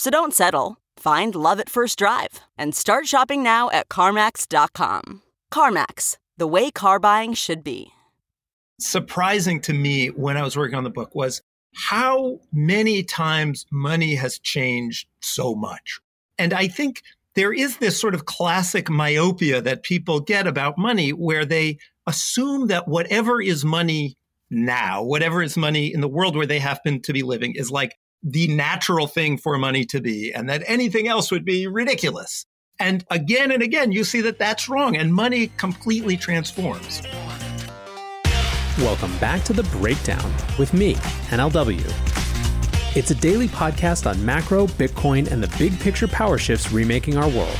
So 0.00 0.08
don't 0.08 0.32
settle. 0.32 0.78
Find 0.96 1.34
love 1.34 1.60
at 1.60 1.68
first 1.68 1.98
drive 1.98 2.40
and 2.56 2.74
start 2.74 3.06
shopping 3.06 3.42
now 3.42 3.68
at 3.68 3.90
CarMax.com. 3.90 5.20
CarMax, 5.52 6.16
the 6.38 6.46
way 6.46 6.70
car 6.70 6.98
buying 6.98 7.34
should 7.34 7.62
be. 7.62 7.92
Surprising 8.78 9.60
to 9.60 9.74
me 9.74 10.06
when 10.06 10.38
I 10.38 10.42
was 10.42 10.56
working 10.56 10.76
on 10.78 10.84
the 10.84 10.90
book 10.90 11.14
was 11.14 11.42
how 11.74 12.40
many 12.50 13.02
times 13.02 13.66
money 13.70 14.14
has 14.14 14.38
changed 14.38 15.06
so 15.20 15.54
much. 15.54 16.00
And 16.38 16.54
I 16.54 16.66
think 16.66 17.02
there 17.34 17.52
is 17.52 17.76
this 17.76 18.00
sort 18.00 18.14
of 18.14 18.24
classic 18.24 18.88
myopia 18.88 19.60
that 19.60 19.82
people 19.82 20.20
get 20.20 20.46
about 20.46 20.78
money 20.78 21.10
where 21.10 21.44
they 21.44 21.76
assume 22.06 22.68
that 22.68 22.88
whatever 22.88 23.42
is 23.42 23.66
money 23.66 24.16
now, 24.48 25.02
whatever 25.02 25.42
is 25.42 25.58
money 25.58 25.92
in 25.92 26.00
the 26.00 26.08
world 26.08 26.36
where 26.36 26.46
they 26.46 26.58
happen 26.58 27.02
to 27.02 27.12
be 27.12 27.22
living, 27.22 27.52
is 27.54 27.70
like 27.70 27.98
the 28.22 28.48
natural 28.48 29.06
thing 29.06 29.38
for 29.38 29.56
money 29.58 29.84
to 29.86 30.00
be, 30.00 30.32
and 30.32 30.48
that 30.48 30.62
anything 30.66 31.08
else 31.08 31.30
would 31.30 31.44
be 31.44 31.66
ridiculous. 31.66 32.46
And 32.78 33.04
again 33.10 33.50
and 33.50 33.62
again, 33.62 33.92
you 33.92 34.04
see 34.04 34.20
that 34.22 34.38
that's 34.38 34.68
wrong, 34.68 34.96
and 34.96 35.14
money 35.14 35.52
completely 35.56 36.16
transforms. 36.16 37.02
Welcome 38.78 39.16
back 39.18 39.44
to 39.44 39.52
The 39.52 39.64
Breakdown 39.64 40.32
with 40.58 40.72
me, 40.72 40.94
NLW. 41.28 41.84
It's 42.96 43.10
a 43.10 43.14
daily 43.14 43.48
podcast 43.48 44.08
on 44.08 44.24
macro, 44.24 44.66
Bitcoin, 44.66 45.30
and 45.30 45.42
the 45.42 45.56
big 45.58 45.78
picture 45.78 46.08
power 46.08 46.38
shifts 46.38 46.72
remaking 46.72 47.16
our 47.16 47.28
world. 47.28 47.58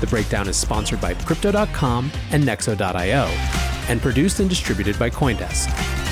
The 0.00 0.06
Breakdown 0.08 0.48
is 0.48 0.56
sponsored 0.56 1.00
by 1.00 1.14
Crypto.com 1.14 2.10
and 2.30 2.44
Nexo.io 2.44 3.24
and 3.88 4.00
produced 4.00 4.40
and 4.40 4.48
distributed 4.48 4.98
by 4.98 5.10
Coindesk. 5.10 6.07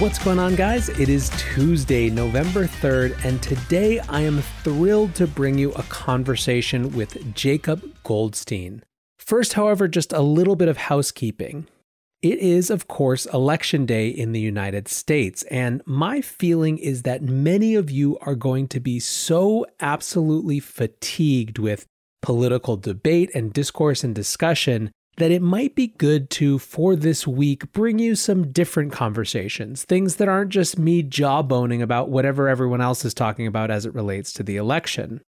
What's 0.00 0.18
going 0.18 0.40
on, 0.40 0.56
guys? 0.56 0.88
It 0.88 1.08
is 1.08 1.30
Tuesday, 1.38 2.10
November 2.10 2.64
3rd, 2.64 3.24
and 3.24 3.40
today 3.40 4.00
I 4.00 4.22
am 4.22 4.42
thrilled 4.64 5.14
to 5.14 5.28
bring 5.28 5.58
you 5.58 5.70
a 5.74 5.84
conversation 5.84 6.90
with 6.90 7.36
Jacob 7.36 7.94
Goldstein. 8.02 8.82
First, 9.20 9.52
however, 9.52 9.86
just 9.86 10.12
a 10.12 10.22
little 10.22 10.56
bit 10.56 10.66
of 10.66 10.76
housekeeping. 10.76 11.68
It 12.20 12.40
is, 12.40 12.68
of 12.68 12.88
course, 12.88 13.26
Election 13.26 13.86
Day 13.86 14.08
in 14.08 14.32
the 14.32 14.40
United 14.40 14.88
States, 14.88 15.44
and 15.52 15.82
my 15.86 16.20
feeling 16.20 16.78
is 16.78 17.02
that 17.02 17.22
many 17.22 17.76
of 17.76 17.88
you 17.88 18.18
are 18.22 18.34
going 18.34 18.66
to 18.68 18.80
be 18.80 18.98
so 18.98 19.66
absolutely 19.78 20.58
fatigued 20.58 21.60
with 21.60 21.86
political 22.22 22.76
debate 22.76 23.30
and 23.36 23.52
discourse 23.52 24.02
and 24.02 24.16
discussion 24.16 24.90
that 25.16 25.30
it 25.30 25.42
might 25.42 25.74
be 25.74 25.88
good 25.88 26.28
to, 26.30 26.58
for 26.58 26.94
this 26.94 27.26
week, 27.26 27.72
bring 27.72 27.98
you 27.98 28.14
some 28.14 28.52
different 28.52 28.92
conversations, 28.92 29.84
things 29.84 30.16
that 30.16 30.28
aren't 30.28 30.50
just 30.50 30.78
me 30.78 31.02
jawboning 31.02 31.82
about 31.82 32.10
whatever 32.10 32.48
everyone 32.48 32.80
else 32.80 33.04
is 33.04 33.14
talking 33.14 33.46
about 33.46 33.70
as 33.70 33.86
it 33.86 33.94
relates 33.94 34.32
to 34.34 34.42
the 34.42 34.56
election. 34.56 35.22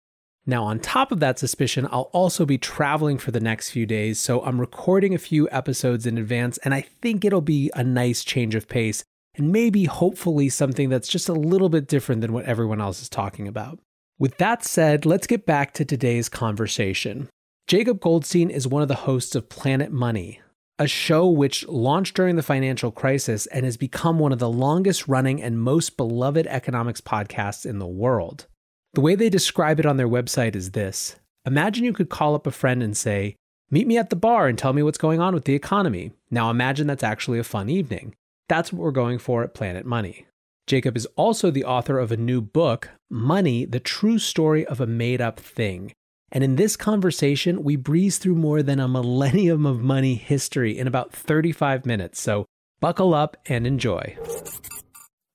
Now, 0.44 0.64
on 0.64 0.78
top 0.78 1.10
of 1.10 1.20
that 1.20 1.38
suspicion, 1.38 1.88
I'll 1.90 2.10
also 2.12 2.46
be 2.46 2.58
traveling 2.58 3.18
for 3.18 3.32
the 3.32 3.40
next 3.40 3.70
few 3.70 3.84
days, 3.86 4.20
so 4.20 4.44
I'm 4.44 4.60
recording 4.60 5.14
a 5.14 5.18
few 5.18 5.48
episodes 5.50 6.06
in 6.06 6.18
advance, 6.18 6.58
and 6.58 6.72
I 6.72 6.82
think 6.82 7.24
it'll 7.24 7.40
be 7.40 7.70
a 7.74 7.82
nice 7.82 8.22
change 8.22 8.54
of 8.54 8.68
pace 8.68 9.04
and 9.36 9.52
maybe 9.52 9.84
hopefully 9.84 10.48
something 10.48 10.88
that's 10.88 11.08
just 11.08 11.28
a 11.28 11.34
little 11.34 11.68
bit 11.68 11.88
different 11.88 12.20
than 12.20 12.32
what 12.32 12.46
everyone 12.46 12.80
else 12.80 13.02
is 13.02 13.08
talking 13.08 13.46
about. 13.46 13.78
With 14.18 14.38
that 14.38 14.64
said, 14.64 15.04
let's 15.04 15.26
get 15.26 15.44
back 15.44 15.74
to 15.74 15.84
today's 15.84 16.28
conversation. 16.28 17.28
Jacob 17.66 17.98
Goldstein 17.98 18.48
is 18.48 18.68
one 18.68 18.82
of 18.82 18.86
the 18.86 18.94
hosts 18.94 19.34
of 19.34 19.48
Planet 19.48 19.90
Money, 19.90 20.40
a 20.78 20.86
show 20.86 21.26
which 21.26 21.66
launched 21.66 22.14
during 22.14 22.36
the 22.36 22.42
financial 22.44 22.92
crisis 22.92 23.46
and 23.46 23.64
has 23.64 23.76
become 23.76 24.20
one 24.20 24.30
of 24.30 24.38
the 24.38 24.48
longest 24.48 25.08
running 25.08 25.42
and 25.42 25.60
most 25.60 25.96
beloved 25.96 26.46
economics 26.46 27.00
podcasts 27.00 27.66
in 27.66 27.80
the 27.80 27.86
world. 27.86 28.46
The 28.94 29.00
way 29.00 29.16
they 29.16 29.28
describe 29.28 29.80
it 29.80 29.86
on 29.86 29.96
their 29.96 30.08
website 30.08 30.54
is 30.54 30.70
this 30.70 31.16
Imagine 31.44 31.84
you 31.84 31.92
could 31.92 32.08
call 32.08 32.36
up 32.36 32.46
a 32.46 32.52
friend 32.52 32.84
and 32.84 32.96
say, 32.96 33.34
Meet 33.68 33.88
me 33.88 33.98
at 33.98 34.10
the 34.10 34.16
bar 34.16 34.46
and 34.46 34.56
tell 34.56 34.72
me 34.72 34.84
what's 34.84 34.96
going 34.96 35.18
on 35.18 35.34
with 35.34 35.44
the 35.44 35.54
economy. 35.54 36.12
Now 36.30 36.50
imagine 36.50 36.86
that's 36.86 37.02
actually 37.02 37.40
a 37.40 37.44
fun 37.44 37.68
evening. 37.68 38.14
That's 38.48 38.72
what 38.72 38.80
we're 38.80 38.92
going 38.92 39.18
for 39.18 39.42
at 39.42 39.54
Planet 39.54 39.84
Money. 39.84 40.26
Jacob 40.68 40.96
is 40.96 41.06
also 41.16 41.50
the 41.50 41.64
author 41.64 41.98
of 41.98 42.12
a 42.12 42.16
new 42.16 42.40
book, 42.40 42.90
Money 43.10 43.64
The 43.64 43.80
True 43.80 44.20
Story 44.20 44.64
of 44.64 44.80
a 44.80 44.86
Made 44.86 45.20
Up 45.20 45.40
Thing. 45.40 45.92
And 46.32 46.42
in 46.42 46.56
this 46.56 46.76
conversation, 46.76 47.62
we 47.62 47.76
breeze 47.76 48.18
through 48.18 48.34
more 48.34 48.62
than 48.62 48.80
a 48.80 48.88
millennium 48.88 49.64
of 49.64 49.80
money 49.80 50.14
history 50.14 50.76
in 50.76 50.86
about 50.86 51.12
35 51.12 51.86
minutes. 51.86 52.20
So 52.20 52.46
buckle 52.80 53.14
up 53.14 53.36
and 53.46 53.66
enjoy. 53.66 54.16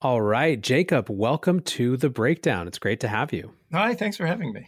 All 0.01 0.21
right, 0.21 0.59
Jacob, 0.59 1.09
welcome 1.09 1.59
to 1.61 1.95
the 1.95 2.09
breakdown. 2.09 2.67
It's 2.67 2.79
great 2.79 2.99
to 3.01 3.07
have 3.07 3.31
you. 3.31 3.51
Hi, 3.71 3.93
thanks 3.93 4.17
for 4.17 4.25
having 4.25 4.51
me. 4.51 4.67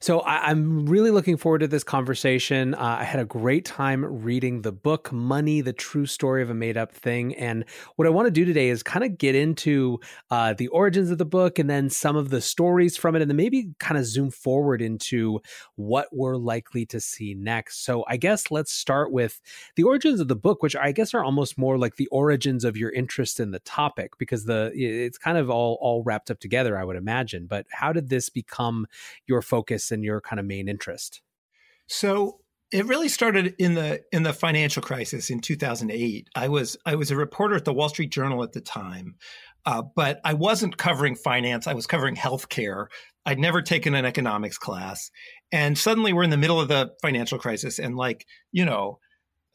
So 0.00 0.20
I, 0.20 0.50
am 0.50 0.86
really 0.86 1.10
looking 1.10 1.36
forward 1.36 1.60
to 1.60 1.68
this 1.68 1.84
conversation. 1.84 2.74
Uh, 2.74 2.98
I 3.00 3.04
had 3.04 3.20
a 3.20 3.24
great 3.24 3.64
time 3.64 4.04
reading 4.04 4.62
the 4.62 4.72
book 4.72 5.12
Money, 5.12 5.60
the 5.60 5.72
True 5.72 6.06
Story 6.06 6.42
of 6.42 6.50
a 6.50 6.54
Made 6.54 6.76
Up 6.76 6.92
Thing. 6.92 7.34
And 7.34 7.64
what 7.96 8.06
I 8.06 8.10
want 8.10 8.26
to 8.26 8.30
do 8.30 8.44
today 8.44 8.68
is 8.68 8.82
kind 8.82 9.04
of 9.04 9.18
get 9.18 9.34
into 9.34 10.00
uh, 10.30 10.54
the 10.54 10.68
origins 10.68 11.10
of 11.10 11.18
the 11.18 11.24
book 11.24 11.58
and 11.58 11.68
then 11.68 11.90
some 11.90 12.16
of 12.16 12.30
the 12.30 12.40
stories 12.40 12.96
from 12.96 13.16
it, 13.16 13.22
and 13.22 13.30
then 13.30 13.36
maybe 13.36 13.70
kind 13.78 13.98
of 13.98 14.06
zoom 14.06 14.30
forward 14.30 14.80
into 14.80 15.40
what 15.74 16.08
we're 16.12 16.36
likely 16.36 16.86
to 16.86 17.00
see 17.00 17.34
next. 17.34 17.84
So 17.84 18.04
I 18.08 18.16
guess 18.16 18.50
let's 18.50 18.72
start 18.72 19.12
with 19.12 19.40
the 19.74 19.82
origins 19.82 20.20
of 20.20 20.28
the 20.28 20.36
book, 20.36 20.62
which 20.62 20.76
I 20.76 20.92
guess 20.92 21.14
are 21.14 21.24
almost 21.24 21.58
more 21.58 21.78
like 21.78 21.96
the 21.96 22.08
origins 22.08 22.64
of 22.64 22.76
your 22.76 22.90
interest 22.90 23.40
in 23.40 23.50
the 23.50 23.58
topic 23.60 24.16
because 24.18 24.44
the 24.44 24.72
it's 24.74 25.18
kind 25.18 25.38
of 25.38 25.50
all 25.50 25.78
all 25.80 26.02
wrapped 26.02 26.30
up 26.30 26.40
together, 26.40 26.78
I 26.78 26.84
would 26.84 26.96
imagine. 26.96 27.46
But 27.46 27.66
how 27.70 27.92
did 27.92 28.08
this 28.08 28.28
become 28.28 28.86
your 29.26 29.42
focus? 29.42 29.65
Focus 29.66 29.90
and 29.90 30.04
your 30.04 30.20
kind 30.20 30.40
of 30.40 30.46
main 30.46 30.68
interest? 30.68 31.20
So 31.88 32.40
it 32.72 32.86
really 32.86 33.08
started 33.08 33.54
in 33.58 33.74
the 33.74 34.02
in 34.12 34.22
the 34.22 34.32
financial 34.32 34.82
crisis 34.82 35.30
in 35.30 35.40
2008. 35.40 36.28
I 36.34 36.48
was 36.48 36.76
I 36.84 36.96
was 36.96 37.10
a 37.10 37.16
reporter 37.16 37.56
at 37.56 37.64
the 37.64 37.72
Wall 37.72 37.88
Street 37.88 38.10
Journal 38.10 38.42
at 38.42 38.52
the 38.52 38.60
time, 38.60 39.16
uh, 39.64 39.82
but 39.94 40.20
I 40.24 40.34
wasn't 40.34 40.76
covering 40.76 41.14
finance. 41.14 41.66
I 41.66 41.74
was 41.74 41.86
covering 41.86 42.16
healthcare. 42.16 42.86
I'd 43.24 43.38
never 43.38 43.62
taken 43.62 43.94
an 43.94 44.04
economics 44.04 44.58
class, 44.58 45.10
and 45.52 45.78
suddenly 45.78 46.12
we're 46.12 46.24
in 46.24 46.30
the 46.30 46.36
middle 46.36 46.60
of 46.60 46.68
the 46.68 46.92
financial 47.02 47.38
crisis, 47.38 47.78
and 47.78 47.96
like 47.96 48.26
you 48.50 48.64
know, 48.64 48.98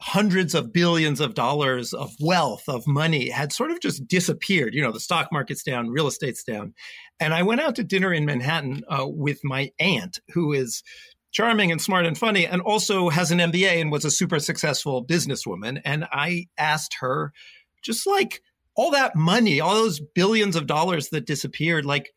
hundreds 0.02 0.52
of 0.52 0.72
billions 0.72 1.20
of 1.20 1.32
dollars 1.32 1.94
of 1.94 2.12
wealth 2.18 2.64
of 2.66 2.88
money 2.88 3.30
had 3.30 3.52
sort 3.52 3.70
of 3.70 3.78
just 3.78 4.08
disappeared 4.08 4.74
you 4.74 4.82
know 4.82 4.90
the 4.90 4.98
stock 4.98 5.28
market's 5.30 5.62
down 5.62 5.88
real 5.88 6.08
estate's 6.08 6.42
down. 6.42 6.74
And 7.20 7.32
i 7.32 7.44
went 7.44 7.60
out 7.60 7.76
to 7.76 7.84
dinner 7.84 8.12
in 8.12 8.24
manhattan 8.24 8.82
uh, 8.88 9.06
with 9.06 9.38
my 9.44 9.70
aunt 9.78 10.18
who 10.34 10.52
is 10.52 10.82
charming 11.30 11.70
and 11.70 11.80
smart 11.80 12.04
and 12.04 12.18
funny 12.18 12.44
and 12.44 12.60
also 12.62 13.10
has 13.10 13.30
an 13.30 13.38
mba 13.38 13.80
and 13.80 13.92
was 13.92 14.04
a 14.04 14.10
super 14.10 14.40
successful 14.40 15.04
businesswoman. 15.06 15.80
And 15.84 16.08
i 16.10 16.48
asked 16.58 16.96
her 16.98 17.32
just 17.80 18.04
like 18.04 18.42
all 18.74 18.90
that 18.90 19.14
money 19.14 19.60
all 19.60 19.76
those 19.76 20.00
billions 20.00 20.56
of 20.56 20.66
dollars 20.66 21.10
that 21.10 21.26
disappeared 21.26 21.86
like 21.86 22.12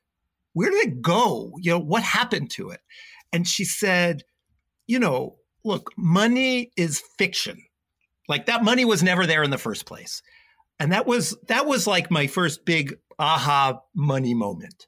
where 0.54 0.72
did 0.72 0.88
it 0.88 1.02
go? 1.02 1.52
You 1.60 1.72
know 1.72 1.80
what 1.80 2.02
happened 2.02 2.50
to 2.52 2.70
it? 2.72 2.80
And 3.32 3.48
she 3.48 3.64
said 3.64 4.24
you 4.88 4.98
know 4.98 5.36
look 5.64 5.92
money 5.96 6.72
is 6.76 7.04
fiction 7.20 7.62
like 8.28 8.46
that 8.48 8.64
money 8.64 8.86
was 8.86 9.04
never 9.04 9.26
there 9.26 9.44
in 9.44 9.52
the 9.52 9.58
first 9.58 9.86
place. 9.86 10.22
And 10.80 10.92
that 10.92 11.06
was 11.06 11.38
that 11.48 11.66
was 11.66 11.88
like 11.88 12.12
my 12.12 12.28
first 12.28 12.66
big 12.66 12.96
aha 13.18 13.80
money 13.96 14.34
moment. 14.34 14.88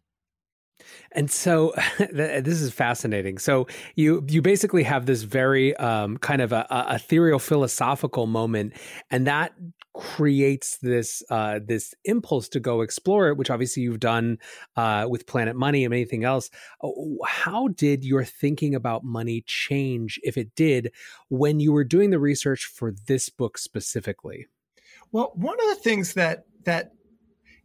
And 1.12 1.30
so 1.32 1.74
this 2.12 2.62
is 2.62 2.72
fascinating. 2.72 3.38
So 3.38 3.68
you 3.96 4.26
you 4.28 4.42
basically 4.42 4.84
have 4.84 5.06
this 5.06 5.24
very 5.24 5.76
um, 5.78 6.18
kind 6.18 6.42
of 6.42 6.52
a, 6.52 6.66
a, 6.70 6.96
ethereal 6.96 7.40
philosophical 7.40 8.28
moment, 8.28 8.74
and 9.10 9.28
that 9.28 9.54
creates 9.94 10.78
this 10.78 11.24
uh, 11.30 11.60
this 11.66 11.94
impulse 12.06 12.48
to 12.50 12.60
go 12.60 12.82
explore 12.82 13.30
it, 13.30 13.38
which 13.38 13.50
obviously 13.50 13.84
you've 13.84 14.00
done 14.00 14.38
uh, 14.76 15.08
with 15.10 15.28
Planet 15.28 15.56
Money 15.56 15.86
and 15.86 15.94
anything 15.94 16.24
else. 16.24 16.50
Oh, 16.84 17.20
how 17.26 17.70
did 17.70 18.04
your 18.04 18.24
thinking 18.24 18.76
about 18.76 19.04
money 19.04 19.44
change, 19.46 20.20
if 20.24 20.38
it 20.38 20.56
did, 20.56 20.92
when 21.30 21.60
you 21.60 21.72
were 21.72 21.84
doing 21.84 22.12
the 22.12 22.20
research 22.20 22.66
for 22.66 22.94
this 23.08 23.30
book 23.30 23.58
specifically? 23.58 24.48
Well, 25.12 25.32
one 25.36 25.58
of 25.60 25.76
the 25.76 25.82
things 25.82 26.14
that 26.14 26.46
that 26.66 26.92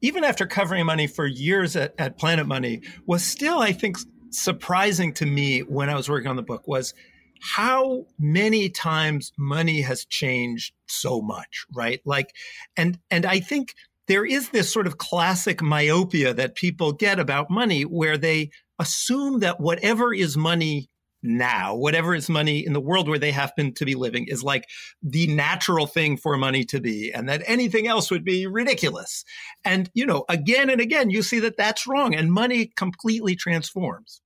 even 0.03 0.25
after 0.25 0.47
covering 0.47 0.85
money 0.85 1.07
for 1.07 1.27
years 1.27 1.75
at, 1.77 1.95
at 1.99 2.19
Planet 2.19 2.47
Money, 2.47 2.83
was 3.07 3.25
still, 3.25 3.61
I 3.61 3.73
think, 3.73 3.97
surprising 4.31 5.15
to 5.15 5.27
me 5.27 5.61
when 5.61 5.89
I 5.89 5.95
was 5.95 6.09
working 6.09 6.29
on 6.29 6.37
the 6.37 6.43
book 6.43 6.67
was 6.67 6.93
how 7.41 8.07
many 8.19 8.69
times 8.69 9.33
money 9.39 9.81
has 9.83 10.05
changed 10.05 10.75
so 10.87 11.21
much, 11.21 11.67
right? 11.75 12.01
Like, 12.05 12.35
and 12.77 12.99
and 13.11 13.27
I 13.27 13.41
think 13.41 13.75
there 14.07 14.25
is 14.25 14.51
this 14.51 14.73
sort 14.73 14.87
of 14.87 14.99
classic 14.99 15.63
myopia 15.63 16.35
that 16.35 16.55
people 16.55 16.93
get 16.93 17.19
about 17.19 17.51
money 17.51 17.83
where 17.83 18.17
they 18.17 18.51
assume 18.79 19.41
that 19.41 19.61
whatever 19.61 20.13
is 20.15 20.37
money 20.37 20.89
now, 21.23 21.75
whatever 21.75 22.15
is 22.15 22.29
money 22.29 22.65
in 22.67 22.73
the 22.73 22.81
world 22.81 23.09
where 23.09 23.19
they 23.19 23.31
happen 23.31 23.73
to 23.75 23.85
be 23.85 23.95
living 23.95 24.27
is 24.29 24.43
like 24.43 24.69
the 25.03 25.27
natural 25.29 25.87
thing 25.87 26.17
for 26.17 26.37
money 26.37 26.65
to 26.65 26.81
be, 26.81 27.13
and 27.13 27.29
that 27.29 27.43
anything 27.47 27.87
else 27.87 28.11
would 28.11 28.25
be 28.25 28.47
ridiculous. 28.47 29.25
And, 29.65 29.91
you 29.95 30.05
know, 30.07 30.25
again 30.29 30.71
and 30.71 30.81
again, 30.81 31.11
you 31.11 31.23
see 31.23 31.41
that 31.41 31.57
that's 31.57 31.87
wrong, 31.87 32.15
and 32.15 32.33
money 32.33 32.73
completely 32.77 33.37
transforms. 33.37 34.21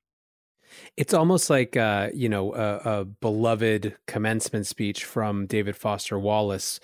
It's 0.96 1.14
almost 1.14 1.48
like, 1.48 1.76
uh, 1.76 2.10
you 2.12 2.28
know, 2.28 2.54
a, 2.54 3.00
a 3.00 3.04
beloved 3.04 3.96
commencement 4.06 4.66
speech 4.66 5.04
from 5.04 5.46
David 5.46 5.76
Foster 5.76 6.18
Wallace 6.18 6.80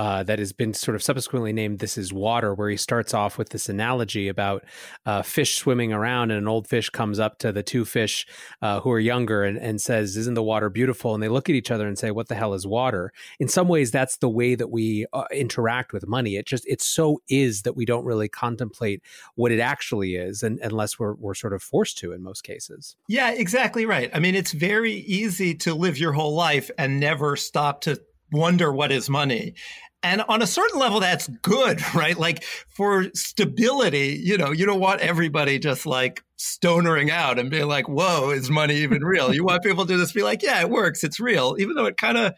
uh, 0.00 0.22
that 0.22 0.38
has 0.38 0.50
been 0.54 0.72
sort 0.72 0.94
of 0.94 1.02
subsequently 1.02 1.52
named 1.52 1.78
This 1.78 1.98
is 1.98 2.10
Water, 2.10 2.54
where 2.54 2.70
he 2.70 2.76
starts 2.78 3.12
off 3.12 3.36
with 3.36 3.50
this 3.50 3.68
analogy 3.68 4.28
about 4.28 4.64
uh, 5.04 5.20
fish 5.20 5.58
swimming 5.58 5.92
around 5.92 6.30
and 6.30 6.40
an 6.40 6.48
old 6.48 6.66
fish 6.66 6.88
comes 6.88 7.18
up 7.18 7.38
to 7.40 7.52
the 7.52 7.62
two 7.62 7.84
fish 7.84 8.26
uh, 8.62 8.80
who 8.80 8.90
are 8.92 8.98
younger 8.98 9.44
and, 9.44 9.58
and 9.58 9.78
says, 9.78 10.16
Isn't 10.16 10.32
the 10.32 10.42
water 10.42 10.70
beautiful? 10.70 11.12
And 11.12 11.22
they 11.22 11.28
look 11.28 11.50
at 11.50 11.54
each 11.54 11.70
other 11.70 11.86
and 11.86 11.98
say, 11.98 12.12
What 12.12 12.28
the 12.28 12.34
hell 12.34 12.54
is 12.54 12.66
water? 12.66 13.12
In 13.38 13.46
some 13.46 13.68
ways, 13.68 13.90
that's 13.90 14.16
the 14.16 14.28
way 14.30 14.54
that 14.54 14.70
we 14.70 15.04
uh, 15.12 15.24
interact 15.30 15.92
with 15.92 16.08
money. 16.08 16.36
It 16.36 16.46
just, 16.46 16.66
it 16.66 16.80
so 16.80 17.20
is 17.28 17.60
that 17.62 17.76
we 17.76 17.84
don't 17.84 18.06
really 18.06 18.30
contemplate 18.30 19.02
what 19.34 19.52
it 19.52 19.60
actually 19.60 20.14
is 20.14 20.42
and, 20.42 20.58
unless 20.62 20.98
we're, 20.98 21.12
we're 21.16 21.34
sort 21.34 21.52
of 21.52 21.62
forced 21.62 21.98
to 21.98 22.12
in 22.12 22.22
most 22.22 22.42
cases. 22.42 22.96
Yeah, 23.06 23.32
exactly 23.32 23.84
right. 23.84 24.10
I 24.14 24.18
mean, 24.18 24.34
it's 24.34 24.52
very 24.52 24.94
easy 24.94 25.54
to 25.56 25.74
live 25.74 25.98
your 25.98 26.12
whole 26.12 26.34
life 26.34 26.70
and 26.78 26.98
never 26.98 27.36
stop 27.36 27.82
to 27.82 28.00
wonder 28.32 28.72
what 28.72 28.92
is 28.92 29.08
money. 29.08 29.54
And 30.02 30.22
on 30.22 30.40
a 30.40 30.46
certain 30.46 30.78
level, 30.78 31.00
that's 31.00 31.28
good, 31.28 31.82
right? 31.94 32.18
Like 32.18 32.44
for 32.68 33.06
stability, 33.14 34.20
you 34.22 34.38
know, 34.38 34.50
you 34.50 34.66
don't 34.66 34.80
want 34.80 35.00
everybody 35.00 35.58
just 35.58 35.86
like 35.86 36.24
stonering 36.36 37.10
out 37.10 37.38
and 37.38 37.50
being 37.50 37.68
like, 37.68 37.88
whoa, 37.88 38.30
is 38.30 38.50
money 38.50 38.76
even 38.76 39.04
real? 39.04 39.34
you 39.34 39.44
want 39.44 39.62
people 39.62 39.84
to 39.86 39.96
just 39.96 40.14
be 40.14 40.22
like, 40.22 40.42
yeah, 40.42 40.60
it 40.60 40.70
works. 40.70 41.04
It's 41.04 41.20
real, 41.20 41.56
even 41.58 41.74
though 41.74 41.86
it 41.86 41.96
kind 41.96 42.16
of 42.16 42.34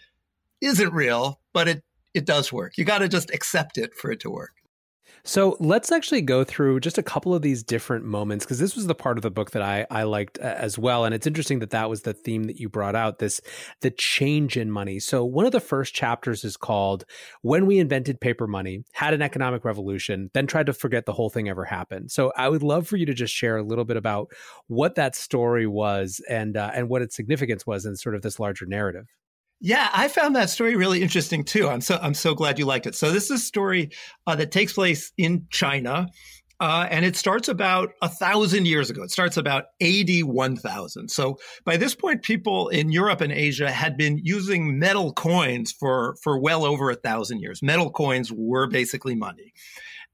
isn't 0.60 0.92
real, 0.92 1.40
but 1.52 1.68
it, 1.68 1.84
it 2.14 2.26
does 2.26 2.52
work. 2.52 2.76
You 2.76 2.84
got 2.84 2.98
to 2.98 3.08
just 3.08 3.30
accept 3.32 3.78
it 3.78 3.94
for 3.94 4.10
it 4.10 4.20
to 4.20 4.30
work. 4.30 4.61
So 5.24 5.56
let's 5.60 5.92
actually 5.92 6.22
go 6.22 6.42
through 6.42 6.80
just 6.80 6.98
a 6.98 7.02
couple 7.02 7.32
of 7.32 7.42
these 7.42 7.62
different 7.62 8.04
moments 8.04 8.44
because 8.44 8.58
this 8.58 8.74
was 8.74 8.88
the 8.88 8.94
part 8.94 9.18
of 9.18 9.22
the 9.22 9.30
book 9.30 9.52
that 9.52 9.62
I 9.62 9.86
I 9.88 10.02
liked 10.02 10.38
uh, 10.40 10.42
as 10.58 10.78
well, 10.78 11.04
and 11.04 11.14
it's 11.14 11.28
interesting 11.28 11.60
that 11.60 11.70
that 11.70 11.88
was 11.88 12.02
the 12.02 12.12
theme 12.12 12.44
that 12.44 12.58
you 12.58 12.68
brought 12.68 12.96
out 12.96 13.20
this 13.20 13.40
the 13.82 13.92
change 13.92 14.56
in 14.56 14.68
money. 14.72 14.98
So 14.98 15.24
one 15.24 15.46
of 15.46 15.52
the 15.52 15.60
first 15.60 15.94
chapters 15.94 16.42
is 16.42 16.56
called 16.56 17.04
"When 17.42 17.66
We 17.66 17.78
Invented 17.78 18.20
Paper 18.20 18.48
Money, 18.48 18.82
Had 18.94 19.14
an 19.14 19.22
Economic 19.22 19.64
Revolution, 19.64 20.28
Then 20.34 20.48
Tried 20.48 20.66
to 20.66 20.72
Forget 20.72 21.06
the 21.06 21.12
Whole 21.12 21.30
Thing 21.30 21.48
Ever 21.48 21.64
Happened." 21.66 22.10
So 22.10 22.32
I 22.36 22.48
would 22.48 22.64
love 22.64 22.88
for 22.88 22.96
you 22.96 23.06
to 23.06 23.14
just 23.14 23.32
share 23.32 23.56
a 23.56 23.62
little 23.62 23.84
bit 23.84 23.96
about 23.96 24.32
what 24.66 24.96
that 24.96 25.14
story 25.14 25.68
was 25.68 26.20
and 26.28 26.56
uh, 26.56 26.72
and 26.74 26.88
what 26.88 27.00
its 27.02 27.14
significance 27.14 27.64
was 27.64 27.86
in 27.86 27.94
sort 27.94 28.16
of 28.16 28.22
this 28.22 28.40
larger 28.40 28.66
narrative. 28.66 29.06
Yeah, 29.64 29.88
I 29.94 30.08
found 30.08 30.34
that 30.34 30.50
story 30.50 30.74
really 30.74 31.02
interesting 31.02 31.44
too. 31.44 31.68
I'm 31.68 31.80
so 31.80 31.96
I'm 32.02 32.14
so 32.14 32.34
glad 32.34 32.58
you 32.58 32.64
liked 32.64 32.88
it. 32.88 32.96
So 32.96 33.12
this 33.12 33.26
is 33.26 33.30
a 33.30 33.38
story 33.38 33.90
uh, 34.26 34.34
that 34.34 34.50
takes 34.50 34.72
place 34.72 35.12
in 35.16 35.46
China, 35.50 36.08
uh, 36.58 36.88
and 36.90 37.04
it 37.04 37.14
starts 37.14 37.46
about 37.46 37.90
a 38.02 38.08
thousand 38.08 38.66
years 38.66 38.90
ago. 38.90 39.04
It 39.04 39.12
starts 39.12 39.36
about 39.36 39.66
eighty 39.80 40.24
one 40.24 40.56
thousand. 40.56 41.12
So 41.12 41.38
by 41.64 41.76
this 41.76 41.94
point, 41.94 42.22
people 42.22 42.70
in 42.70 42.90
Europe 42.90 43.20
and 43.20 43.32
Asia 43.32 43.70
had 43.70 43.96
been 43.96 44.18
using 44.20 44.80
metal 44.80 45.12
coins 45.12 45.70
for 45.70 46.16
for 46.20 46.40
well 46.40 46.64
over 46.64 46.90
a 46.90 46.96
thousand 46.96 47.38
years. 47.38 47.62
Metal 47.62 47.88
coins 47.88 48.32
were 48.32 48.66
basically 48.66 49.14
money, 49.14 49.52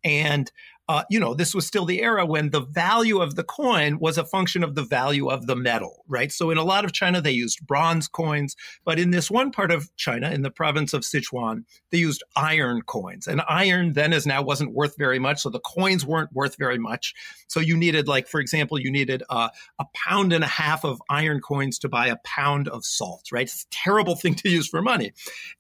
and 0.05 0.53
uh, 0.89 1.05
you 1.11 1.21
know, 1.21 1.35
this 1.35 1.55
was 1.55 1.67
still 1.67 1.85
the 1.85 2.03
era 2.03 2.25
when 2.25 2.49
the 2.49 2.63
value 2.63 3.21
of 3.21 3.35
the 3.35 3.45
coin 3.45 3.99
was 3.99 4.17
a 4.17 4.25
function 4.25 4.65
of 4.65 4.75
the 4.75 4.83
value 4.83 5.29
of 5.29 5.47
the 5.47 5.55
metal, 5.55 6.03
right? 6.09 6.33
So 6.33 6.51
in 6.51 6.57
a 6.57 6.65
lot 6.65 6.87
of 6.87 6.93
China, 6.93 7.21
they 7.21 7.31
used 7.31 7.67
bronze 7.67 8.09
coins, 8.09 8.57
but 8.87 8.99
in 8.99 9.11
this 9.11 9.31
one 9.31 9.51
part 9.51 9.71
of 9.71 9.95
China, 9.97 10.31
in 10.31 10.41
the 10.41 10.51
province 10.51 10.95
of 10.95 11.03
Sichuan, 11.03 11.65
they 11.91 11.99
used 11.99 12.23
iron 12.37 12.81
coins. 12.83 13.27
And 13.27 13.43
iron 13.49 13.93
then 13.93 14.15
as 14.15 14.27
now 14.27 14.43
wasn't 14.43 14.73
worth 14.73 14.97
very 14.97 15.19
much, 15.19 15.43
so 15.43 15.51
the 15.51 15.61
coins 15.61 16.07
weren't 16.07 16.33
worth 16.33 16.57
very 16.57 16.79
much. 16.79 17.15
So 17.49 17.61
you 17.61 17.77
needed, 17.77 18.09
like, 18.09 18.27
for 18.27 18.41
example, 18.41 18.79
you 18.79 18.91
needed 18.91 19.23
uh, 19.29 19.51
a 19.79 19.85
pound 19.95 20.33
and 20.33 20.43
a 20.43 20.49
half 20.49 20.87
of 20.87 21.03
iron 21.11 21.41
coins 21.41 21.79
to 21.81 21.91
buy 21.91 22.07
a 22.07 22.17
pound 22.25 22.67
of 22.67 22.87
salt, 22.87 23.27
right? 23.31 23.43
It's 23.43 23.65
a 23.65 23.71
terrible 23.71 24.17
thing 24.23 24.37
to 24.37 24.49
use 24.49 24.69
for 24.69 24.81
money. 24.81 25.13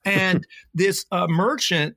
And 0.06 0.46
this 0.74 1.04
uh, 1.12 1.26
merchant 1.28 1.96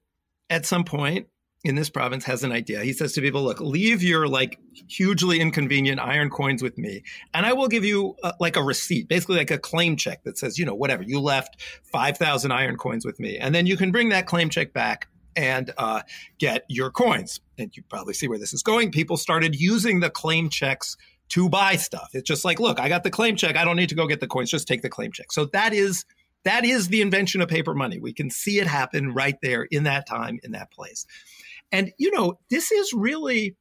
at 0.49 0.65
some 0.65 0.83
point 0.83 1.27
in 1.63 1.75
this 1.75 1.89
province 1.89 2.25
has 2.25 2.43
an 2.43 2.51
idea. 2.51 2.83
He 2.83 2.93
says 2.93 3.13
to 3.13 3.21
people, 3.21 3.43
look, 3.43 3.59
leave 3.59 4.01
your 4.01 4.27
like 4.27 4.59
hugely 4.87 5.39
inconvenient 5.39 5.99
iron 5.99 6.29
coins 6.29 6.63
with 6.63 6.77
me, 6.77 7.03
and 7.33 7.45
I 7.45 7.53
will 7.53 7.67
give 7.67 7.85
you 7.85 8.15
uh, 8.23 8.31
like 8.39 8.55
a 8.55 8.63
receipt, 8.63 9.07
basically 9.07 9.37
like 9.37 9.51
a 9.51 9.59
claim 9.59 9.95
check 9.95 10.23
that 10.23 10.37
says, 10.37 10.57
you 10.57 10.65
know, 10.65 10.75
whatever, 10.75 11.03
you 11.03 11.19
left 11.19 11.61
5,000 11.83 12.51
iron 12.51 12.77
coins 12.77 13.05
with 13.05 13.19
me. 13.19 13.37
And 13.37 13.53
then 13.53 13.67
you 13.67 13.77
can 13.77 13.91
bring 13.91 14.09
that 14.09 14.25
claim 14.25 14.49
check 14.49 14.73
back 14.73 15.07
and 15.35 15.71
uh, 15.77 16.01
get 16.39 16.65
your 16.67 16.89
coins. 16.89 17.39
And 17.57 17.75
you 17.75 17.83
probably 17.89 18.13
see 18.13 18.27
where 18.27 18.39
this 18.39 18.53
is 18.53 18.63
going. 18.63 18.91
People 18.91 19.17
started 19.17 19.55
using 19.55 19.99
the 19.99 20.09
claim 20.09 20.49
checks 20.49 20.97
to 21.29 21.47
buy 21.47 21.77
stuff. 21.77 22.09
It's 22.13 22.27
just 22.27 22.43
like, 22.43 22.59
look, 22.59 22.79
I 22.79 22.89
got 22.89 23.03
the 23.03 23.11
claim 23.11 23.35
check. 23.35 23.55
I 23.55 23.63
don't 23.63 23.77
need 23.77 23.89
to 23.89 23.95
go 23.95 24.07
get 24.07 24.19
the 24.19 24.27
coins. 24.27 24.49
Just 24.49 24.67
take 24.67 24.81
the 24.81 24.89
claim 24.89 25.11
check. 25.11 25.31
So 25.31 25.45
that 25.45 25.73
is 25.73 26.05
that 26.43 26.65
is 26.65 26.87
the 26.87 27.01
invention 27.01 27.41
of 27.41 27.49
paper 27.49 27.73
money. 27.73 27.99
We 27.99 28.13
can 28.13 28.29
see 28.29 28.59
it 28.59 28.67
happen 28.67 29.13
right 29.13 29.37
there 29.41 29.63
in 29.63 29.83
that 29.83 30.07
time, 30.07 30.39
in 30.43 30.51
that 30.53 30.71
place. 30.71 31.05
And, 31.71 31.91
you 31.97 32.11
know, 32.11 32.39
this 32.49 32.71
is 32.71 32.93
really 32.93 33.55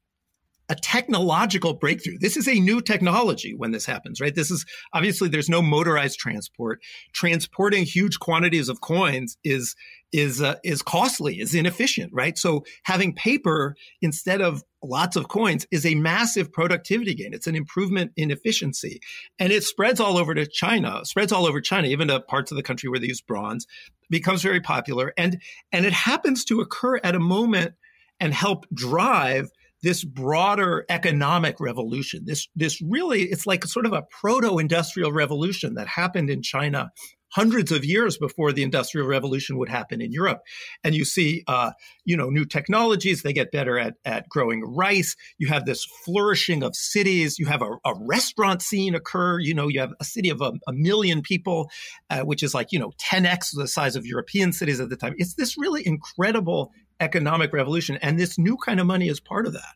a 0.70 0.74
technological 0.76 1.74
breakthrough. 1.74 2.16
This 2.20 2.36
is 2.36 2.46
a 2.46 2.60
new 2.60 2.80
technology 2.80 3.54
when 3.56 3.72
this 3.72 3.84
happens, 3.84 4.20
right? 4.20 4.34
This 4.34 4.52
is 4.52 4.64
obviously 4.94 5.28
there's 5.28 5.48
no 5.48 5.60
motorized 5.60 6.20
transport. 6.20 6.80
Transporting 7.12 7.84
huge 7.84 8.20
quantities 8.20 8.68
of 8.68 8.80
coins 8.80 9.36
is 9.42 9.74
is 10.12 10.40
uh, 10.40 10.56
is 10.62 10.80
costly, 10.80 11.40
is 11.40 11.56
inefficient, 11.56 12.12
right? 12.12 12.38
So 12.38 12.64
having 12.84 13.14
paper 13.14 13.74
instead 14.00 14.40
of 14.40 14.62
lots 14.80 15.16
of 15.16 15.28
coins 15.28 15.66
is 15.72 15.84
a 15.84 15.96
massive 15.96 16.52
productivity 16.52 17.14
gain. 17.14 17.34
It's 17.34 17.48
an 17.48 17.56
improvement 17.56 18.12
in 18.16 18.30
efficiency, 18.30 19.00
and 19.40 19.52
it 19.52 19.64
spreads 19.64 19.98
all 19.98 20.16
over 20.16 20.34
to 20.34 20.46
China. 20.46 21.00
Spreads 21.04 21.32
all 21.32 21.46
over 21.46 21.60
China, 21.60 21.88
even 21.88 22.08
to 22.08 22.20
parts 22.20 22.52
of 22.52 22.56
the 22.56 22.62
country 22.62 22.88
where 22.88 23.00
they 23.00 23.08
use 23.08 23.20
bronze. 23.20 23.66
Becomes 24.08 24.42
very 24.42 24.60
popular, 24.60 25.12
and 25.18 25.40
and 25.72 25.84
it 25.84 25.92
happens 25.92 26.44
to 26.44 26.60
occur 26.60 27.00
at 27.02 27.16
a 27.16 27.20
moment 27.20 27.74
and 28.20 28.34
help 28.34 28.66
drive 28.72 29.50
this 29.82 30.04
broader 30.04 30.84
economic 30.88 31.58
revolution. 31.58 32.24
This 32.26 32.48
this 32.54 32.80
really 32.82 33.22
it's 33.22 33.46
like 33.46 33.64
sort 33.64 33.86
of 33.86 33.92
a 33.92 34.02
proto-industrial 34.02 35.12
revolution 35.12 35.74
that 35.74 35.88
happened 35.88 36.30
in 36.30 36.42
China 36.42 36.90
hundreds 37.32 37.70
of 37.70 37.84
years 37.84 38.18
before 38.18 38.52
the 38.52 38.62
industrial 38.62 39.06
revolution 39.06 39.56
would 39.56 39.68
happen 39.68 40.00
in 40.00 40.12
Europe. 40.12 40.40
And 40.82 40.94
you 40.94 41.04
see, 41.04 41.44
uh, 41.46 41.70
you 42.04 42.16
know, 42.16 42.28
new 42.28 42.44
technologies. 42.44 43.22
They 43.22 43.32
get 43.32 43.52
better 43.52 43.78
at 43.78 43.94
at 44.04 44.28
growing 44.28 44.62
rice. 44.62 45.16
You 45.38 45.48
have 45.48 45.64
this 45.64 45.86
flourishing 46.04 46.62
of 46.62 46.74
cities. 46.74 47.38
You 47.38 47.46
have 47.46 47.62
a, 47.62 47.70
a 47.84 47.94
restaurant 48.00 48.62
scene 48.62 48.94
occur. 48.94 49.38
You 49.38 49.54
know, 49.54 49.68
you 49.68 49.80
have 49.80 49.92
a 50.00 50.04
city 50.04 50.28
of 50.28 50.40
a, 50.40 50.52
a 50.66 50.72
million 50.72 51.22
people, 51.22 51.70
uh, 52.10 52.20
which 52.20 52.42
is 52.42 52.54
like 52.54 52.72
you 52.72 52.78
know 52.78 52.92
10x 53.10 53.50
the 53.54 53.68
size 53.68 53.96
of 53.96 54.06
European 54.06 54.52
cities 54.52 54.80
at 54.80 54.90
the 54.90 54.96
time. 54.96 55.14
It's 55.16 55.34
this 55.34 55.56
really 55.56 55.86
incredible 55.86 56.72
economic 57.00 57.52
revolution. 57.52 57.98
And 58.02 58.18
this 58.18 58.38
new 58.38 58.56
kind 58.56 58.80
of 58.80 58.86
money 58.86 59.08
is 59.08 59.20
part 59.20 59.46
of 59.46 59.52
that. 59.54 59.74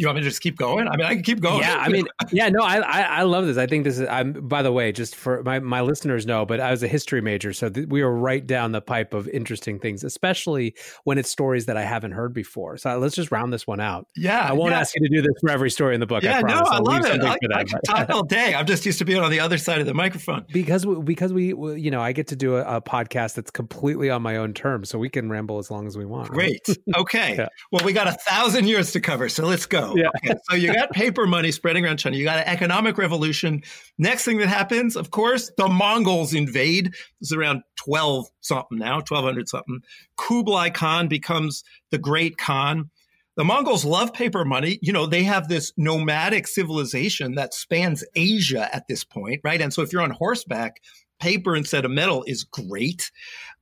You 0.00 0.06
want 0.06 0.16
me 0.16 0.22
to 0.22 0.28
just 0.30 0.40
keep 0.40 0.56
going? 0.56 0.88
I 0.88 0.96
mean, 0.96 1.04
I 1.04 1.12
can 1.12 1.22
keep 1.22 1.40
going. 1.40 1.60
Yeah, 1.60 1.76
I 1.76 1.90
mean, 1.90 2.06
yeah, 2.32 2.48
no, 2.48 2.62
I, 2.62 2.78
I, 2.78 3.00
I 3.02 3.22
love 3.24 3.46
this. 3.46 3.58
I 3.58 3.66
think 3.66 3.84
this 3.84 3.98
is. 3.98 4.08
I'm 4.08 4.32
by 4.32 4.62
the 4.62 4.72
way, 4.72 4.92
just 4.92 5.14
for 5.14 5.42
my 5.42 5.58
my 5.58 5.82
listeners 5.82 6.24
know, 6.24 6.46
but 6.46 6.58
I 6.58 6.70
was 6.70 6.82
a 6.82 6.88
history 6.88 7.20
major, 7.20 7.52
so 7.52 7.68
th- 7.68 7.86
we 7.88 8.00
are 8.00 8.10
right 8.10 8.46
down 8.46 8.72
the 8.72 8.80
pipe 8.80 9.12
of 9.12 9.28
interesting 9.28 9.78
things, 9.78 10.02
especially 10.02 10.74
when 11.04 11.18
it's 11.18 11.28
stories 11.28 11.66
that 11.66 11.76
I 11.76 11.82
haven't 11.82 12.12
heard 12.12 12.32
before. 12.32 12.78
So 12.78 12.98
let's 12.98 13.14
just 13.14 13.30
round 13.30 13.52
this 13.52 13.66
one 13.66 13.78
out. 13.78 14.06
Yeah, 14.16 14.40
I 14.40 14.52
won't 14.54 14.70
yeah. 14.70 14.80
ask 14.80 14.94
you 14.96 15.06
to 15.06 15.14
do 15.14 15.20
this 15.20 15.34
for 15.38 15.50
every 15.50 15.70
story 15.70 15.92
in 15.92 16.00
the 16.00 16.06
book. 16.06 16.22
Yeah, 16.22 16.38
I 16.38 16.40
no, 16.40 16.54
I 16.54 16.76
I'll 16.76 16.82
love 16.82 17.04
it. 17.04 17.22
I, 17.22 17.36
that, 17.42 17.54
I 17.54 17.64
can 17.64 17.80
talk 17.82 18.08
all 18.08 18.24
day. 18.24 18.54
I'm 18.54 18.64
just 18.64 18.86
used 18.86 18.98
to 19.00 19.04
being 19.04 19.20
on 19.20 19.30
the 19.30 19.40
other 19.40 19.58
side 19.58 19.80
of 19.80 19.86
the 19.86 19.94
microphone 19.94 20.46
because 20.50 20.86
because 21.04 21.34
we 21.34 21.48
you 21.48 21.90
know 21.90 22.00
I 22.00 22.12
get 22.12 22.26
to 22.28 22.36
do 22.36 22.56
a, 22.56 22.76
a, 22.76 22.80
podcast 22.80 23.34
that's 23.34 23.50
completely 23.50 24.08
on 24.08 24.22
my 24.22 24.36
own 24.36 24.54
terms, 24.54 24.88
so 24.88 24.98
we 24.98 25.10
can 25.10 25.28
ramble 25.28 25.58
as 25.58 25.70
long 25.70 25.86
as 25.86 25.98
we 25.98 26.06
want. 26.06 26.30
Great. 26.30 26.62
Right? 26.66 26.78
Okay. 26.96 27.36
yeah. 27.38 27.48
Well, 27.70 27.84
we 27.84 27.92
got 27.92 28.06
a 28.06 28.12
thousand 28.12 28.66
years 28.66 28.92
to 28.92 29.00
cover, 29.00 29.28
so 29.28 29.44
let's 29.44 29.66
go. 29.66 29.89
Yeah. 29.96 30.08
Okay. 30.16 30.34
So 30.48 30.56
you 30.56 30.72
got 30.72 30.90
paper 30.90 31.26
money 31.26 31.52
spreading 31.52 31.84
around 31.84 31.98
China. 31.98 32.16
You 32.16 32.24
got 32.24 32.38
an 32.38 32.46
economic 32.46 32.96
revolution. 32.98 33.62
Next 33.98 34.24
thing 34.24 34.38
that 34.38 34.48
happens, 34.48 34.96
of 34.96 35.10
course, 35.10 35.50
the 35.56 35.68
Mongols 35.68 36.32
invade. 36.34 36.94
It's 37.20 37.32
around 37.32 37.62
12 37.76 38.26
something 38.40 38.78
now, 38.78 38.96
1200 38.96 39.48
something. 39.48 39.80
Kublai 40.16 40.70
Khan 40.70 41.08
becomes 41.08 41.64
the 41.90 41.98
great 41.98 42.38
Khan. 42.38 42.90
The 43.36 43.44
Mongols 43.44 43.84
love 43.84 44.12
paper 44.12 44.44
money. 44.44 44.78
You 44.82 44.92
know, 44.92 45.06
they 45.06 45.22
have 45.22 45.48
this 45.48 45.72
nomadic 45.76 46.46
civilization 46.46 47.36
that 47.36 47.54
spans 47.54 48.04
Asia 48.14 48.68
at 48.74 48.86
this 48.88 49.04
point, 49.04 49.40
right? 49.44 49.60
And 49.60 49.72
so 49.72 49.82
if 49.82 49.92
you're 49.92 50.02
on 50.02 50.10
horseback, 50.10 50.80
paper 51.20 51.54
instead 51.54 51.84
of 51.84 51.90
metal 51.90 52.24
is 52.26 52.44
great. 52.44 53.10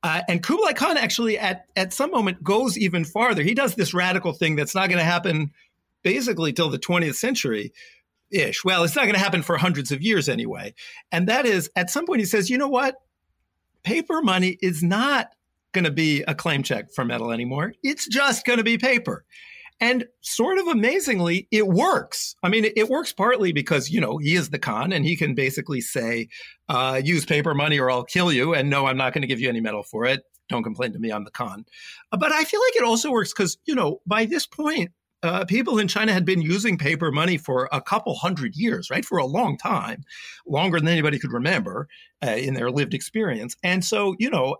Uh, 0.01 0.21
and 0.27 0.41
Kublai 0.41 0.73
Khan 0.73 0.97
actually 0.97 1.37
at, 1.37 1.65
at 1.75 1.93
some 1.93 2.11
moment 2.11 2.43
goes 2.43 2.77
even 2.77 3.05
farther. 3.05 3.43
He 3.43 3.53
does 3.53 3.75
this 3.75 3.93
radical 3.93 4.33
thing 4.33 4.55
that's 4.55 4.73
not 4.73 4.89
going 4.89 4.99
to 4.99 5.05
happen 5.05 5.51
basically 6.03 6.53
till 6.53 6.69
the 6.69 6.79
20th 6.79 7.15
century 7.15 7.71
ish. 8.31 8.63
Well, 8.63 8.83
it's 8.83 8.95
not 8.95 9.03
going 9.03 9.15
to 9.15 9.19
happen 9.19 9.41
for 9.41 9.57
hundreds 9.57 9.91
of 9.91 10.01
years 10.01 10.29
anyway. 10.29 10.73
And 11.11 11.27
that 11.27 11.45
is 11.45 11.69
at 11.75 11.89
some 11.89 12.05
point 12.05 12.19
he 12.19 12.25
says, 12.25 12.49
you 12.49 12.57
know 12.57 12.67
what? 12.67 12.95
Paper 13.83 14.21
money 14.21 14.57
is 14.61 14.83
not 14.83 15.29
going 15.71 15.85
to 15.85 15.91
be 15.91 16.23
a 16.23 16.35
claim 16.35 16.63
check 16.63 16.91
for 16.91 17.05
metal 17.05 17.31
anymore. 17.31 17.73
It's 17.83 18.07
just 18.07 18.45
going 18.45 18.57
to 18.57 18.63
be 18.63 18.77
paper. 18.77 19.25
And 19.81 20.05
sort 20.19 20.57
of 20.57 20.67
amazingly, 20.67 21.47
it 21.51 21.67
works. 21.67 22.35
I 22.43 22.49
mean, 22.49 22.65
it, 22.75 22.89
works 22.89 23.13
partly 23.13 23.53
because, 23.53 23.89
you 23.89 24.01
know, 24.01 24.17
he 24.17 24.35
is 24.35 24.49
the 24.49 24.59
Khan 24.59 24.91
and 24.91 25.05
he 25.05 25.15
can 25.15 25.35
basically 25.35 25.79
say, 25.79 26.27
uh, 26.67 26.99
use 27.01 27.25
paper 27.25 27.53
money 27.53 27.79
or 27.79 27.89
I'll 27.89 28.03
kill 28.03 28.31
you. 28.31 28.53
And 28.53 28.69
no, 28.69 28.87
I'm 28.87 28.97
not 28.97 29.13
going 29.13 29.21
to 29.21 29.27
give 29.27 29.39
you 29.39 29.47
any 29.47 29.61
metal 29.61 29.83
for 29.83 30.05
it. 30.05 30.23
Don't 30.49 30.63
complain 30.63 30.91
to 30.93 30.99
me. 30.99 31.11
I'm 31.11 31.23
the. 31.23 31.31
Uh, 31.39 32.17
but 32.17 32.31
I 32.33 32.43
feel 32.43 32.59
like 32.59 32.75
it 32.75 32.83
also 32.83 33.11
works 33.11 33.31
because, 33.31 33.57
you 33.65 33.75
know, 33.75 34.01
by 34.05 34.25
this 34.25 34.45
point, 34.45 34.91
uh, 35.21 35.45
people 35.45 35.79
in 35.79 35.87
China 35.87 36.13
had 36.13 36.25
been 36.25 36.41
using 36.41 36.77
paper 36.77 37.11
money 37.11 37.37
for 37.37 37.67
a 37.71 37.81
couple 37.81 38.15
hundred 38.15 38.55
years, 38.55 38.89
right? 38.89 39.03
For 39.03 39.17
a 39.17 39.25
long 39.25 39.57
time, 39.57 40.03
longer 40.47 40.79
than 40.79 40.87
anybody 40.87 41.19
could 41.19 41.33
remember 41.33 41.87
uh, 42.25 42.31
in 42.31 42.53
their 42.53 42.71
lived 42.71 42.93
experience. 42.93 43.55
And 43.63 43.83
so, 43.83 44.15
you 44.17 44.29
know, 44.29 44.57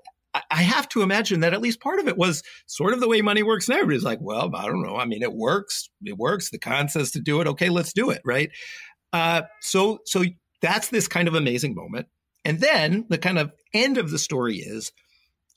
I 0.52 0.62
have 0.62 0.88
to 0.90 1.02
imagine 1.02 1.40
that 1.40 1.54
at 1.54 1.62
least 1.62 1.82
part 1.82 2.00
of 2.00 2.08
it 2.08 2.18
was 2.18 2.44
sort 2.68 2.94
of 2.94 3.00
the 3.00 3.08
way 3.08 3.22
money 3.22 3.42
works 3.42 3.68
now. 3.68 3.76
Everybody's 3.76 4.04
like, 4.04 4.20
well, 4.22 4.54
I 4.56 4.66
don't 4.66 4.84
know. 4.84 4.96
I 4.96 5.06
mean, 5.06 5.24
it 5.24 5.34
works. 5.34 5.90
It 6.04 6.18
works. 6.18 6.52
The 6.52 6.60
Khan 6.60 6.88
says 6.88 7.12
to 7.12 7.20
do 7.20 7.42
it. 7.42 7.48
Okay, 7.48 7.70
let's 7.70 7.94
do 7.94 8.12
it. 8.12 8.22
Right. 8.24 8.52
Uh, 9.12 9.44
so, 9.62 10.00
so 10.06 10.24
that's 10.62 10.90
this 10.90 11.08
kind 11.08 11.28
of 11.28 11.34
amazing 11.34 11.74
moment. 11.74 12.08
And 12.46 12.60
then 12.60 13.06
the 13.10 13.18
kind 13.18 13.40
of 13.40 13.52
end 13.74 13.98
of 13.98 14.12
the 14.12 14.20
story 14.20 14.58
is 14.58 14.92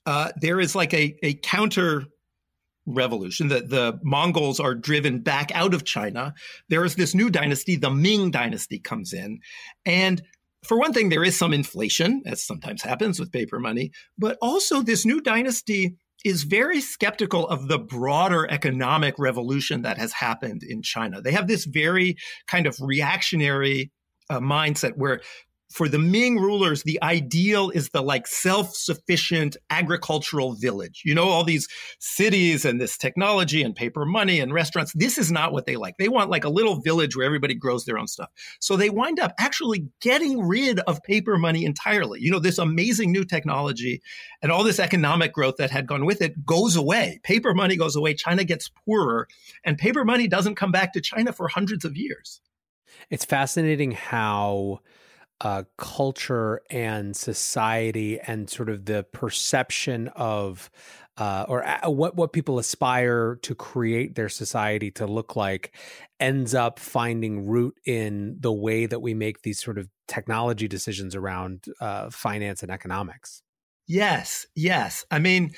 uh, 0.06 0.32
there 0.40 0.58
is 0.58 0.74
like 0.74 0.94
a, 0.94 1.16
a 1.22 1.34
counter 1.34 2.04
revolution. 2.86 3.48
The, 3.48 3.60
the 3.60 3.98
Mongols 4.02 4.60
are 4.60 4.74
driven 4.74 5.20
back 5.20 5.50
out 5.54 5.74
of 5.74 5.84
China. 5.84 6.34
There 6.68 6.84
is 6.84 6.96
this 6.96 7.14
new 7.14 7.30
dynasty, 7.30 7.76
the 7.76 7.90
Ming 7.90 8.30
dynasty 8.30 8.78
comes 8.78 9.12
in. 9.12 9.40
And 9.84 10.22
for 10.64 10.78
one 10.78 10.92
thing, 10.92 11.08
there 11.08 11.24
is 11.24 11.36
some 11.36 11.52
inflation, 11.52 12.22
as 12.26 12.42
sometimes 12.42 12.82
happens 12.82 13.18
with 13.18 13.32
paper 13.32 13.58
money, 13.58 13.90
but 14.16 14.38
also 14.40 14.82
this 14.82 15.04
new 15.04 15.20
dynasty 15.20 15.96
is 16.24 16.44
very 16.44 16.80
skeptical 16.80 17.48
of 17.48 17.66
the 17.66 17.78
broader 17.78 18.48
economic 18.48 19.14
revolution 19.18 19.82
that 19.82 19.98
has 19.98 20.12
happened 20.12 20.62
in 20.62 20.80
China. 20.82 21.20
They 21.20 21.32
have 21.32 21.48
this 21.48 21.64
very 21.64 22.16
kind 22.46 22.66
of 22.66 22.76
reactionary 22.80 23.90
uh, 24.30 24.38
mindset 24.38 24.92
where 24.96 25.20
for 25.72 25.88
the 25.88 25.98
Ming 25.98 26.38
rulers, 26.38 26.82
the 26.82 27.02
ideal 27.02 27.70
is 27.70 27.88
the 27.90 28.02
like 28.02 28.26
self 28.26 28.74
sufficient 28.74 29.56
agricultural 29.70 30.54
village. 30.54 31.02
You 31.04 31.14
know, 31.14 31.28
all 31.28 31.44
these 31.44 31.66
cities 31.98 32.64
and 32.64 32.80
this 32.80 32.96
technology 32.96 33.62
and 33.62 33.74
paper 33.74 34.04
money 34.04 34.40
and 34.40 34.52
restaurants. 34.52 34.92
This 34.94 35.18
is 35.18 35.32
not 35.32 35.52
what 35.52 35.66
they 35.66 35.76
like. 35.76 35.96
They 35.98 36.08
want 36.08 36.30
like 36.30 36.44
a 36.44 36.50
little 36.50 36.80
village 36.80 37.16
where 37.16 37.26
everybody 37.26 37.54
grows 37.54 37.84
their 37.84 37.98
own 37.98 38.06
stuff. 38.06 38.30
So 38.60 38.76
they 38.76 38.90
wind 38.90 39.18
up 39.18 39.32
actually 39.38 39.86
getting 40.00 40.46
rid 40.46 40.80
of 40.80 41.02
paper 41.02 41.38
money 41.38 41.64
entirely. 41.64 42.20
You 42.20 42.30
know, 42.30 42.38
this 42.38 42.58
amazing 42.58 43.10
new 43.10 43.24
technology 43.24 44.02
and 44.42 44.52
all 44.52 44.64
this 44.64 44.78
economic 44.78 45.32
growth 45.32 45.56
that 45.58 45.70
had 45.70 45.86
gone 45.86 46.04
with 46.04 46.20
it 46.20 46.44
goes 46.44 46.76
away. 46.76 47.20
Paper 47.22 47.54
money 47.54 47.76
goes 47.76 47.96
away. 47.96 48.14
China 48.14 48.44
gets 48.44 48.70
poorer 48.84 49.26
and 49.64 49.78
paper 49.78 50.04
money 50.04 50.28
doesn't 50.28 50.56
come 50.56 50.72
back 50.72 50.92
to 50.92 51.00
China 51.00 51.32
for 51.32 51.48
hundreds 51.48 51.84
of 51.84 51.96
years. 51.96 52.40
It's 53.10 53.24
fascinating 53.24 53.92
how 53.92 54.80
uh, 55.42 55.64
culture 55.76 56.62
and 56.70 57.16
society 57.16 58.20
and 58.20 58.48
sort 58.48 58.68
of 58.68 58.84
the 58.84 59.04
perception 59.12 60.08
of 60.14 60.70
uh, 61.18 61.44
or 61.48 61.66
uh, 61.66 61.90
what 61.90 62.16
what 62.16 62.32
people 62.32 62.58
aspire 62.58 63.36
to 63.42 63.54
create 63.54 64.14
their 64.14 64.28
society 64.28 64.90
to 64.90 65.06
look 65.06 65.36
like 65.36 65.76
ends 66.20 66.54
up 66.54 66.78
finding 66.78 67.46
root 67.46 67.76
in 67.84 68.36
the 68.40 68.52
way 68.52 68.86
that 68.86 69.00
we 69.00 69.12
make 69.12 69.42
these 69.42 69.62
sort 69.62 69.78
of 69.78 69.88
technology 70.06 70.68
decisions 70.68 71.14
around 71.14 71.64
uh, 71.80 72.08
finance 72.08 72.62
and 72.62 72.70
economics. 72.70 73.42
Yes, 73.86 74.46
yes. 74.54 75.04
I 75.10 75.18
mean, 75.18 75.52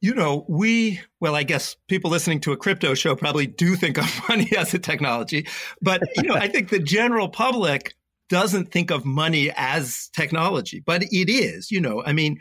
you 0.00 0.14
know, 0.14 0.46
we, 0.48 1.00
well, 1.20 1.34
I 1.34 1.42
guess 1.42 1.76
people 1.88 2.10
listening 2.10 2.40
to 2.40 2.52
a 2.52 2.56
crypto 2.56 2.94
show 2.94 3.14
probably 3.16 3.46
do 3.46 3.74
think 3.74 3.98
of 3.98 4.06
money 4.28 4.50
as 4.56 4.72
a 4.72 4.78
technology, 4.78 5.46
but, 5.82 6.02
you 6.16 6.22
know, 6.22 6.34
I 6.34 6.48
think 6.48 6.70
the 6.70 6.78
general 6.78 7.28
public 7.28 7.94
doesn't 8.30 8.72
think 8.72 8.90
of 8.90 9.04
money 9.04 9.52
as 9.54 10.08
technology, 10.14 10.82
but 10.84 11.02
it 11.02 11.30
is, 11.30 11.70
you 11.70 11.80
know, 11.80 12.02
I 12.02 12.12
mean, 12.12 12.40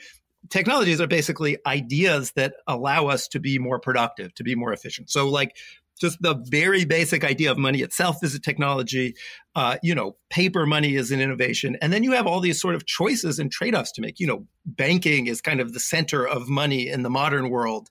technologies 0.49 1.01
are 1.01 1.07
basically 1.07 1.57
ideas 1.65 2.31
that 2.35 2.53
allow 2.67 3.07
us 3.07 3.27
to 3.29 3.39
be 3.39 3.59
more 3.59 3.79
productive, 3.79 4.33
to 4.35 4.43
be 4.43 4.55
more 4.55 4.71
efficient. 4.71 5.09
So 5.09 5.27
like 5.27 5.57
just 5.99 6.21
the 6.21 6.41
very 6.45 6.85
basic 6.85 7.25
idea 7.25 7.51
of 7.51 7.57
money 7.57 7.81
itself 7.81 8.23
is 8.23 8.33
a 8.33 8.39
technology. 8.39 9.15
Uh, 9.53 9.77
you 9.83 9.93
know, 9.93 10.15
paper 10.29 10.65
money 10.65 10.95
is 10.95 11.11
an 11.11 11.19
innovation. 11.19 11.75
And 11.81 11.91
then 11.91 12.03
you 12.03 12.13
have 12.13 12.25
all 12.25 12.39
these 12.39 12.61
sort 12.61 12.75
of 12.75 12.85
choices 12.85 13.37
and 13.37 13.51
trade 13.51 13.75
offs 13.75 13.91
to 13.93 14.01
make. 14.01 14.19
You 14.19 14.27
know, 14.27 14.47
banking 14.65 15.27
is 15.27 15.41
kind 15.41 15.59
of 15.59 15.73
the 15.73 15.79
center 15.79 16.25
of 16.25 16.47
money 16.47 16.87
in 16.87 17.03
the 17.03 17.09
modern 17.09 17.49
world 17.49 17.89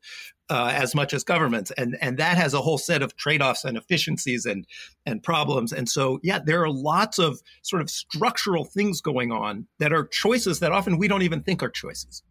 uh, 0.50 0.72
as 0.74 0.94
much 0.94 1.12
as 1.12 1.24
governments, 1.24 1.70
and 1.72 1.96
and 2.00 2.18
that 2.18 2.36
has 2.36 2.54
a 2.54 2.60
whole 2.60 2.78
set 2.78 3.02
of 3.02 3.16
trade 3.16 3.42
offs 3.42 3.64
and 3.64 3.76
efficiencies 3.76 4.46
and 4.46 4.66
and 5.06 5.22
problems. 5.22 5.72
And 5.72 5.88
so, 5.88 6.18
yeah, 6.22 6.38
there 6.38 6.62
are 6.62 6.70
lots 6.70 7.18
of 7.18 7.40
sort 7.62 7.82
of 7.82 7.90
structural 7.90 8.64
things 8.64 9.00
going 9.00 9.32
on 9.32 9.66
that 9.78 9.92
are 9.92 10.06
choices 10.06 10.60
that 10.60 10.72
often 10.72 10.98
we 10.98 11.08
don't 11.08 11.22
even 11.22 11.42
think 11.42 11.62
are 11.62 11.70
choices. 11.70 12.22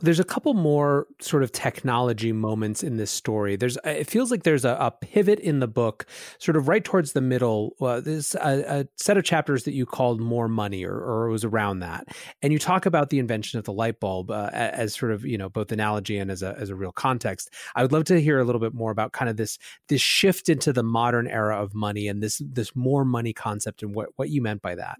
There's 0.00 0.20
a 0.20 0.24
couple 0.24 0.54
more 0.54 1.06
sort 1.20 1.42
of 1.42 1.52
technology 1.52 2.32
moments 2.32 2.82
in 2.82 2.96
this 2.96 3.10
story. 3.10 3.56
There's 3.56 3.76
it 3.84 4.08
feels 4.08 4.30
like 4.30 4.42
there's 4.42 4.64
a, 4.64 4.76
a 4.80 4.90
pivot 4.90 5.38
in 5.40 5.60
the 5.60 5.68
book, 5.68 6.06
sort 6.38 6.56
of 6.56 6.68
right 6.68 6.84
towards 6.84 7.12
the 7.12 7.20
middle. 7.20 7.74
Uh, 7.80 8.00
there's 8.00 8.34
a, 8.36 8.80
a, 8.80 8.86
set 8.96 9.16
of 9.16 9.24
chapters 9.24 9.64
that 9.64 9.72
you 9.72 9.86
called 9.86 10.20
"More 10.20 10.48
Money" 10.48 10.84
or, 10.84 10.96
or 10.96 11.28
it 11.28 11.32
was 11.32 11.44
around 11.44 11.80
that, 11.80 12.08
and 12.42 12.52
you 12.52 12.58
talk 12.58 12.86
about 12.86 13.10
the 13.10 13.18
invention 13.18 13.58
of 13.58 13.64
the 13.64 13.72
light 13.72 14.00
bulb 14.00 14.30
uh, 14.30 14.50
as 14.52 14.94
sort 14.94 15.12
of 15.12 15.24
you 15.24 15.38
know 15.38 15.48
both 15.48 15.72
analogy 15.72 16.18
and 16.18 16.30
as 16.30 16.42
a 16.42 16.56
as 16.58 16.70
a 16.70 16.74
real 16.74 16.92
context. 16.92 17.50
I 17.74 17.82
would 17.82 17.92
love 17.92 18.04
to 18.04 18.20
hear 18.20 18.38
a 18.38 18.44
little 18.44 18.60
bit 18.60 18.74
more 18.74 18.90
about 18.90 19.12
kind 19.12 19.28
of 19.28 19.36
this 19.36 19.58
this 19.88 20.00
shift 20.00 20.48
into 20.48 20.72
the 20.72 20.82
modern 20.82 21.26
era 21.26 21.62
of 21.62 21.74
money 21.74 22.08
and 22.08 22.22
this 22.22 22.40
this 22.44 22.74
more 22.74 23.04
money 23.04 23.32
concept 23.32 23.82
and 23.82 23.94
what 23.94 24.08
what 24.16 24.30
you 24.30 24.42
meant 24.42 24.62
by 24.62 24.74
that. 24.74 24.98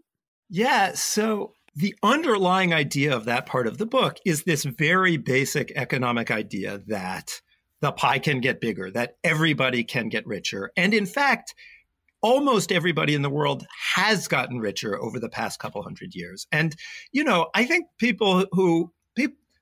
Yeah, 0.50 0.92
so 0.94 1.52
the 1.74 1.94
underlying 2.02 2.72
idea 2.74 3.14
of 3.14 3.24
that 3.26 3.46
part 3.46 3.66
of 3.66 3.78
the 3.78 3.86
book 3.86 4.18
is 4.24 4.44
this 4.44 4.64
very 4.64 5.16
basic 5.16 5.72
economic 5.76 6.30
idea 6.30 6.80
that 6.88 7.40
the 7.80 7.92
pie 7.92 8.18
can 8.18 8.40
get 8.40 8.60
bigger, 8.60 8.90
that 8.90 9.16
everybody 9.22 9.84
can 9.84 10.08
get 10.08 10.26
richer. 10.26 10.72
And 10.76 10.92
in 10.92 11.06
fact, 11.06 11.54
almost 12.20 12.72
everybody 12.72 13.14
in 13.14 13.22
the 13.22 13.30
world 13.30 13.64
has 13.94 14.26
gotten 14.26 14.58
richer 14.58 15.00
over 15.00 15.20
the 15.20 15.28
past 15.28 15.60
couple 15.60 15.82
hundred 15.82 16.14
years. 16.14 16.46
And, 16.50 16.74
you 17.12 17.22
know, 17.22 17.48
I 17.54 17.64
think 17.64 17.86
people 17.98 18.46
who, 18.52 18.92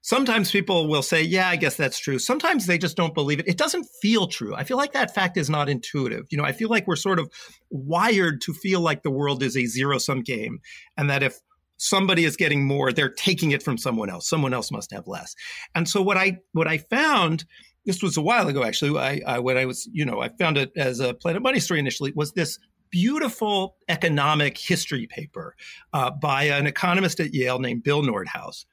sometimes 0.01 0.53
people 0.53 0.87
will 0.87 1.03
say, 1.03 1.21
yeah, 1.21 1.49
I 1.49 1.57
guess 1.57 1.77
that's 1.77 1.99
true. 1.99 2.21
Sometimes 2.21 2.67
they 2.67 2.79
just 2.79 2.97
don't 2.97 3.13
believe 3.13 3.41
it. 3.41 3.49
It 3.49 3.59
doesn't 3.59 3.89
feel 4.01 4.29
true. 4.29 4.55
I 4.55 4.63
feel 4.63 4.77
like 4.77 4.93
that 4.93 5.13
fact 5.13 5.37
is 5.37 5.51
not 5.51 5.69
intuitive. 5.69 6.27
You 6.31 6.39
know, 6.39 6.45
I 6.45 6.53
feel 6.53 6.69
like 6.69 6.87
we're 6.87 6.95
sort 6.95 7.19
of 7.19 7.29
wired 7.71 8.41
to 8.43 8.55
feel 8.55 8.81
like 8.81 9.03
the 9.03 9.11
world 9.11 9.43
is 9.43 9.57
a 9.57 9.67
zero 9.67 9.99
sum 9.99 10.23
game 10.23 10.61
and 10.97 11.11
that 11.11 11.25
if 11.25 11.41
somebody 11.77 12.25
is 12.25 12.37
getting 12.37 12.65
more 12.65 12.93
they're 12.93 13.09
taking 13.09 13.51
it 13.51 13.63
from 13.63 13.77
someone 13.77 14.11
else 14.11 14.29
someone 14.29 14.55
else 14.55 14.71
must 14.71 14.91
have 14.91 15.07
less 15.07 15.35
and 15.75 15.89
so 15.89 16.01
what 16.01 16.17
i 16.17 16.39
what 16.53 16.67
i 16.67 16.79
found 16.79 17.45
this 17.85 18.03
was 18.03 18.17
a 18.17 18.21
while 18.21 18.49
ago 18.49 18.65
actually. 18.65 18.99
I, 18.99 19.21
I 19.25 19.39
when 19.39 19.57
I 19.57 19.65
was, 19.65 19.89
you 19.93 20.05
know, 20.05 20.21
I 20.21 20.29
found 20.29 20.59
it 20.59 20.73
as 20.77 20.99
a 20.99 21.15
Planet 21.15 21.41
Money 21.41 21.61
story 21.61 21.79
initially. 21.79 22.13
Was 22.17 22.33
this 22.33 22.59
beautiful 22.91 23.77
economic 23.89 24.59
history 24.59 25.07
paper 25.07 25.55
uh, 25.93 26.11
by 26.11 26.45
an 26.45 26.67
economist 26.67 27.21
at 27.21 27.35
Yale 27.35 27.59
named 27.59 27.83
Bill 27.83 28.03
Nordhaus. 28.03 28.65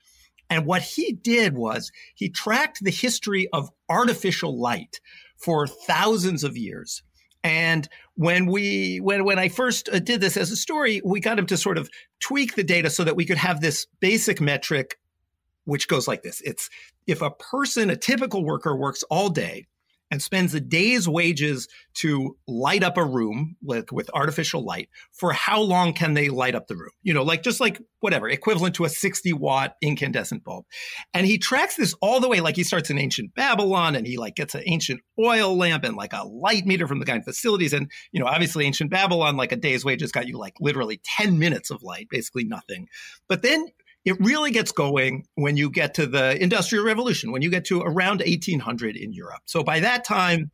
And 0.50 0.66
what 0.66 0.82
he 0.82 1.14
did 1.14 1.56
was 1.56 1.92
he 2.16 2.30
tracked 2.30 2.84
the 2.84 2.92
history 2.92 3.48
of 3.54 3.70
artificial 3.90 4.60
light 4.60 5.00
for 5.38 5.68
thousands 5.68 6.44
of 6.44 6.58
years. 6.58 7.02
And 7.44 7.90
when 8.16 8.46
we 8.46 9.00
when 9.00 9.26
when 9.26 9.40
I 9.40 9.50
first 9.50 9.90
uh, 9.90 10.00
did 10.00 10.22
this 10.22 10.38
as 10.38 10.52
a 10.52 10.56
story, 10.56 11.02
we 11.04 11.20
got 11.20 11.38
him 11.38 11.46
to 11.48 11.58
sort 11.58 11.78
of 11.78 11.90
tweak 12.20 12.56
the 12.56 12.64
data 12.64 12.90
so 12.90 13.04
that 13.04 13.16
we 13.16 13.26
could 13.26 13.38
have 13.38 13.60
this 13.60 13.86
basic 14.00 14.40
metric 14.40 14.98
which 15.66 15.88
goes 15.88 16.08
like 16.08 16.24
this. 16.24 16.42
It's 16.42 16.70
if 17.08 17.22
a 17.22 17.32
person, 17.32 17.90
a 17.90 17.96
typical 17.96 18.44
worker 18.44 18.76
works 18.76 19.04
all 19.04 19.30
day 19.30 19.68
and 20.14 20.22
spends 20.22 20.54
a 20.54 20.62
day's 20.62 21.10
wages 21.10 21.68
to 21.96 22.38
light 22.48 22.84
up 22.84 22.98
a 22.98 23.04
room 23.04 23.56
with, 23.64 23.92
with 23.92 24.12
artificial 24.14 24.64
light, 24.64 24.88
for 25.12 25.34
how 25.34 25.60
long 25.60 25.92
can 25.92 26.14
they 26.14 26.30
light 26.30 26.54
up 26.54 26.68
the 26.68 26.76
room? 26.76 26.92
You 27.02 27.16
know, 27.16 27.24
like 27.24 27.42
just 27.42 27.60
like 27.60 27.82
whatever, 28.00 28.30
equivalent 28.30 28.76
to 28.76 28.86
a 28.86 28.90
60 28.90 29.34
watt 29.34 29.76
incandescent 29.82 30.44
bulb. 30.44 30.66
And 31.16 31.26
he 31.26 31.40
tracks 31.40 31.78
this 31.78 31.96
all 32.00 32.20
the 32.20 32.30
way, 32.30 32.42
like 32.42 32.56
he 32.56 32.64
starts 32.64 32.92
in 32.92 33.00
ancient 33.00 33.34
Babylon 33.34 33.96
and 33.96 34.06
he 34.06 34.18
like 34.18 34.36
gets 34.36 34.54
an 34.54 34.62
ancient 34.68 35.02
oil 35.20 35.58
lamp 35.58 35.84
and 35.84 35.96
like 35.96 36.14
a 36.14 36.28
light 36.28 36.68
meter 36.68 36.88
from 36.88 37.00
the 37.00 37.08
kind 37.08 37.18
of 37.18 37.26
facilities. 37.26 37.74
And, 37.74 37.90
you 38.12 38.20
know, 38.20 38.28
obviously 38.28 38.68
ancient 38.68 38.92
Babylon, 38.92 39.36
like 39.36 39.52
a 39.52 39.56
day's 39.56 39.84
wages 39.84 40.12
got 40.12 40.28
you 40.28 40.38
like 40.38 40.54
literally 40.60 41.02
10 41.04 41.40
minutes 41.40 41.72
of 41.72 41.82
light, 41.82 42.08
basically 42.12 42.44
nothing. 42.44 42.88
But 43.28 43.42
then 43.42 43.66
it 44.06 44.20
really 44.20 44.52
gets 44.52 44.72
going 44.72 45.26
when 45.36 45.58
you 45.58 45.70
get 45.70 45.94
to 45.96 46.06
the 46.06 46.42
Industrial 46.42 46.84
Revolution, 46.84 47.32
when 47.32 47.42
you 47.42 47.50
get 47.50 47.66
to 47.66 47.82
around 47.82 48.20
1800 48.20 48.96
in 48.96 49.14
Europe. 49.14 49.42
So 49.46 49.64
by 49.64 49.80
that 49.80 50.04
time, 50.04 50.52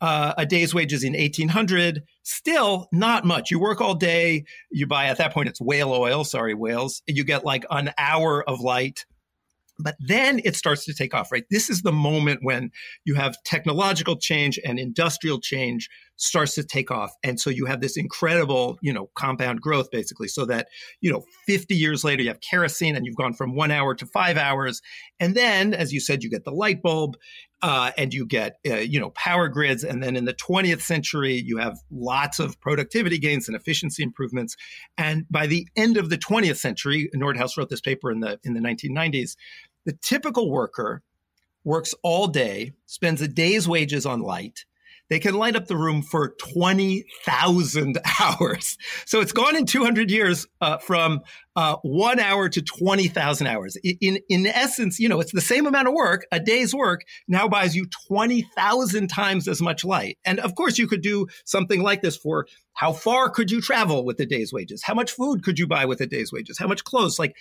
uh, 0.00 0.32
a 0.38 0.46
day's 0.46 0.74
wages 0.74 1.04
in 1.04 1.12
1800, 1.12 2.02
still 2.22 2.88
not 2.90 3.24
much. 3.24 3.50
You 3.50 3.60
work 3.60 3.80
all 3.80 3.94
day. 3.94 4.44
You 4.70 4.86
buy, 4.86 5.06
at 5.06 5.18
that 5.18 5.34
point, 5.34 5.48
it's 5.48 5.60
whale 5.60 5.92
oil. 5.92 6.24
Sorry, 6.24 6.54
whales. 6.54 7.02
You 7.06 7.22
get 7.22 7.44
like 7.44 7.64
an 7.70 7.92
hour 7.98 8.42
of 8.48 8.60
light 8.60 9.04
but 9.82 9.96
then 10.00 10.40
it 10.44 10.56
starts 10.56 10.84
to 10.84 10.94
take 10.94 11.14
off, 11.14 11.32
right? 11.32 11.44
This 11.50 11.70
is 11.70 11.82
the 11.82 11.92
moment 11.92 12.40
when 12.42 12.70
you 13.04 13.14
have 13.14 13.36
technological 13.44 14.16
change 14.16 14.58
and 14.64 14.78
industrial 14.78 15.40
change 15.40 15.88
starts 16.16 16.54
to 16.54 16.62
take 16.62 16.90
off. 16.90 17.10
And 17.22 17.40
so 17.40 17.48
you 17.48 17.64
have 17.64 17.80
this 17.80 17.96
incredible, 17.96 18.78
you 18.82 18.92
know, 18.92 19.10
compound 19.14 19.60
growth 19.62 19.90
basically, 19.90 20.28
so 20.28 20.44
that, 20.46 20.68
you 21.00 21.10
know, 21.10 21.22
50 21.46 21.74
years 21.74 22.04
later, 22.04 22.22
you 22.22 22.28
have 22.28 22.40
kerosene 22.40 22.94
and 22.94 23.06
you've 23.06 23.16
gone 23.16 23.32
from 23.32 23.54
one 23.54 23.70
hour 23.70 23.94
to 23.94 24.06
five 24.06 24.36
hours. 24.36 24.82
And 25.18 25.34
then, 25.34 25.72
as 25.72 25.92
you 25.92 26.00
said, 26.00 26.22
you 26.22 26.30
get 26.30 26.44
the 26.44 26.50
light 26.50 26.82
bulb 26.82 27.16
uh, 27.62 27.90
and 27.96 28.12
you 28.12 28.26
get, 28.26 28.56
uh, 28.68 28.76
you 28.76 29.00
know, 29.00 29.10
power 29.10 29.48
grids. 29.48 29.84
And 29.84 30.02
then 30.02 30.16
in 30.16 30.24
the 30.24 30.34
20th 30.34 30.82
century, 30.82 31.34
you 31.34 31.58
have 31.58 31.78
lots 31.90 32.38
of 32.38 32.60
productivity 32.60 33.18
gains 33.18 33.48
and 33.48 33.56
efficiency 33.56 34.02
improvements. 34.02 34.56
And 34.96 35.26
by 35.30 35.46
the 35.46 35.66
end 35.76 35.96
of 35.96 36.10
the 36.10 36.18
20th 36.18 36.56
century, 36.56 37.10
Nordhaus 37.14 37.56
wrote 37.56 37.68
this 37.68 37.80
paper 37.80 38.10
in 38.10 38.20
the, 38.20 38.38
in 38.44 38.54
the 38.54 38.60
1990s 38.60 39.36
the 39.90 39.98
typical 40.00 40.48
worker 40.48 41.02
works 41.64 41.96
all 42.04 42.28
day, 42.28 42.70
spends 42.86 43.20
a 43.22 43.26
day's 43.26 43.66
wages 43.66 44.06
on 44.06 44.20
light. 44.20 44.64
They 45.08 45.18
can 45.18 45.34
light 45.34 45.56
up 45.56 45.66
the 45.66 45.76
room 45.76 46.02
for 46.02 46.36
20,000 46.38 47.98
hours. 48.20 48.78
So 49.04 49.20
it's 49.20 49.32
gone 49.32 49.56
in 49.56 49.66
200 49.66 50.08
years 50.08 50.46
uh, 50.60 50.78
from 50.78 51.22
uh, 51.56 51.78
one 51.82 52.20
hour 52.20 52.48
to 52.48 52.62
20,000 52.62 53.48
hours. 53.48 53.76
In, 53.82 54.20
in 54.28 54.46
essence, 54.46 55.00
you 55.00 55.08
know, 55.08 55.18
it's 55.18 55.32
the 55.32 55.40
same 55.40 55.66
amount 55.66 55.88
of 55.88 55.94
work. 55.94 56.24
A 56.30 56.38
day's 56.38 56.72
work 56.72 57.00
now 57.26 57.48
buys 57.48 57.74
you 57.74 57.86
20,000 58.06 59.08
times 59.08 59.48
as 59.48 59.60
much 59.60 59.84
light. 59.84 60.18
And 60.24 60.38
of 60.38 60.54
course, 60.54 60.78
you 60.78 60.86
could 60.86 61.02
do 61.02 61.26
something 61.44 61.82
like 61.82 62.00
this 62.00 62.16
for 62.16 62.46
how 62.74 62.92
far 62.92 63.28
could 63.28 63.50
you 63.50 63.60
travel 63.60 64.04
with 64.04 64.20
a 64.20 64.26
day's 64.26 64.52
wages? 64.52 64.84
How 64.84 64.94
much 64.94 65.10
food 65.10 65.42
could 65.42 65.58
you 65.58 65.66
buy 65.66 65.84
with 65.86 66.00
a 66.00 66.06
day's 66.06 66.30
wages? 66.30 66.58
How 66.58 66.68
much 66.68 66.84
clothes? 66.84 67.18
Like 67.18 67.34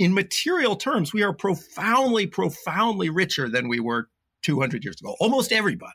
in 0.00 0.14
material 0.14 0.76
terms, 0.76 1.12
we 1.12 1.22
are 1.22 1.34
profoundly, 1.34 2.26
profoundly 2.26 3.10
richer 3.10 3.50
than 3.50 3.68
we 3.68 3.80
were 3.80 4.08
200 4.42 4.82
years 4.82 4.98
ago. 4.98 5.14
Almost 5.20 5.52
everybody. 5.52 5.92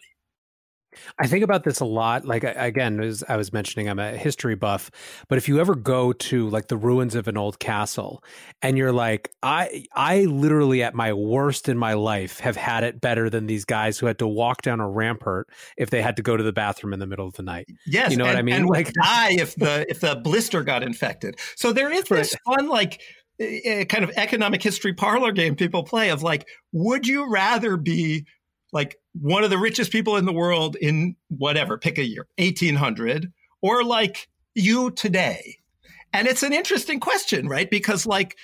I 1.20 1.28
think 1.28 1.44
about 1.44 1.64
this 1.66 1.80
a 1.80 1.86
lot. 1.86 2.24
Like 2.24 2.44
again, 2.44 3.02
as 3.02 3.24
I 3.28 3.36
was 3.36 3.52
mentioning, 3.52 3.90
I'm 3.90 4.00
a 4.00 4.16
history 4.16 4.56
buff. 4.56 4.92
But 5.28 5.38
if 5.38 5.50
you 5.50 5.60
ever 5.60 5.76
go 5.76 6.14
to 6.14 6.48
like 6.50 6.68
the 6.68 6.78
ruins 6.78 7.16
of 7.16 7.28
an 7.28 7.36
old 7.36 7.60
castle, 7.60 8.24
and 8.62 8.78
you're 8.78 8.94
like, 8.94 9.32
I, 9.44 9.88
I 9.94 10.22
literally 10.22 10.84
at 10.84 10.94
my 10.94 11.12
worst 11.12 11.68
in 11.68 11.78
my 11.78 11.96
life 11.96 12.40
have 12.40 12.56
had 12.56 12.86
it 12.86 13.02
better 13.02 13.30
than 13.30 13.48
these 13.48 13.66
guys 13.66 14.00
who 14.00 14.06
had 14.06 14.20
to 14.20 14.28
walk 14.28 14.62
down 14.62 14.80
a 14.80 14.88
rampart 14.88 15.50
if 15.78 15.90
they 15.90 16.02
had 16.02 16.16
to 16.16 16.22
go 16.22 16.38
to 16.38 16.44
the 16.44 16.54
bathroom 16.54 16.94
in 16.94 17.00
the 17.00 17.08
middle 17.08 17.28
of 17.28 17.34
the 17.34 17.44
night. 17.44 17.68
Yes, 17.86 18.12
you 18.12 18.18
know 18.18 18.26
and, 18.26 18.36
what 18.36 18.40
I 18.40 18.42
mean. 18.44 18.56
And 18.56 18.70
like 18.70 18.94
die 18.94 19.34
if 19.34 19.56
the 19.56 19.86
if 19.90 20.00
the 20.00 20.16
blister 20.16 20.64
got 20.64 20.82
infected. 20.82 21.36
So 21.58 21.74
there 21.74 21.92
is 21.92 22.04
this 22.10 22.36
right. 22.48 22.56
fun 22.56 22.70
like 22.70 23.02
a 23.40 23.86
kind 23.86 24.04
of 24.04 24.12
economic 24.16 24.64
history 24.64 24.94
parlor 24.94 25.32
game 25.32 25.56
people 25.56 25.84
play 25.84 26.10
of 26.10 26.24
like, 26.24 26.48
would 26.72 27.08
you 27.08 27.30
rather 27.30 27.78
be 27.78 28.26
like 28.72 28.98
one 29.14 29.44
of 29.44 29.50
the 29.50 29.58
richest 29.58 29.92
people 29.92 30.18
in 30.18 30.26
the 30.26 30.34
world 30.34 30.76
in 30.76 31.16
whatever, 31.30 31.78
pick 31.78 31.98
a 31.98 32.06
year, 32.06 32.28
1800, 32.38 33.32
or 33.62 33.84
like 33.84 34.28
you 34.54 34.92
today? 34.92 35.58
And 36.14 36.28
it's 36.28 36.44
an 36.44 36.54
interesting 36.54 37.00
question, 37.00 37.48
right? 37.48 37.70
Because 37.70 38.06
like, 38.06 38.38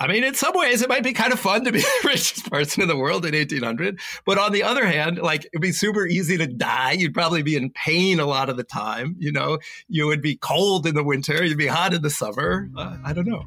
I 0.00 0.06
mean, 0.06 0.22
in 0.22 0.34
some 0.34 0.54
ways, 0.54 0.82
it 0.82 0.88
might 0.88 1.02
be 1.02 1.12
kind 1.12 1.32
of 1.32 1.40
fun 1.40 1.64
to 1.64 1.72
be 1.72 1.80
the 2.02 2.02
richest 2.04 2.48
person 2.48 2.82
in 2.82 2.88
the 2.88 2.96
world 2.96 3.26
in 3.26 3.34
1800. 3.34 3.98
But 4.24 4.38
on 4.38 4.52
the 4.52 4.62
other 4.62 4.86
hand, 4.86 5.18
like 5.18 5.44
it'd 5.46 5.60
be 5.60 5.72
super 5.72 6.06
easy 6.06 6.36
to 6.38 6.46
die. 6.46 6.92
You'd 6.92 7.14
probably 7.14 7.42
be 7.42 7.56
in 7.56 7.70
pain 7.70 8.20
a 8.20 8.26
lot 8.26 8.48
of 8.48 8.56
the 8.56 8.62
time. 8.62 9.16
You 9.18 9.32
know, 9.32 9.58
you 9.88 10.06
would 10.06 10.22
be 10.22 10.36
cold 10.36 10.86
in 10.86 10.94
the 10.94 11.02
winter. 11.02 11.44
You'd 11.44 11.58
be 11.58 11.66
hot 11.66 11.92
in 11.92 12.02
the 12.02 12.10
summer. 12.10 12.70
Uh, 12.76 12.98
I 13.04 13.12
don't 13.12 13.26
know. 13.26 13.46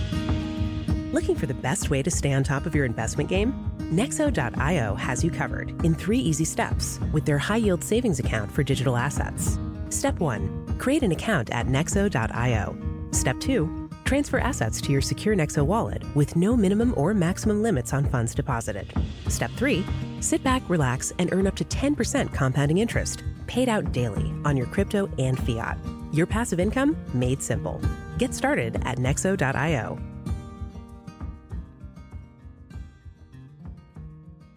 Looking 1.11 1.35
for 1.35 1.45
the 1.45 1.53
best 1.53 1.89
way 1.89 2.01
to 2.03 2.09
stay 2.09 2.31
on 2.31 2.41
top 2.43 2.65
of 2.65 2.73
your 2.73 2.85
investment 2.85 3.29
game? 3.29 3.53
Nexo.io 3.79 4.95
has 4.95 5.23
you 5.25 5.29
covered 5.29 5.69
in 5.83 5.93
three 5.93 6.17
easy 6.19 6.45
steps 6.45 7.01
with 7.11 7.25
their 7.25 7.37
high 7.37 7.57
yield 7.57 7.83
savings 7.83 8.19
account 8.19 8.49
for 8.49 8.63
digital 8.63 8.95
assets. 8.95 9.59
Step 9.89 10.19
1 10.21 10.77
Create 10.77 11.03
an 11.03 11.11
account 11.11 11.49
at 11.49 11.67
Nexo.io. 11.67 12.77
Step 13.11 13.37
2 13.41 13.89
Transfer 14.05 14.39
assets 14.39 14.79
to 14.79 14.93
your 14.93 15.01
secure 15.01 15.35
Nexo 15.35 15.65
wallet 15.65 16.01
with 16.15 16.37
no 16.37 16.55
minimum 16.55 16.93
or 16.95 17.13
maximum 17.13 17.61
limits 17.61 17.91
on 17.91 18.05
funds 18.05 18.33
deposited. 18.33 18.93
Step 19.27 19.51
3 19.57 19.83
Sit 20.21 20.41
back, 20.45 20.63
relax, 20.69 21.11
and 21.19 21.33
earn 21.33 21.45
up 21.45 21.57
to 21.57 21.65
10% 21.65 22.33
compounding 22.33 22.77
interest, 22.77 23.23
paid 23.47 23.67
out 23.67 23.91
daily 23.91 24.33
on 24.45 24.55
your 24.55 24.67
crypto 24.67 25.09
and 25.19 25.37
fiat. 25.45 25.77
Your 26.13 26.25
passive 26.25 26.61
income 26.61 26.95
made 27.13 27.43
simple. 27.43 27.81
Get 28.17 28.33
started 28.33 28.81
at 28.85 28.97
Nexo.io. 28.97 30.10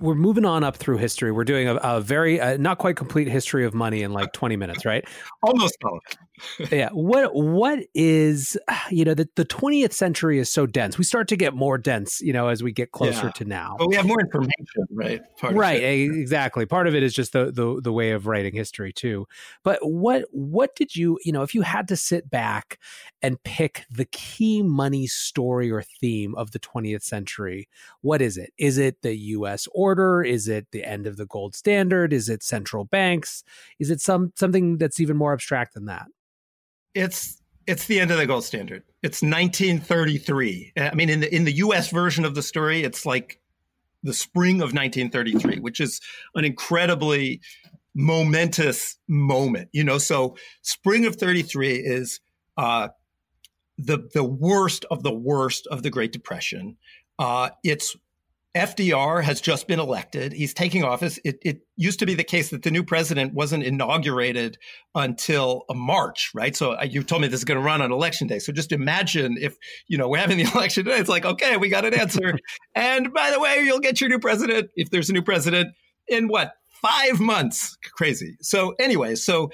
we're 0.01 0.15
moving 0.15 0.45
on 0.45 0.65
up 0.65 0.77
through 0.77 0.99
history. 0.99 1.33
We're 1.33 1.45
doing 1.45 1.69
a, 1.69 1.77
a 1.77 2.01
very 2.01 2.41
uh, 2.41 2.57
not 2.57 2.79
quite 2.79 2.97
complete 2.97 3.29
history 3.29 3.65
of 3.65 3.75
money 3.75 4.03
in 4.03 4.13
like 4.13 4.33
20 4.33 4.57
minutes, 4.57 4.85
right? 4.85 5.05
Almost 5.43 5.77
all 5.85 6.01
yeah. 6.71 6.91
What 6.91 7.35
what 7.35 7.81
is 7.95 8.59
you 8.91 9.05
know 9.05 9.15
the, 9.15 9.29
the 9.37 9.45
20th 9.45 9.93
century 9.93 10.39
is 10.39 10.51
so 10.51 10.67
dense. 10.67 10.99
We 10.99 11.05
start 11.05 11.29
to 11.29 11.37
get 11.37 11.55
more 11.55 11.79
dense, 11.79 12.21
you 12.21 12.33
know, 12.33 12.49
as 12.49 12.63
we 12.63 12.73
get 12.73 12.93
closer 12.93 13.27
yeah. 13.27 13.33
to 13.33 13.45
now. 13.45 13.77
But 13.79 13.89
we 13.89 13.97
have 13.97 14.07
more 14.07 14.21
information, 14.21 14.87
right? 14.91 15.23
Part 15.39 15.55
right, 15.55 15.83
exactly. 15.83 16.67
Part 16.67 16.87
of 16.87 16.95
it 16.95 17.03
is 17.03 17.15
just 17.15 17.33
the, 17.33 17.53
the 17.53 17.81
the 17.83 17.93
way 17.93 18.11
of 18.11 18.27
writing 18.27 18.55
history 18.55 18.93
too. 18.93 19.27
But 19.63 19.79
what 19.83 20.25
what 20.31 20.75
did 20.77 20.97
you, 20.97 21.19
you 21.25 21.33
know, 21.33 21.43
if 21.43 21.55
you 21.55 21.63
had 21.63 21.89
to 21.89 21.97
sit 21.97 22.31
back 22.31 22.79
and 23.25 23.43
pick 23.43 23.87
the 23.91 24.05
key 24.05 24.63
money 24.63 25.07
story 25.07 25.71
or 25.71 25.83
theme 25.83 26.35
of 26.35 26.51
the 26.51 26.59
20th 26.59 27.03
century, 27.03 27.71
what 28.03 28.21
is 28.21 28.37
it? 28.37 28.53
Is 28.59 28.77
it 28.77 29.01
the 29.01 29.17
US 29.17 29.67
order? 29.75 30.23
Is 30.23 30.47
it 30.47 30.67
the 30.73 30.85
end 30.85 31.07
of 31.07 31.17
the 31.17 31.25
gold 31.25 31.55
standard? 31.55 32.13
Is 32.13 32.29
it 32.29 32.43
central 32.43 32.85
banks? 32.85 33.43
Is 33.79 33.91
it 33.91 34.03
some 34.03 34.35
something 34.37 34.77
that's 34.77 35.01
even 35.01 35.17
more 35.17 35.33
abstract 35.33 35.73
than 35.73 35.87
that? 35.87 36.07
It's 36.93 37.41
it's 37.67 37.87
the 37.87 37.99
end 37.99 38.11
of 38.11 38.19
the 38.19 38.27
gold 38.27 38.45
standard. 38.45 38.83
It's 39.03 39.23
1933. 39.23 40.73
I 40.77 40.95
mean, 40.95 41.09
in 41.09 41.21
the 41.21 41.35
in 41.35 41.45
the 41.45 41.53
U.S. 41.53 41.89
version 41.89 42.27
of 42.27 42.35
the 42.35 42.43
story, 42.43 42.83
it's 42.83 43.07
like 43.07 43.41
the 44.03 44.13
spring 44.13 44.57
of 44.57 44.75
1933, 44.75 45.61
which 45.61 45.81
is 45.81 45.99
an 46.35 46.45
incredibly 46.45 47.41
momentous 47.95 48.99
moment, 49.09 49.71
you 49.73 49.83
know. 49.83 49.97
So 49.97 50.37
spring 50.61 51.07
of 51.07 51.17
33 51.17 51.77
is 51.77 52.21
uh, 52.59 52.89
the 53.79 54.09
the 54.13 54.25
worst 54.25 54.85
of 54.91 55.03
the 55.03 55.15
worst 55.15 55.67
of 55.69 55.83
the 55.83 55.91
Great 55.91 56.13
Depression. 56.13 56.77
Uh, 57.19 57.51
it's 57.63 57.97
FDR 58.57 59.25
has 59.25 59.41
just 59.41 59.67
been 59.67 59.81
elected. 59.81 60.33
He's 60.33 60.55
taking 60.55 60.85
office. 60.85 61.19
It, 61.25 61.39
it, 61.43 61.61
used 61.77 61.99
to 61.99 62.07
be 62.07 62.15
the 62.15 62.23
case 62.23 62.51
that 62.51 62.63
the 62.63 62.71
new 62.71 62.85
president 62.85 63.35
wasn't 63.35 63.65
inaugurated 63.65 64.59
until 64.95 65.65
March, 65.75 66.31
right? 66.35 66.55
So 66.55 66.75
uh, 66.75 66.85
you 66.89 67.03
told 67.03 67.23
me 67.23 67.27
this 67.27 67.41
is 67.41 67.45
going 67.45 67.59
to 67.59 67.65
run 67.65 67.83
on 67.83 67.91
election 67.91 68.29
day. 68.29 68.39
So 68.39 68.53
just 68.53 68.71
imagine 68.71 69.37
if, 69.41 69.57
you 69.89 69.99
know, 69.99 70.09
we're 70.09 70.19
having 70.19 70.39
the 70.39 70.45
election 70.55 70.85
today. 70.85 70.99
It's 70.99 71.09
like, 71.09 71.25
okay, 71.25 71.57
we 71.57 71.69
got 71.69 71.85
an 71.85 71.95
answer. 71.95 72.39
and 72.77 73.13
by 73.13 73.33
the 73.33 73.41
way, 73.41 73.65
you'll 73.65 73.81
get 73.81 74.01
your 74.01 74.09
new 74.09 74.21
president 74.21 74.71
if 74.77 74.89
there's 74.91 75.11
a 75.11 75.13
new 75.13 75.23
president 75.23 75.75
in 76.07 76.29
what, 76.29 76.53
five 76.81 77.19
months? 77.19 77.77
Crazy. 77.97 78.37
So 78.41 78.77
anyway, 78.79 79.17
so 79.17 79.51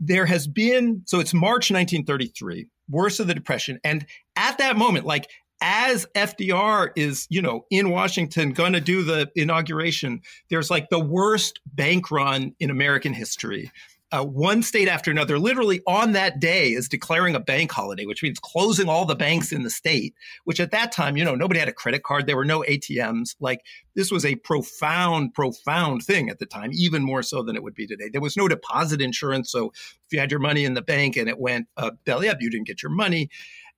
there 0.00 0.26
has 0.26 0.48
been, 0.48 1.02
so 1.06 1.20
it's 1.20 1.32
March 1.32 1.70
1933, 1.70 2.66
worst 2.92 3.18
of 3.18 3.26
the 3.26 3.34
depression. 3.34 3.80
And 3.82 4.06
at 4.36 4.58
that 4.58 4.76
moment, 4.76 5.06
like 5.06 5.28
as 5.62 6.06
FDR 6.14 6.90
is, 6.96 7.26
you 7.30 7.40
know, 7.40 7.64
in 7.70 7.90
Washington 7.90 8.50
going 8.52 8.72
to 8.72 8.80
do 8.80 9.02
the 9.02 9.30
inauguration, 9.36 10.20
there's 10.50 10.70
like 10.70 10.90
the 10.90 10.98
worst 10.98 11.60
bank 11.66 12.10
run 12.10 12.54
in 12.60 12.70
American 12.70 13.12
history. 13.12 13.70
Uh, 14.12 14.22
one 14.22 14.62
state 14.62 14.88
after 14.88 15.10
another, 15.10 15.38
literally 15.38 15.80
on 15.86 16.12
that 16.12 16.38
day, 16.38 16.72
is 16.72 16.88
declaring 16.88 17.34
a 17.34 17.40
bank 17.40 17.72
holiday, 17.72 18.04
which 18.04 18.22
means 18.22 18.38
closing 18.38 18.88
all 18.88 19.06
the 19.06 19.16
banks 19.16 19.52
in 19.52 19.62
the 19.62 19.70
state. 19.70 20.14
Which 20.44 20.60
at 20.60 20.70
that 20.70 20.92
time, 20.92 21.16
you 21.16 21.24
know, 21.24 21.34
nobody 21.34 21.58
had 21.58 21.68
a 21.68 21.72
credit 21.72 22.02
card. 22.02 22.26
There 22.26 22.36
were 22.36 22.44
no 22.44 22.60
ATMs. 22.68 23.36
Like 23.40 23.64
this 23.94 24.10
was 24.10 24.26
a 24.26 24.36
profound, 24.36 25.32
profound 25.32 26.04
thing 26.04 26.28
at 26.28 26.38
the 26.38 26.46
time, 26.46 26.70
even 26.74 27.02
more 27.02 27.22
so 27.22 27.42
than 27.42 27.56
it 27.56 27.62
would 27.62 27.74
be 27.74 27.86
today. 27.86 28.10
There 28.12 28.20
was 28.20 28.36
no 28.36 28.48
deposit 28.48 29.00
insurance, 29.00 29.50
so 29.50 29.72
if 29.74 30.12
you 30.12 30.20
had 30.20 30.30
your 30.30 30.40
money 30.40 30.64
in 30.64 30.74
the 30.74 30.82
bank 30.82 31.16
and 31.16 31.28
it 31.28 31.38
went 31.38 31.66
uh, 31.76 31.92
belly 32.04 32.28
up, 32.28 32.38
you 32.40 32.50
didn't 32.50 32.66
get 32.66 32.82
your 32.82 32.92
money. 32.92 33.30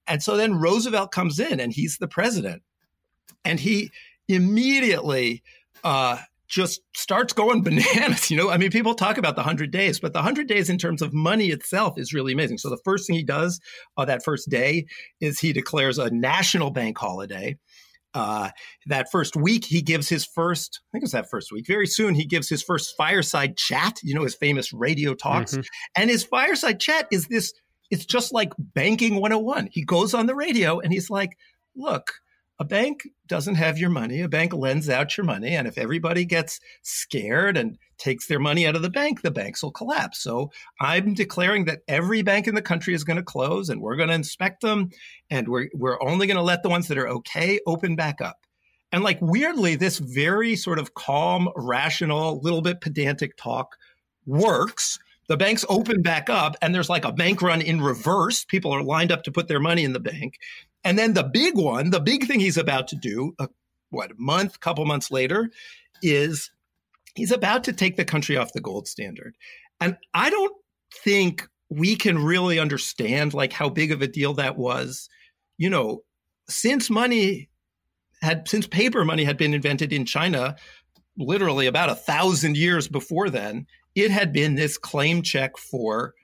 And 0.07 0.23
so 0.23 0.37
then 0.37 0.55
Roosevelt 0.57 1.12
comes 1.12 1.38
in 1.38 1.61
and 1.61 1.73
he's 1.73 1.99
the 1.99 2.09
president. 2.09 2.62
And 3.44 3.61
he 3.61 3.90
immediately 4.29 5.42
uh, 5.83 6.18
just 6.55 6.81
starts 6.95 7.33
going 7.33 7.62
bananas. 7.64 8.31
You 8.31 8.37
know, 8.37 8.51
I 8.51 8.57
mean, 8.57 8.71
people 8.71 8.95
talk 8.95 9.19
about 9.19 9.35
the 9.35 9.43
100 9.43 9.71
days, 9.71 9.99
but 10.01 10.12
the 10.12 10.19
100 10.21 10.47
days 10.47 10.71
in 10.71 10.79
terms 10.79 11.03
of 11.03 11.12
money 11.12 11.51
itself 11.51 11.99
is 11.99 12.14
really 12.14 12.33
amazing. 12.33 12.59
So 12.59 12.71
the 12.71 12.81
first 12.85 13.07
thing 13.07 13.17
he 13.17 13.25
does 13.25 13.61
uh, 13.97 14.05
that 14.05 14.25
first 14.25 14.49
day 14.49 14.87
is 15.21 15.40
he 15.40 15.53
declares 15.53 15.99
a 15.99 16.11
national 16.11 16.71
bank 16.71 16.97
holiday. 16.97 17.57
Uh, 18.14 18.51
that 18.87 19.11
first 19.11 19.35
week, 19.35 19.64
he 19.64 19.83
gives 19.83 20.09
his 20.09 20.25
first, 20.25 20.81
I 20.81 20.87
think 20.93 21.03
it 21.03 21.07
was 21.07 21.12
that 21.12 21.29
first 21.29 21.51
week, 21.51 21.67
very 21.67 21.88
soon, 21.88 22.14
he 22.14 22.25
gives 22.25 22.49
his 22.49 22.62
first 22.62 22.95
fireside 22.97 23.57
chat, 23.57 23.99
you 24.05 24.14
know, 24.14 24.23
his 24.23 24.37
famous 24.37 24.73
radio 24.73 25.14
talks. 25.14 25.53
Mm-hmm. 25.53 25.62
And 26.01 26.11
his 26.11 26.23
fireside 26.23 26.79
chat 26.79 27.09
is 27.11 27.27
this 27.27 27.53
it's 27.90 28.07
just 28.07 28.33
like 28.33 28.53
banking 28.59 29.21
101. 29.21 29.69
He 29.73 29.85
goes 29.85 30.14
on 30.14 30.27
the 30.27 30.35
radio 30.35 30.79
and 30.79 30.93
he's 30.93 31.11
like, 31.11 31.37
look, 31.77 32.12
a 32.61 32.64
bank 32.64 33.09
doesn't 33.27 33.57
have 33.57 33.79
your 33.79 33.90
money. 33.90 34.21
A 34.21 34.29
bank 34.29 34.53
lends 34.53 34.88
out 34.88 35.17
your 35.17 35.25
money. 35.25 35.57
And 35.57 35.67
if 35.67 35.77
everybody 35.77 36.25
gets 36.25 36.61
scared 36.83 37.57
and 37.57 37.79
takes 37.99 38.27
their 38.27 38.38
money 38.38 38.67
out 38.67 38.77
of 38.77 38.83
the 38.83 38.90
bank, 38.90 39.23
the 39.23 39.31
banks 39.31 39.62
will 39.62 39.73
collapse. 39.73 40.21
So 40.21 40.51
I'm 40.81 41.14
declaring 41.14 41.64
that 41.64 41.81
every 41.88 42.23
bank 42.23 42.47
in 42.47 42.55
the 42.55 42.62
country 42.62 42.95
is 42.95 43.03
going 43.03 43.17
to 43.17 43.23
close 43.23 43.71
and 43.71 43.81
we're 43.81 43.97
going 43.97 44.09
to 44.09 44.14
inspect 44.14 44.61
them. 44.61 44.90
And 45.31 45.49
we're, 45.49 45.69
we're 45.75 46.03
only 46.03 46.27
going 46.27 46.37
to 46.37 46.43
let 46.43 46.62
the 46.62 46.69
ones 46.69 46.88
that 46.88 46.99
are 46.99 47.09
okay 47.09 47.59
open 47.67 47.97
back 47.97 48.21
up. 48.21 48.38
And 48.93 49.03
like 49.03 49.19
weirdly, 49.21 49.75
this 49.75 49.99
very 49.99 50.55
sort 50.55 50.79
of 50.79 50.95
calm, 50.95 51.49
rational, 51.57 52.40
little 52.40 52.62
bit 52.62 52.81
pedantic 52.81 53.37
talk 53.37 53.77
works 54.27 54.99
the 55.27 55.37
banks 55.37 55.64
open 55.69 56.03
back 56.03 56.29
up 56.29 56.57
and 56.61 56.75
there's 56.75 56.90
like 56.90 57.05
a 57.05 57.12
bank 57.12 57.40
run 57.40 57.62
in 57.62 57.81
reverse. 57.81 58.45
People 58.45 58.73
are 58.73 58.83
lined 58.83 59.11
up 59.11 59.23
to 59.25 59.33
put 59.33 59.49
their 59.49 59.61
money 59.61 59.85
in 59.85 59.93
the 59.93 60.01
bank. 60.01 60.38
And 60.85 60.99
then 60.99 61.14
the 61.14 61.25
big 61.25 61.57
one, 61.57 61.90
the 61.90 62.01
big 62.01 62.27
thing 62.27 62.40
he's 62.40 62.59
about 62.59 62.88
to 62.88 62.97
do, 62.97 63.35
uh, 63.38 63.47
what, 63.90 64.11
a 64.11 64.14
month, 64.18 64.61
couple 64.61 64.85
months 64.85 65.11
later, 65.11 65.51
is 66.03 66.51
he's 67.14 67.33
about 67.33 67.64
to 67.64 67.73
take 67.73 67.97
the 67.97 68.05
country 68.05 68.37
off 68.37 68.53
the 68.53 68.61
gold 68.61 68.87
standard. 68.87 69.37
And 69.81 69.97
I 70.12 70.31
don't 70.31 70.55
think 70.92 71.49
we 71.70 71.97
can 71.97 72.18
really 72.18 72.59
understand 72.59 73.35
like 73.35 73.53
how 73.53 73.68
big 73.68 73.92
of 73.92 74.03
a 74.03 74.07
deal 74.07 74.35
that 74.35 74.57
was. 74.57 75.09
You 75.57 75.70
know, 75.70 76.03
since 76.49 76.90
money 76.90 77.49
had 78.23 78.49
since 78.49 78.66
paper 78.66 79.05
money 79.05 79.25
had 79.25 79.37
been 79.37 79.55
invented 79.55 79.92
in 79.92 80.05
China 80.05 80.57
literally 81.16 81.66
about 81.66 81.90
a 81.90 81.94
thousand 81.94 82.57
years 82.57 82.88
before 82.88 83.31
then, 83.31 83.66
it 83.94 84.11
had 84.11 84.33
been 84.33 84.55
this 84.55 84.77
claim 84.79 85.23
check 85.23 85.57
for 85.57 86.14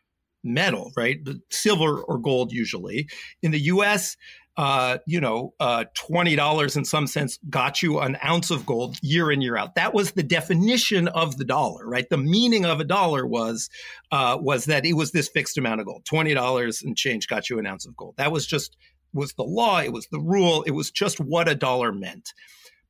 metal, 0.42 0.92
right? 0.96 1.18
Silver 1.50 2.00
or 2.02 2.18
gold, 2.18 2.52
usually. 2.52 3.08
In 3.42 3.50
the 3.50 3.60
US, 3.60 4.16
uh, 4.56 4.98
you 5.06 5.20
know, 5.20 5.54
uh, 5.60 5.84
$20 5.96 6.76
in 6.76 6.84
some 6.84 7.06
sense 7.06 7.38
got 7.48 7.82
you 7.82 8.00
an 8.00 8.18
ounce 8.24 8.50
of 8.50 8.66
gold 8.66 8.98
year 9.02 9.30
in, 9.30 9.40
year 9.40 9.56
out. 9.56 9.74
That 9.74 9.94
was 9.94 10.12
the 10.12 10.22
definition 10.22 11.08
of 11.08 11.38
the 11.38 11.44
dollar, 11.44 11.86
right? 11.86 12.08
The 12.10 12.18
meaning 12.18 12.66
of 12.66 12.80
a 12.80 12.84
dollar 12.84 13.26
was, 13.26 13.70
uh, 14.10 14.36
was 14.40 14.66
that 14.66 14.84
it 14.84 14.94
was 14.94 15.12
this 15.12 15.28
fixed 15.28 15.56
amount 15.56 15.80
of 15.80 15.86
gold. 15.86 16.04
$20 16.04 16.84
and 16.84 16.96
change 16.96 17.28
got 17.28 17.48
you 17.48 17.58
an 17.58 17.66
ounce 17.66 17.86
of 17.86 17.96
gold. 17.96 18.14
That 18.18 18.32
was 18.32 18.46
just, 18.46 18.76
was 19.12 19.32
the 19.34 19.44
law. 19.44 19.78
It 19.80 19.92
was 19.92 20.08
the 20.08 20.20
rule. 20.20 20.62
It 20.64 20.72
was 20.72 20.90
just 20.90 21.20
what 21.20 21.48
a 21.48 21.54
dollar 21.54 21.92
meant. 21.92 22.32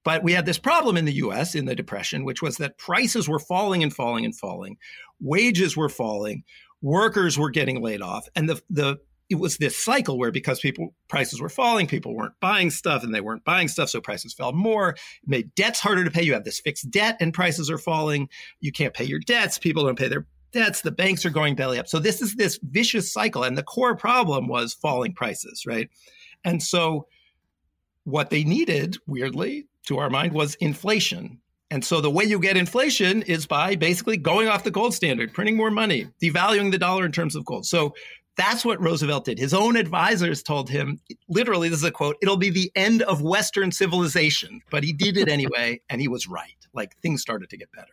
But 0.03 0.23
we 0.25 0.33
had 0.33 0.47
this 0.47 0.59
problem 0.59 0.97
in 0.97 1.05
the 1.05 1.13
US 1.15 1.55
in 1.55 1.67
the 1.67 1.75
Depression, 1.75 2.25
which 2.25 2.43
was 2.43 2.57
that 2.57 2.79
prices 2.79 3.29
were 3.29 3.39
falling 3.39 3.83
and 3.83 3.95
falling 3.95 4.25
and 4.25 4.37
falling, 4.37 4.79
wages 5.21 5.77
were 5.77 5.91
falling, 5.91 6.43
workers 6.81 7.39
were 7.39 7.51
getting 7.51 7.83
laid 7.83 8.01
off. 8.01 8.27
And 8.35 8.49
the, 8.49 8.63
the, 8.71 8.97
it 9.31 9.39
was 9.39 9.57
this 9.57 9.83
cycle 9.83 10.19
where 10.19 10.33
because 10.33 10.59
people 10.61 10.93
prices 11.09 11.41
were 11.41 11.49
falling, 11.49 11.87
people 11.87 12.15
weren't 12.15 12.35
buying 12.41 12.69
stuff 12.69 13.05
and 13.05 13.15
they 13.15 13.21
weren't 13.21 13.45
buying 13.45 13.69
stuff, 13.69 13.89
so 13.89 14.01
prices 14.01 14.35
fell 14.35 14.53
more. 14.53 14.91
It 14.91 15.29
made 15.29 15.55
debts 15.55 15.79
harder 15.79 16.05
to 16.05 16.11
pay. 16.11 16.23
You 16.23 16.35
have 16.35 16.45
this 16.45 16.61
fixed 16.61 16.91
debt 16.91 17.17
and 17.21 17.33
prices 17.33 17.71
are 17.71 17.79
falling. 17.79 18.29
You 18.61 18.73
can't 18.73 18.93
pay 18.93 19.05
your 19.05 19.21
debts. 19.21 19.57
People 19.57 19.85
don't 19.85 19.99
pay 19.99 20.09
their 20.09 20.27
debts. 20.53 20.83
The 20.83 20.91
banks 20.91 21.25
are 21.25 21.31
going 21.31 21.55
belly 21.55 21.79
up. 21.79 21.87
So 21.87 22.01
this 22.01 22.21
is 22.21 22.35
this 22.35 22.59
vicious 22.63 23.13
cycle. 23.13 23.45
And 23.45 23.57
the 23.57 23.63
core 23.63 23.97
problem 23.97 24.49
was 24.49 24.75
falling 24.75 25.15
prices, 25.15 25.65
right? 25.65 25.89
And 26.45 26.61
so 26.61 27.07
what 28.03 28.31
they 28.31 28.43
needed, 28.43 28.97
weirdly, 29.07 29.69
to 29.87 29.99
our 29.99 30.11
mind 30.11 30.33
was 30.33 30.57
inflation. 30.57 31.41
And 31.73 31.85
so 31.85 32.01
the 32.01 32.11
way 32.11 32.25
you 32.25 32.41
get 32.41 32.57
inflation 32.57 33.23
is 33.23 33.47
by 33.47 33.77
basically 33.77 34.17
going 34.17 34.49
off 34.49 34.65
the 34.65 34.73
gold 34.73 34.93
standard, 34.93 35.33
printing 35.33 35.57
more 35.57 35.71
money, 35.71 36.09
devaluing 36.21 36.73
the 36.73 36.79
dollar 36.79 37.07
in 37.07 37.13
terms 37.13 37.37
of 37.37 37.45
gold. 37.45 37.65
So 37.65 37.95
that's 38.41 38.65
what 38.65 38.81
Roosevelt 38.81 39.27
did. 39.27 39.39
His 39.39 39.53
own 39.53 39.77
advisors 39.77 40.43
told 40.43 40.71
him, 40.71 41.01
literally, 41.29 41.69
this 41.69 41.79
is 41.79 41.85
a 41.85 41.91
quote, 41.91 42.17
it'll 42.23 42.37
be 42.37 42.51
the 42.51 42.73
end 42.75 43.03
of 43.03 43.21
Western 43.21 43.71
civilization. 43.71 44.63
But 44.71 44.83
he 44.83 44.93
did 44.93 45.17
it 45.17 45.29
anyway, 45.39 45.81
and 45.91 46.01
he 46.01 46.09
was 46.09 46.27
right. 46.27 46.57
Like 46.73 46.97
things 47.03 47.21
started 47.21 47.51
to 47.51 47.57
get 47.57 47.71
better. 47.73 47.93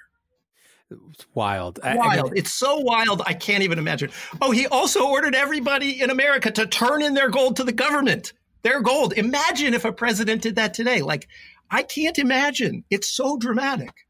It's 1.12 1.28
wild. 1.34 1.80
Wild. 1.84 2.00
I 2.02 2.24
mean, 2.24 2.34
it's 2.36 2.54
so 2.54 2.78
wild, 2.78 3.22
I 3.26 3.34
can't 3.34 3.64
even 3.64 3.78
imagine. 3.78 4.10
Oh, 4.42 4.52
he 4.52 4.68
also 4.68 5.10
ordered 5.10 5.36
everybody 5.36 6.02
in 6.02 6.10
America 6.10 6.50
to 6.52 6.66
turn 6.66 7.02
in 7.02 7.14
their 7.14 7.30
gold 7.30 7.58
to 7.58 7.66
the 7.66 7.74
government. 7.74 8.32
Their 8.62 8.82
gold. 8.82 9.14
Imagine 9.14 9.74
if 9.74 9.84
a 9.84 9.92
president 9.92 10.44
did 10.44 10.56
that 10.56 10.74
today. 10.74 11.02
Like, 11.02 11.28
I 11.70 11.84
can't 11.84 12.18
imagine. 12.18 12.86
It's 12.90 13.14
so 13.14 13.38
dramatic. 13.38 14.07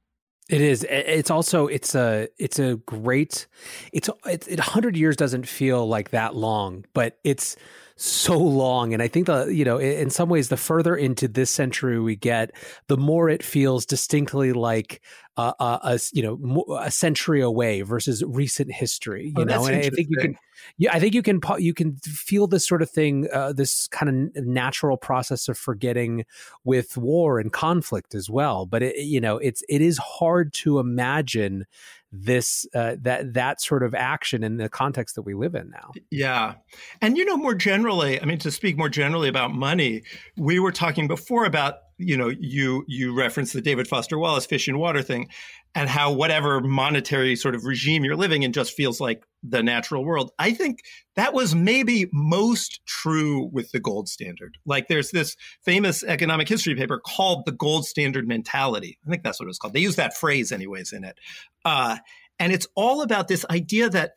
It 0.49 0.61
is. 0.61 0.85
It's 0.89 1.29
also 1.29 1.67
it's 1.67 1.93
a 1.93 2.29
it's 2.37 2.57
a 2.57 2.75
great. 2.85 3.47
It's 3.91 4.09
it's 4.25 4.47
it, 4.47 4.59
hundred 4.61 4.95
years 4.95 5.17
doesn't 5.17 5.45
feel 5.45 5.85
like 5.85 6.11
that 6.11 6.35
long, 6.35 6.85
but 6.93 7.17
it's 7.25 7.57
so 7.97 8.37
long. 8.37 8.93
And 8.93 9.03
I 9.03 9.09
think 9.09 9.25
the 9.27 9.47
you 9.47 9.65
know 9.65 9.77
in 9.77 10.09
some 10.09 10.29
ways 10.29 10.47
the 10.47 10.55
further 10.55 10.95
into 10.95 11.27
this 11.27 11.51
century 11.51 11.99
we 11.99 12.15
get, 12.15 12.51
the 12.87 12.95
more 12.95 13.27
it 13.27 13.43
feels 13.43 13.85
distinctly 13.85 14.53
like 14.53 15.01
uh, 15.37 15.53
uh, 15.59 15.79
a 15.83 15.99
you 16.13 16.23
know 16.23 16.79
a 16.79 16.91
century 16.91 17.41
away 17.41 17.81
versus 17.81 18.23
recent 18.25 18.71
history. 18.71 19.33
You 19.37 19.43
oh, 19.43 19.45
know, 19.45 19.65
and 19.65 19.75
I 19.75 19.89
think 19.89 20.07
you 20.09 20.17
can 20.17 20.37
yeah, 20.77 20.93
I 20.93 20.99
think 20.99 21.13
you 21.13 21.21
can 21.21 21.39
you 21.59 21.73
can 21.73 21.95
feel 21.97 22.47
this 22.47 22.67
sort 22.67 22.81
of 22.81 22.89
thing, 22.89 23.27
uh, 23.31 23.53
this 23.53 23.87
kind 23.87 24.31
of 24.35 24.45
natural 24.45 24.97
process 24.97 25.47
of 25.47 25.57
forgetting 25.57 26.25
with 26.63 26.97
war 26.97 27.39
and 27.39 27.51
conflict 27.51 28.15
as 28.15 28.29
well. 28.29 28.65
But 28.65 28.83
it, 28.83 28.97
you 28.97 29.21
know, 29.21 29.37
it's 29.37 29.63
it 29.69 29.81
is 29.81 29.97
hard 29.97 30.53
to 30.53 30.79
imagine 30.79 31.65
this 32.11 32.65
uh, 32.73 32.95
that 33.01 33.33
that 33.33 33.61
sort 33.61 33.83
of 33.83 33.93
action 33.93 34.43
in 34.43 34.57
the 34.57 34.69
context 34.69 35.15
that 35.15 35.23
we 35.23 35.33
live 35.33 35.55
in 35.55 35.69
now. 35.69 35.91
Yeah, 36.11 36.55
and 37.01 37.17
you 37.17 37.25
know, 37.25 37.37
more 37.37 37.55
generally, 37.55 38.21
I 38.21 38.25
mean, 38.25 38.39
to 38.39 38.51
speak 38.51 38.77
more 38.77 38.89
generally 38.89 39.29
about 39.29 39.53
money, 39.53 40.03
we 40.37 40.59
were 40.59 40.71
talking 40.71 41.07
before 41.07 41.45
about 41.45 41.75
you 41.97 42.17
know 42.17 42.29
you 42.29 42.83
you 42.87 43.13
referenced 43.13 43.53
the 43.53 43.61
David 43.61 43.87
Foster 43.87 44.17
Wallace 44.17 44.45
fish 44.45 44.67
and 44.67 44.79
water 44.79 45.01
thing, 45.01 45.29
and 45.75 45.89
how 45.89 46.11
whatever 46.11 46.61
monetary 46.61 47.35
sort 47.35 47.55
of 47.55 47.65
regime 47.65 48.03
you're 48.03 48.15
living 48.15 48.43
in 48.43 48.53
just 48.53 48.73
feels 48.73 48.99
like 48.99 49.23
the 49.43 49.63
natural 49.63 50.03
world. 50.05 50.31
I 50.39 50.51
think 50.51 50.79
that 51.15 51.33
was 51.33 51.55
maybe 51.55 52.09
most 52.11 52.81
true 52.85 53.49
with 53.51 53.71
the 53.71 53.79
gold 53.79 54.09
standard. 54.09 54.57
Like 54.65 54.87
there's 54.87 55.11
this 55.11 55.35
famous 55.63 56.03
economic 56.03 56.49
history 56.49 56.75
paper 56.75 56.99
called 56.99 57.45
the 57.45 57.51
gold 57.51 57.85
standard 57.85 58.27
mentality. 58.27 58.97
I 59.05 59.09
think 59.09 59.23
that's 59.23 59.39
what 59.39 59.45
it 59.45 59.49
was 59.49 59.59
called. 59.59 59.73
They 59.73 59.79
use 59.79 59.95
that 59.95 60.17
phrase 60.17 60.51
anyways 60.51 60.93
in 60.93 61.03
it. 61.03 61.19
Uh, 61.65 61.97
And 62.39 62.53
it's 62.53 62.67
all 62.75 63.01
about 63.01 63.27
this 63.27 63.45
idea 63.49 63.89
that 63.89 64.11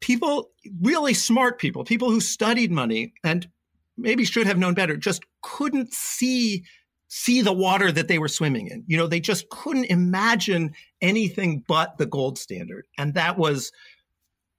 people, 0.00 0.50
really 0.80 1.14
smart 1.14 1.58
people, 1.58 1.82
people 1.82 2.10
who 2.10 2.20
studied 2.20 2.70
money 2.70 3.12
and 3.24 3.48
maybe 3.96 4.24
should 4.24 4.46
have 4.46 4.58
known 4.58 4.74
better, 4.74 4.96
just 4.96 5.24
couldn't 5.42 5.92
see 5.92 6.62
see 7.08 7.40
the 7.42 7.52
water 7.52 7.92
that 7.92 8.08
they 8.08 8.18
were 8.18 8.28
swimming 8.28 8.68
in. 8.68 8.84
You 8.86 8.96
know, 8.96 9.06
they 9.06 9.20
just 9.20 9.48
couldn't 9.50 9.84
imagine 9.86 10.74
anything 11.00 11.64
but 11.66 11.98
the 11.98 12.06
gold 12.06 12.38
standard. 12.38 12.86
And 12.98 13.14
that 13.14 13.38
was 13.38 13.72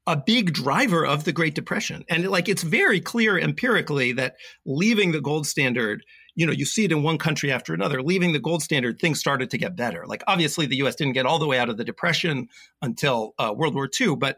a 0.06 0.16
big 0.16 0.54
driver 0.54 1.06
of 1.06 1.26
the 1.26 1.34
Great 1.34 1.54
Depression. 1.54 2.06
And 2.10 2.30
like 2.30 2.48
it's 2.48 2.64
very 2.64 3.02
clear 3.02 3.38
empirically 3.38 4.14
that 4.14 4.36
leaving 4.66 5.12
the 5.12 5.20
gold 5.20 5.46
standard, 5.46 6.06
you 6.36 6.46
know, 6.46 6.54
you 6.54 6.64
see 6.66 6.86
it 6.86 6.94
in 6.94 7.04
one 7.04 7.18
country 7.18 7.52
after 7.52 7.74
another, 7.74 8.02
leaving 8.02 8.32
the 8.32 8.40
gold 8.40 8.64
standard, 8.64 9.00
things 9.00 9.20
started 9.20 9.50
to 9.50 9.58
get 9.58 9.76
better. 9.76 10.06
Like 10.08 10.24
obviously 10.26 10.66
the 10.66 10.78
US 10.78 10.96
didn't 10.96 11.14
get 11.14 11.26
all 11.26 11.40
the 11.40 11.48
way 11.48 11.60
out 11.60 11.68
of 11.68 11.76
the 11.76 11.84
depression 11.84 12.48
until 12.82 13.34
uh, 13.38 13.54
World 13.56 13.76
War 13.76 13.90
II, 14.00 14.16
but 14.16 14.38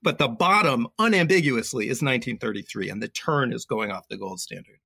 but 0.00 0.18
the 0.18 0.28
bottom 0.28 0.86
unambiguously 1.00 1.86
is 1.86 2.00
1933 2.02 2.88
and 2.88 3.02
the 3.02 3.08
turn 3.08 3.52
is 3.52 3.64
going 3.64 3.90
off 3.90 4.06
the 4.06 4.16
gold 4.16 4.38
standard. 4.38 4.78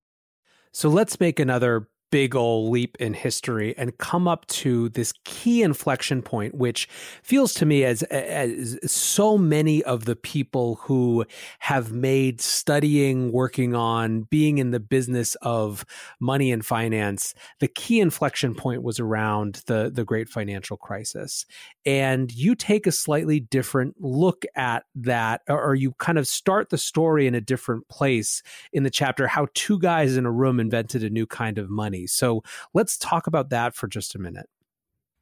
So 0.72 0.88
let's 0.88 1.20
make 1.20 1.38
another 1.38 1.86
big 2.12 2.36
old 2.36 2.70
leap 2.70 2.94
in 3.00 3.14
history 3.14 3.74
and 3.78 3.96
come 3.96 4.28
up 4.28 4.46
to 4.46 4.90
this 4.90 5.14
key 5.24 5.62
inflection 5.62 6.20
point, 6.20 6.54
which 6.54 6.86
feels 7.22 7.54
to 7.54 7.64
me 7.64 7.84
as, 7.84 8.02
as 8.04 8.78
so 8.84 9.38
many 9.38 9.82
of 9.84 10.04
the 10.04 10.14
people 10.14 10.76
who 10.82 11.24
have 11.60 11.90
made 11.90 12.38
studying, 12.38 13.32
working 13.32 13.74
on, 13.74 14.22
being 14.24 14.58
in 14.58 14.72
the 14.72 14.78
business 14.78 15.34
of 15.40 15.86
money 16.20 16.52
and 16.52 16.66
finance, 16.66 17.34
the 17.60 17.66
key 17.66 17.98
inflection 17.98 18.54
point 18.54 18.82
was 18.82 19.00
around 19.00 19.62
the, 19.66 19.90
the 19.92 20.04
great 20.04 20.28
financial 20.28 20.76
crisis. 20.76 21.46
And 21.86 22.30
you 22.30 22.54
take 22.54 22.86
a 22.86 22.92
slightly 22.92 23.40
different 23.40 23.96
look 23.98 24.44
at 24.54 24.84
that, 24.96 25.40
or 25.48 25.74
you 25.74 25.92
kind 25.92 26.18
of 26.18 26.28
start 26.28 26.68
the 26.68 26.76
story 26.76 27.26
in 27.26 27.34
a 27.34 27.40
different 27.40 27.88
place 27.88 28.42
in 28.70 28.82
the 28.82 28.90
chapter, 28.90 29.26
how 29.26 29.48
two 29.54 29.78
guys 29.78 30.18
in 30.18 30.26
a 30.26 30.30
room 30.30 30.60
invented 30.60 31.02
a 31.02 31.08
new 31.08 31.26
kind 31.26 31.56
of 31.56 31.70
money. 31.70 32.01
So 32.06 32.42
let's 32.74 32.96
talk 32.96 33.26
about 33.26 33.50
that 33.50 33.74
for 33.74 33.88
just 33.88 34.14
a 34.14 34.18
minute. 34.18 34.48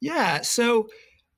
Yeah. 0.01 0.41
So 0.43 0.89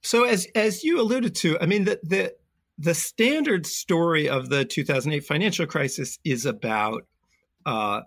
so 0.03 0.25
as 0.25 0.47
as 0.55 0.85
you 0.85 1.01
alluded 1.01 1.35
to, 1.37 1.59
I 1.61 1.67
mean 1.67 1.85
the 1.85 2.01
the 2.03 2.35
the 2.79 2.95
standard 2.95 3.67
story 3.67 4.29
of 4.29 4.49
the 4.49 4.65
2008 4.65 5.25
financial 5.25 5.67
crisis 5.67 6.19
is 6.25 6.47
about 6.47 7.07
uh, 7.67 8.01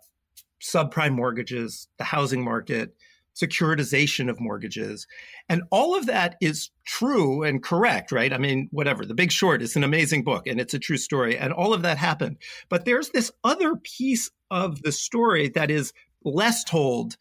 subprime 0.62 1.14
mortgages, 1.14 1.88
the 1.98 2.04
housing 2.04 2.44
market, 2.44 2.96
securitization 3.36 4.30
of 4.30 4.40
mortgages. 4.40 5.08
And 5.50 5.64
all 5.70 5.96
of 5.96 6.06
that 6.06 6.36
is 6.42 6.72
true 6.86 7.44
and 7.44 7.62
correct, 7.62 8.12
right? 8.12 8.32
I 8.32 8.38
mean, 8.38 8.70
whatever. 8.72 9.06
The 9.06 9.14
Big 9.14 9.32
Short 9.32 9.62
is 9.62 9.76
an 9.76 9.84
amazing 9.84 10.24
book 10.24 10.48
and 10.48 10.60
it's 10.60 10.74
a 10.74 10.80
true 10.80 10.98
story. 10.98 11.38
And 11.38 11.54
all 11.54 11.74
of 11.74 11.82
that 11.84 11.98
happened. 11.98 12.38
But 12.70 12.86
there's 12.86 13.10
this 13.10 13.32
other 13.44 13.76
piece 13.76 14.32
of 14.50 14.82
the 14.82 14.92
story 14.92 15.50
that 15.50 15.70
is 15.70 15.94
less 16.26 16.64
told 16.64 17.18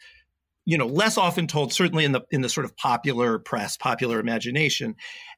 you 0.65 0.79
know 0.79 0.87
less 0.87 1.19
often 1.19 1.47
told 1.47 1.73
certainly 1.73 2.05
in 2.05 2.13
the 2.13 2.23
in 2.31 2.41
the 2.41 2.49
sort 2.49 2.65
of 2.65 2.77
popular 2.77 3.39
press 3.39 3.77
popular 3.77 4.19
imagination. 4.19 4.97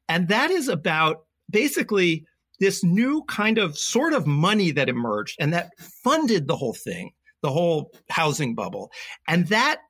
And 0.08 0.28
that 0.28 0.50
is 0.50 0.68
about 0.68 1.24
basically 1.50 2.24
this 2.60 2.82
new 2.82 3.22
kind 3.24 3.58
of 3.58 3.76
sort 3.76 4.12
of 4.12 4.26
money 4.26 4.70
that 4.70 4.88
emerged 4.88 5.36
and 5.40 5.52
that 5.52 5.70
funded 5.78 6.46
the 6.46 6.56
whole 6.56 6.74
thing 6.74 7.12
the 7.42 7.50
whole 7.50 7.92
housing 8.10 8.54
bubble. 8.54 8.90
And 9.28 9.46
that 9.48 9.80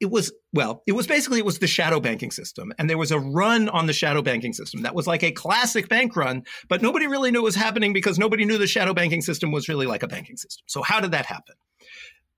it 0.00 0.10
was 0.10 0.32
well 0.52 0.82
it 0.86 0.92
was 0.92 1.08
basically 1.08 1.40
it 1.40 1.44
was 1.44 1.58
the 1.58 1.66
shadow 1.66 1.98
banking 1.98 2.30
system. 2.30 2.72
And 2.78 2.88
there 2.88 2.98
was 2.98 3.10
a 3.10 3.18
run 3.18 3.68
on 3.68 3.86
the 3.86 3.92
shadow 3.92 4.22
banking 4.22 4.52
system 4.52 4.82
that 4.82 4.94
was 4.94 5.08
like 5.08 5.24
a 5.24 5.32
classic 5.32 5.88
bank 5.88 6.14
run 6.14 6.44
but 6.68 6.82
nobody 6.82 7.08
really 7.08 7.32
knew 7.32 7.40
it 7.40 7.42
was 7.42 7.56
happening 7.56 7.92
because 7.92 8.18
nobody 8.18 8.44
knew 8.44 8.58
the 8.58 8.66
shadow 8.68 8.94
banking 8.94 9.22
system 9.22 9.50
was 9.50 9.68
really 9.68 9.86
like 9.86 10.04
a 10.04 10.08
banking 10.08 10.36
system. 10.36 10.62
So 10.66 10.82
how 10.82 11.00
did 11.00 11.10
that 11.10 11.26
happen 11.26 11.56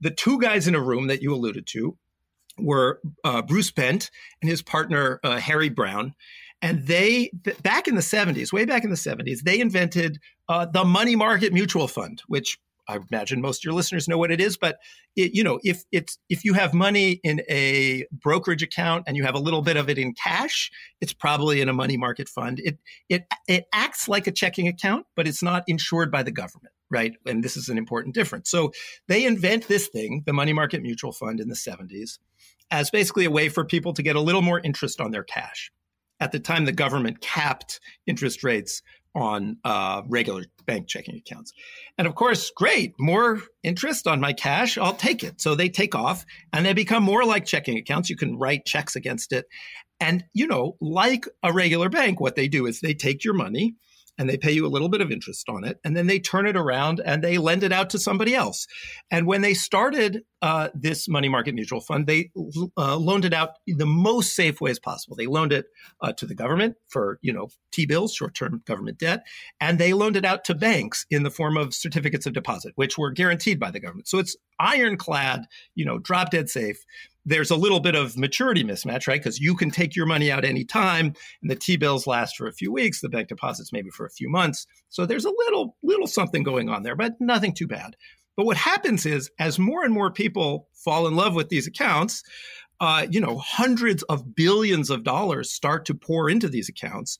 the 0.01 0.11
two 0.11 0.41
guys 0.41 0.67
in 0.67 0.75
a 0.75 0.81
room 0.81 1.09
that 1.09 1.23
you 1.23 1.35
alluded 1.35 1.67
to 1.69 1.97
were 2.59 3.01
uh, 3.25 3.43
Bruce 3.43 3.71
Bent 3.71 4.11
and 4.41 4.51
his 4.51 4.63
partner 4.63 5.21
uh, 5.25 5.39
Harry 5.39 5.69
Brown, 5.69 6.15
And 6.63 6.87
they, 6.87 7.31
back 7.63 7.89
in 7.89 7.95
the 7.95 8.03
70s, 8.03 8.53
way 8.53 8.65
back 8.65 8.85
in 8.85 8.91
the 8.91 8.97
70s, 8.97 9.43
they 9.43 9.61
invented 9.61 10.19
uh, 10.49 10.67
the 10.67 10.85
money 10.85 11.17
market 11.17 11.53
mutual 11.53 11.89
fund, 11.89 12.23
which 12.27 12.59
I 12.89 12.99
imagine 13.11 13.41
most 13.41 13.61
of 13.61 13.65
your 13.65 13.75
listeners 13.75 14.09
know 14.09 14.19
what 14.19 14.33
it 14.33 14.41
is. 14.41 14.59
But 14.59 14.79
it, 15.15 15.33
you 15.33 15.45
know, 15.45 15.61
if 15.63 15.85
it's 15.93 16.19
if 16.29 16.45
you 16.45 16.55
have 16.55 16.75
money 16.75 17.21
in 17.23 17.41
a 17.49 18.05
brokerage 18.13 18.65
account 18.65 19.05
and 19.07 19.17
you 19.17 19.23
have 19.23 19.37
a 19.37 19.39
little 19.39 19.63
bit 19.63 19.77
of 19.77 19.89
it 19.89 19.97
in 19.97 20.13
cash, 20.13 20.71
it's 21.01 21.13
probably 21.13 21.61
in 21.61 21.69
a 21.69 21.73
money 21.73 21.97
market 21.97 22.29
fund. 22.29 22.61
It 22.65 22.79
it 23.09 23.27
it 23.47 23.67
acts 23.73 24.09
like 24.09 24.27
a 24.27 24.33
checking 24.33 24.67
account, 24.67 25.07
but 25.15 25.29
it's 25.29 25.43
not 25.43 25.63
insured 25.69 26.11
by 26.11 26.25
the 26.25 26.33
government 26.33 26.75
right? 26.91 27.13
And 27.27 27.43
this 27.43 27.57
is 27.57 27.69
an 27.69 27.79
important 27.79 28.15
difference. 28.15 28.51
So 28.51 28.73
they 29.09 29.25
invent 29.25 29.69
this 29.69 29.89
thing, 29.89 30.23
the 30.27 30.33
money 30.33 30.53
market 30.53 30.83
mutual 30.83 31.13
fund 31.13 31.41
in 31.41 31.49
the 31.49 31.55
70s, 31.55 32.19
as 32.71 32.91
basically 32.91 33.25
a 33.25 33.31
way 33.31 33.49
for 33.49 33.65
people 33.65 33.93
to 33.95 34.03
get 34.03 34.17
a 34.17 34.21
little 34.21 34.43
more 34.43 34.61
interest 34.61 35.01
on 35.01 35.11
their 35.11 35.25
cash. 35.25 35.71
At 36.21 36.33
the 36.33 36.41
time, 36.41 36.67
the 36.67 36.73
government 36.73 37.21
capped 37.21 37.81
interest 38.07 38.45
rates 38.45 38.83
on 39.15 39.57
uh, 39.65 40.03
regular 40.07 40.45
bank 40.67 40.87
checking 40.87 41.17
accounts. 41.17 41.53
And 41.99 42.07
of 42.07 42.15
course, 42.15 42.53
great, 42.55 42.95
more 42.99 43.41
interest 43.63 44.07
on 44.07 44.21
my 44.21 44.33
cash, 44.33 44.79
I'll 44.79 44.95
take 44.95 45.25
it. 45.25 45.41
So 45.41 45.55
they 45.55 45.69
take 45.69 45.95
off 45.95 46.25
and 46.53 46.65
they 46.65 46.75
become 46.75 47.03
more 47.03 47.25
like 47.25 47.45
checking 47.45 47.77
accounts. 47.77 48.11
You 48.11 48.17
can 48.17 48.39
write 48.39 48.67
checks 48.67 48.95
against 48.95 49.33
it. 49.33 49.47
And, 49.99 50.25
you 50.33 50.47
know, 50.47 50.77
like 50.81 51.27
a 51.43 51.53
regular 51.53 51.89
bank, 51.89 52.21
what 52.21 52.37
they 52.37 52.49
do 52.49 52.67
is 52.67 52.81
they 52.81 52.95
take 52.95 53.25
your 53.25 53.35
money 53.35 53.75
and 54.21 54.29
they 54.29 54.37
pay 54.37 54.53
you 54.53 54.67
a 54.67 54.69
little 54.69 54.91
bit 54.91 55.01
of 55.01 55.11
interest 55.11 55.49
on 55.49 55.65
it. 55.65 55.81
And 55.83 55.97
then 55.97 56.07
they 56.07 56.21
turn 56.21 56.47
it 56.47 56.55
around 56.55 57.01
and 57.03 57.25
they 57.25 57.39
lend 57.39 57.63
it 57.63 57.73
out 57.73 57.89
to 57.91 57.99
somebody 57.99 58.35
else. 58.35 58.67
And 59.11 59.27
when 59.27 59.41
they 59.41 59.55
started 59.55 60.25
uh, 60.43 60.69
this 60.75 61.09
money 61.09 61.29
market 61.29 61.55
mutual 61.55 61.81
fund, 61.81 62.07
they 62.07 62.31
uh, 62.77 62.97
loaned 62.97 63.25
it 63.25 63.35
out 63.35 63.51
the 63.67 63.87
most 63.87 64.35
safe 64.35 64.61
ways 64.61 64.79
possible. 64.79 65.17
They 65.17 65.27
loaned 65.27 65.53
it 65.53 65.67
uh, 66.01 66.13
to 66.15 66.27
the 66.27 66.35
government 66.35 66.77
for, 66.89 67.19
you 67.23 67.33
know, 67.33 67.49
T-bills, 67.73 68.15
short-term 68.15 68.63
government 68.67 68.99
debt, 68.99 69.27
and 69.61 69.79
they 69.79 69.93
loaned 69.93 70.17
it 70.17 70.25
out 70.25 70.45
to 70.45 70.55
banks 70.55 71.05
in 71.11 71.23
the 71.23 71.31
form 71.31 71.57
of 71.57 71.75
certificates 71.75 72.27
of 72.27 72.33
deposit, 72.33 72.73
which 72.77 72.97
were 72.97 73.11
guaranteed 73.11 73.61
by 73.61 73.71
the 73.71 73.81
government. 73.81 74.09
So 74.09 74.19
it's 74.19 74.37
ironclad, 74.59 75.47
you 75.75 75.85
know, 75.85 75.99
drop 75.99 76.31
dead 76.31 76.49
safe 76.49 76.85
there's 77.25 77.51
a 77.51 77.57
little 77.57 77.81
bit 77.81 77.95
of 77.95 78.17
maturity 78.17 78.65
mismatch, 78.65 79.07
right? 79.07 79.21
Because 79.21 79.39
you 79.39 79.55
can 79.55 79.71
take 79.71 79.95
your 79.95 80.07
money 80.07 80.31
out 80.31 80.45
anytime, 80.45 81.15
and 81.43 81.51
the 81.51 81.57
T 81.57 81.77
bills 81.77 82.07
last 82.07 82.37
for 82.37 82.47
a 82.47 82.53
few 82.53 82.73
weeks, 82.73 83.01
the 83.01 83.09
bank 83.09 83.29
deposits 83.29 83.73
maybe 83.73 83.91
for 83.91 84.07
a 84.07 84.11
few 84.11 84.29
months. 84.29 84.67
So 84.89 85.07
there's 85.07 85.25
a 85.25 85.31
little 85.31 85.77
little 85.83 86.07
something 86.07 86.43
going 86.43 86.69
on 86.69 86.83
there, 86.83 86.97
but 86.97 87.21
nothing 87.21 87.55
too 87.55 87.67
bad. 87.67 87.97
But 88.37 88.47
what 88.47 88.57
happens 88.57 89.07
is, 89.07 89.31
as 89.39 89.59
more 89.59 89.85
and 89.85 89.93
more 89.93 90.11
people 90.11 90.69
fall 90.73 91.07
in 91.07 91.15
love 91.17 91.35
with 91.35 91.49
these 91.49 91.67
accounts, 91.67 92.23
uh, 92.81 93.07
you 93.11 93.21
know, 93.21 93.39
hundreds 93.39 94.03
of 94.05 94.35
billions 94.35 94.91
of 94.91 95.05
dollars 95.05 95.53
start 95.53 95.85
to 95.87 95.95
pour 95.95 96.31
into 96.31 96.49
these 96.49 96.69
accounts. 96.69 97.19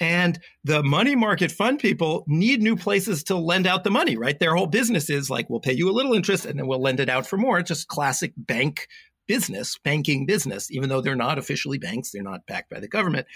And 0.00 0.40
the 0.64 0.82
money 0.82 1.14
market 1.14 1.52
fund 1.52 1.78
people 1.78 2.24
need 2.26 2.62
new 2.62 2.74
places 2.76 3.22
to 3.24 3.36
lend 3.36 3.66
out 3.66 3.84
the 3.84 3.90
money, 3.90 4.16
right? 4.16 4.38
Their 4.38 4.56
whole 4.56 4.66
business 4.66 5.08
is 5.08 5.30
like, 5.30 5.48
we'll 5.48 5.60
pay 5.60 5.72
you 5.72 5.88
a 5.88 5.92
little 5.92 6.14
interest 6.14 6.46
and 6.46 6.58
then 6.58 6.66
we'll 6.66 6.82
lend 6.82 7.00
it 7.00 7.08
out 7.08 7.26
for 7.26 7.36
more. 7.36 7.58
It's 7.58 7.68
just 7.68 7.88
classic 7.88 8.32
bank 8.36 8.88
business, 9.26 9.78
banking 9.84 10.26
business, 10.26 10.70
even 10.70 10.88
though 10.88 11.00
they're 11.00 11.14
not 11.14 11.38
officially 11.38 11.78
banks, 11.78 12.10
they're 12.10 12.22
not 12.22 12.46
backed 12.46 12.70
by 12.70 12.80
the 12.80 12.88
government. 12.88 13.26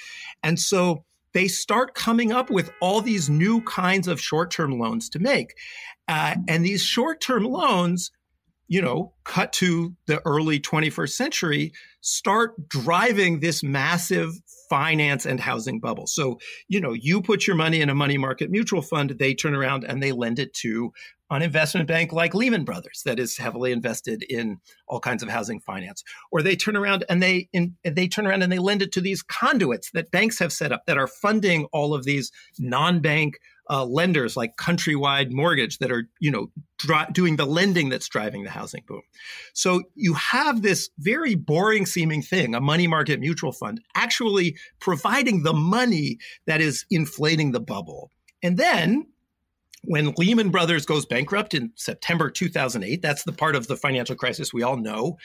And 0.43 0.59
so 0.59 1.05
they 1.35 1.49
start 1.49 1.95
coming 1.95 2.33
up 2.33 2.51
with 2.51 2.71
all 2.81 3.01
these 3.01 3.29
new 3.29 3.61
kinds 3.63 4.09
of 4.09 4.21
short 4.21 4.51
term 4.51 4.79
loans 4.79 5.09
to 5.11 5.19
make. 5.19 5.55
Uh, 6.09 6.37
and 6.47 6.65
these 6.65 6.83
short 6.83 7.21
term 7.21 7.45
loans, 7.45 8.11
you 8.67 8.81
know, 8.81 9.13
cut 9.25 9.53
to 9.55 9.95
the 10.07 10.21
early 10.25 10.59
21st 10.61 11.13
century, 11.13 11.73
start 12.01 12.69
driving 12.69 13.41
this 13.41 13.63
massive 13.63 14.33
finance 14.69 15.27
and 15.27 15.41
housing 15.41 15.81
bubble. 15.81 16.07
So, 16.07 16.39
you 16.69 16.81
know, 16.81 16.93
you 16.93 17.23
put 17.23 17.47
your 17.47 17.57
money 17.57 17.81
in 17.81 17.89
a 17.89 17.95
money 17.95 18.19
market 18.19 18.51
mutual 18.51 18.83
fund, 18.83 19.11
they 19.19 19.35
turn 19.35 19.55
around 19.55 19.85
and 19.85 20.03
they 20.03 20.13
lend 20.13 20.39
it 20.39 20.55
to 20.55 20.93
an 21.31 21.43
investment 21.43 21.87
bank 21.87 22.13
like 22.13 22.35
Lehman 22.35 22.65
Brothers 22.65 23.03
that 23.05 23.19
is 23.19 23.37
heavily 23.37 23.71
invested 23.71 24.23
in 24.23 24.59
all 24.87 24.99
kinds 24.99 25.23
of 25.23 25.29
housing 25.29 25.61
finance, 25.61 26.03
or 26.33 26.43
they 26.43 26.57
turn 26.57 26.77
around 26.77 27.05
and 27.09 27.23
they 27.23 27.49
in, 27.53 27.77
they 27.85 28.09
turn 28.09 28.27
around 28.27 28.43
and 28.43 28.51
they 28.51 28.59
lend 28.59 28.81
it 28.81 28.93
to 28.93 29.01
these 29.01 29.23
conduits 29.23 29.91
that 29.93 30.11
banks 30.11 30.39
have 30.39 30.53
set 30.53 30.73
up 30.73 30.87
that 30.87 30.97
are 30.97 31.07
funding 31.07 31.67
all 31.73 31.93
of 31.93 32.05
these 32.05 32.33
non-bank 32.59 33.39
uh, 33.71 33.85
lenders 33.85 34.37
like 34.37 34.57
Countrywide 34.57 35.31
Mortgage 35.31 35.79
that 35.79 35.91
are 35.91 36.09
you 36.21 36.31
know 36.31 36.51
dri- 36.79 37.07
doing 37.13 37.37
the 37.37 37.47
lending 37.47 37.89
that's 37.89 38.09
driving 38.09 38.45
the 38.45 38.51
housing 38.51 38.83
boom. 38.87 39.03
So 39.53 39.83
you 39.95 40.15
have 40.15 40.63
this 40.63 40.91
very 40.99 41.35
boring 41.35 41.87
seeming 41.87 42.23
thing, 42.23 42.55
a 42.55 42.61
money 42.61 42.87
market 42.87 43.21
mutual 43.21 43.53
fund, 43.53 43.81
actually 43.95 44.57
providing 44.81 45.43
the 45.43 45.53
money 45.53 46.19
that 46.47 46.61
is 46.61 46.85
inflating 46.91 47.53
the 47.53 47.61
bubble, 47.61 48.11
and 48.43 48.57
then 48.57 49.07
when 49.85 50.13
Lehman 50.19 50.51
Brothers 50.51 50.85
goes 50.85 51.07
bankrupt 51.07 51.55
in 51.55 51.73
September 51.77 52.31
2008, 52.31 53.01
that's 53.01 53.23
the 53.23 53.33
part 53.33 53.55
of 53.55 53.69
the 53.69 53.77
financial 53.77 54.17
crisis 54.17 54.53
we 54.53 54.63
all 54.63 54.77
know. 54.77 55.17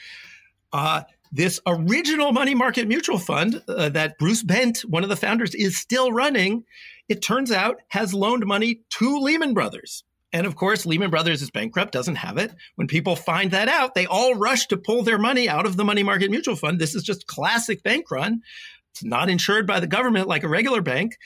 Uh, 0.72 1.02
this 1.32 1.60
original 1.66 2.32
money 2.32 2.54
market 2.54 2.86
mutual 2.86 3.18
fund 3.18 3.60
uh, 3.68 3.88
that 3.88 4.16
Bruce 4.18 4.42
Bent, 4.42 4.78
one 4.82 5.02
of 5.02 5.08
the 5.08 5.16
founders, 5.16 5.54
is 5.54 5.76
still 5.76 6.12
running, 6.12 6.64
it 7.08 7.22
turns 7.22 7.50
out 7.50 7.76
has 7.88 8.14
loaned 8.14 8.46
money 8.46 8.80
to 8.90 9.18
Lehman 9.18 9.54
Brothers. 9.54 10.04
And 10.32 10.46
of 10.46 10.56
course, 10.56 10.84
Lehman 10.84 11.10
Brothers 11.10 11.42
is 11.42 11.50
bankrupt, 11.50 11.92
doesn't 11.92 12.16
have 12.16 12.38
it. 12.38 12.52
When 12.74 12.88
people 12.88 13.14
find 13.14 13.52
that 13.52 13.68
out, 13.68 13.94
they 13.94 14.06
all 14.06 14.34
rush 14.34 14.66
to 14.66 14.76
pull 14.76 15.02
their 15.02 15.18
money 15.18 15.48
out 15.48 15.66
of 15.66 15.76
the 15.76 15.84
money 15.84 16.02
market 16.02 16.30
mutual 16.30 16.56
fund. 16.56 16.80
This 16.80 16.94
is 16.94 17.04
just 17.04 17.26
classic 17.26 17.82
bank 17.82 18.10
run. 18.10 18.42
It's 18.92 19.04
not 19.04 19.28
insured 19.28 19.66
by 19.66 19.80
the 19.80 19.86
government 19.86 20.26
like 20.28 20.42
a 20.42 20.48
regular 20.48 20.82
bank 20.82 21.16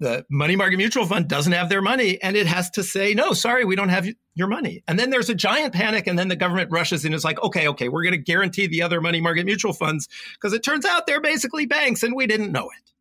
the 0.00 0.24
money 0.30 0.54
market 0.54 0.76
mutual 0.76 1.06
fund 1.06 1.28
doesn't 1.28 1.52
have 1.52 1.68
their 1.68 1.82
money 1.82 2.22
and 2.22 2.36
it 2.36 2.46
has 2.46 2.70
to 2.70 2.82
say, 2.82 3.14
no, 3.14 3.32
sorry, 3.32 3.64
we 3.64 3.74
don't 3.74 3.88
have 3.88 4.08
your 4.34 4.46
money. 4.46 4.82
And 4.86 4.98
then 4.98 5.10
there's 5.10 5.28
a 5.28 5.34
giant 5.34 5.74
panic. 5.74 6.06
And 6.06 6.18
then 6.18 6.28
the 6.28 6.36
government 6.36 6.70
rushes 6.70 7.04
in 7.04 7.12
is 7.12 7.24
like, 7.24 7.42
okay, 7.42 7.68
okay, 7.68 7.88
we're 7.88 8.04
going 8.04 8.14
to 8.14 8.18
guarantee 8.18 8.68
the 8.68 8.82
other 8.82 9.00
money 9.00 9.20
market 9.20 9.44
mutual 9.44 9.72
funds 9.72 10.08
because 10.34 10.52
it 10.52 10.62
turns 10.62 10.84
out 10.84 11.06
they're 11.06 11.20
basically 11.20 11.66
banks 11.66 12.02
and 12.02 12.14
we 12.14 12.26
didn't 12.26 12.52
know 12.52 12.66
it. 12.66 12.92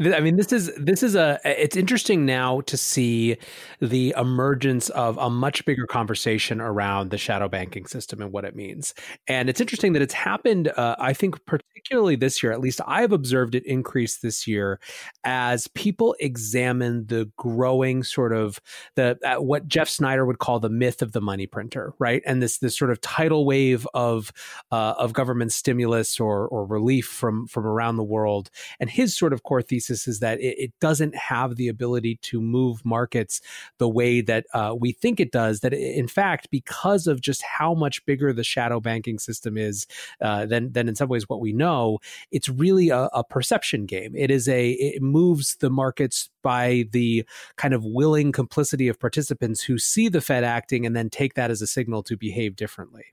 I 0.00 0.20
mean, 0.20 0.36
this 0.36 0.52
is 0.52 0.70
this 0.76 1.02
is 1.02 1.14
a. 1.14 1.40
It's 1.44 1.76
interesting 1.76 2.26
now 2.26 2.60
to 2.62 2.76
see 2.76 3.36
the 3.80 4.14
emergence 4.16 4.90
of 4.90 5.16
a 5.18 5.30
much 5.30 5.64
bigger 5.64 5.86
conversation 5.86 6.60
around 6.60 7.10
the 7.10 7.18
shadow 7.18 7.48
banking 7.48 7.86
system 7.86 8.20
and 8.20 8.32
what 8.32 8.44
it 8.44 8.54
means. 8.54 8.94
And 9.26 9.48
it's 9.48 9.60
interesting 9.60 9.92
that 9.94 10.02
it's 10.02 10.14
happened. 10.14 10.68
Uh, 10.76 10.96
I 10.98 11.12
think 11.12 11.44
particularly 11.46 12.16
this 12.16 12.42
year, 12.42 12.52
at 12.52 12.60
least 12.60 12.80
I've 12.86 13.12
observed 13.12 13.54
it 13.54 13.64
increase 13.64 14.18
this 14.18 14.46
year 14.46 14.78
as 15.24 15.68
people 15.68 16.14
examine 16.20 17.06
the 17.06 17.30
growing 17.36 18.02
sort 18.02 18.32
of 18.32 18.60
the 18.94 19.18
uh, 19.24 19.40
what 19.40 19.68
Jeff 19.68 19.88
Snider 19.88 20.26
would 20.26 20.38
call 20.38 20.60
the 20.60 20.70
myth 20.70 21.00
of 21.02 21.12
the 21.12 21.20
money 21.20 21.46
printer, 21.46 21.94
right? 21.98 22.22
And 22.26 22.42
this 22.42 22.58
this 22.58 22.76
sort 22.76 22.90
of 22.90 23.00
tidal 23.00 23.46
wave 23.46 23.86
of 23.94 24.32
uh, 24.70 24.94
of 24.98 25.14
government 25.14 25.52
stimulus 25.52 26.20
or 26.20 26.46
or 26.48 26.66
relief 26.66 27.06
from 27.06 27.46
from 27.46 27.66
around 27.66 27.96
the 27.96 28.04
world 28.04 28.50
and 28.80 28.90
his 28.98 29.16
sort 29.16 29.32
of 29.32 29.44
core 29.44 29.62
thesis 29.62 30.08
is 30.08 30.18
that 30.18 30.40
it, 30.40 30.58
it 30.58 30.72
doesn't 30.80 31.14
have 31.14 31.54
the 31.54 31.68
ability 31.68 32.18
to 32.20 32.40
move 32.40 32.84
markets 32.84 33.40
the 33.78 33.88
way 33.88 34.20
that 34.20 34.44
uh, 34.54 34.74
we 34.76 34.90
think 34.90 35.20
it 35.20 35.30
does. 35.30 35.60
That 35.60 35.72
in 35.72 36.08
fact, 36.08 36.48
because 36.50 37.06
of 37.06 37.20
just 37.20 37.40
how 37.42 37.74
much 37.74 38.04
bigger 38.06 38.32
the 38.32 38.42
shadow 38.42 38.80
banking 38.80 39.20
system 39.20 39.56
is 39.56 39.86
uh, 40.20 40.46
than 40.46 40.72
than 40.72 40.88
in 40.88 40.96
some 40.96 41.08
ways 41.08 41.28
what 41.28 41.40
we 41.40 41.52
know, 41.52 42.00
it's 42.32 42.48
really 42.48 42.88
a, 42.88 43.08
a 43.12 43.22
perception 43.22 43.86
game. 43.86 44.16
It 44.16 44.32
is 44.32 44.48
a 44.48 44.70
it 44.72 45.00
moves 45.00 45.54
the 45.60 45.70
markets 45.70 46.28
by 46.42 46.86
the 46.90 47.24
kind 47.54 47.74
of 47.74 47.84
willing 47.84 48.32
complicity 48.32 48.88
of 48.88 48.98
participants 48.98 49.62
who 49.62 49.78
see 49.78 50.08
the 50.08 50.20
Fed 50.20 50.42
acting 50.42 50.84
and 50.84 50.96
then 50.96 51.08
take 51.08 51.34
that 51.34 51.52
as 51.52 51.62
a 51.62 51.68
signal 51.68 52.02
to 52.02 52.16
behave 52.16 52.56
differently. 52.56 53.04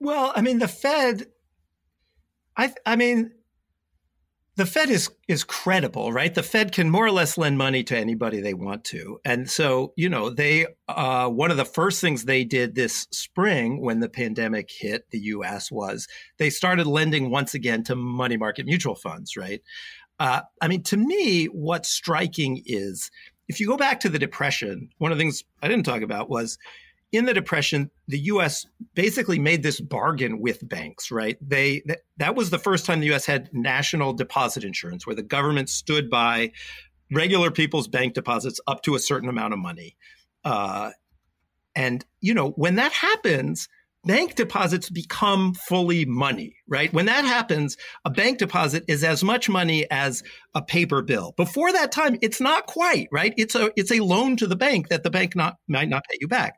Well, 0.00 0.32
I 0.34 0.40
mean, 0.40 0.60
the 0.60 0.68
Fed, 0.68 1.26
I, 2.56 2.72
I 2.86 2.96
mean, 2.96 3.32
the 4.56 4.66
Fed 4.66 4.88
is 4.88 5.10
is 5.28 5.42
credible, 5.42 6.12
right? 6.12 6.32
The 6.32 6.42
Fed 6.42 6.72
can 6.72 6.88
more 6.88 7.04
or 7.04 7.10
less 7.10 7.36
lend 7.36 7.58
money 7.58 7.82
to 7.84 7.98
anybody 7.98 8.40
they 8.40 8.54
want 8.54 8.84
to, 8.84 9.18
and 9.24 9.50
so 9.50 9.92
you 9.96 10.08
know 10.08 10.30
they 10.30 10.66
uh, 10.88 11.28
one 11.28 11.50
of 11.50 11.56
the 11.56 11.64
first 11.64 12.00
things 12.00 12.24
they 12.24 12.44
did 12.44 12.74
this 12.74 13.08
spring 13.10 13.80
when 13.80 14.00
the 14.00 14.08
pandemic 14.08 14.70
hit 14.70 15.10
the 15.10 15.18
U.S. 15.18 15.72
was 15.72 16.06
they 16.38 16.50
started 16.50 16.86
lending 16.86 17.30
once 17.30 17.54
again 17.54 17.82
to 17.84 17.96
money 17.96 18.36
market 18.36 18.66
mutual 18.66 18.94
funds, 18.94 19.36
right? 19.36 19.60
Uh, 20.20 20.42
I 20.60 20.68
mean, 20.68 20.84
to 20.84 20.96
me, 20.96 21.46
what's 21.46 21.90
striking 21.90 22.62
is 22.64 23.10
if 23.48 23.58
you 23.58 23.66
go 23.66 23.76
back 23.76 24.00
to 24.00 24.08
the 24.08 24.18
Depression, 24.18 24.90
one 24.98 25.10
of 25.10 25.18
the 25.18 25.22
things 25.22 25.42
I 25.62 25.68
didn't 25.68 25.84
talk 25.84 26.02
about 26.02 26.30
was 26.30 26.58
in 27.14 27.26
the 27.26 27.34
depression 27.34 27.90
the 28.08 28.18
US 28.20 28.66
basically 28.94 29.38
made 29.38 29.62
this 29.62 29.80
bargain 29.80 30.40
with 30.40 30.66
banks 30.68 31.10
right? 31.10 31.36
They 31.40 31.82
that, 31.86 32.00
that 32.18 32.34
was 32.34 32.50
the 32.50 32.58
first 32.58 32.86
time 32.86 33.00
the 33.00 33.12
US 33.14 33.26
had 33.26 33.48
national 33.52 34.12
deposit 34.12 34.64
insurance 34.64 35.06
where 35.06 35.16
the 35.16 35.22
government 35.22 35.68
stood 35.68 36.10
by 36.10 36.52
regular 37.12 37.50
people's 37.50 37.88
bank 37.88 38.14
deposits 38.14 38.60
up 38.66 38.82
to 38.82 38.94
a 38.94 38.98
certain 38.98 39.28
amount 39.28 39.52
of 39.52 39.58
money. 39.58 39.96
Uh, 40.44 40.90
and 41.76 42.04
you 42.20 42.34
know 42.34 42.50
when 42.50 42.76
that 42.76 42.92
happens 42.92 43.68
bank 44.06 44.34
deposits 44.34 44.90
become 44.90 45.54
fully 45.54 46.04
money, 46.04 46.56
right? 46.68 46.92
When 46.92 47.06
that 47.06 47.24
happens, 47.24 47.76
a 48.04 48.10
bank 48.10 48.38
deposit 48.38 48.84
is 48.88 49.02
as 49.02 49.24
much 49.24 49.48
money 49.48 49.86
as 49.90 50.22
a 50.54 50.62
paper 50.62 51.02
bill. 51.02 51.34
Before 51.36 51.72
that 51.72 51.92
time, 51.92 52.18
it's 52.22 52.40
not 52.40 52.66
quite, 52.66 53.08
right? 53.10 53.34
It's 53.36 53.54
a 53.54 53.70
it's 53.76 53.92
a 53.92 54.00
loan 54.00 54.36
to 54.38 54.46
the 54.46 54.56
bank 54.56 54.88
that 54.88 55.02
the 55.02 55.10
bank 55.10 55.34
not 55.34 55.56
might 55.68 55.88
not 55.88 56.04
pay 56.08 56.18
you 56.20 56.28
back. 56.28 56.54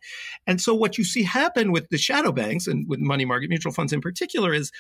And 0.47 0.61
so 0.61 0.75
what 0.75 0.99
you 0.99 1.05
see 1.05 1.23
happen 1.23 1.73
with 1.73 1.89
the 1.91 1.99
shadow 1.99 2.33
banks 2.33 2.67
and 2.67 2.89
with 2.89 3.01
money 3.01 3.25
market 3.25 3.51
mutual 3.51 3.73
funds 3.73 3.93
in 3.93 4.01
particular 4.01 4.53
is 4.53 4.71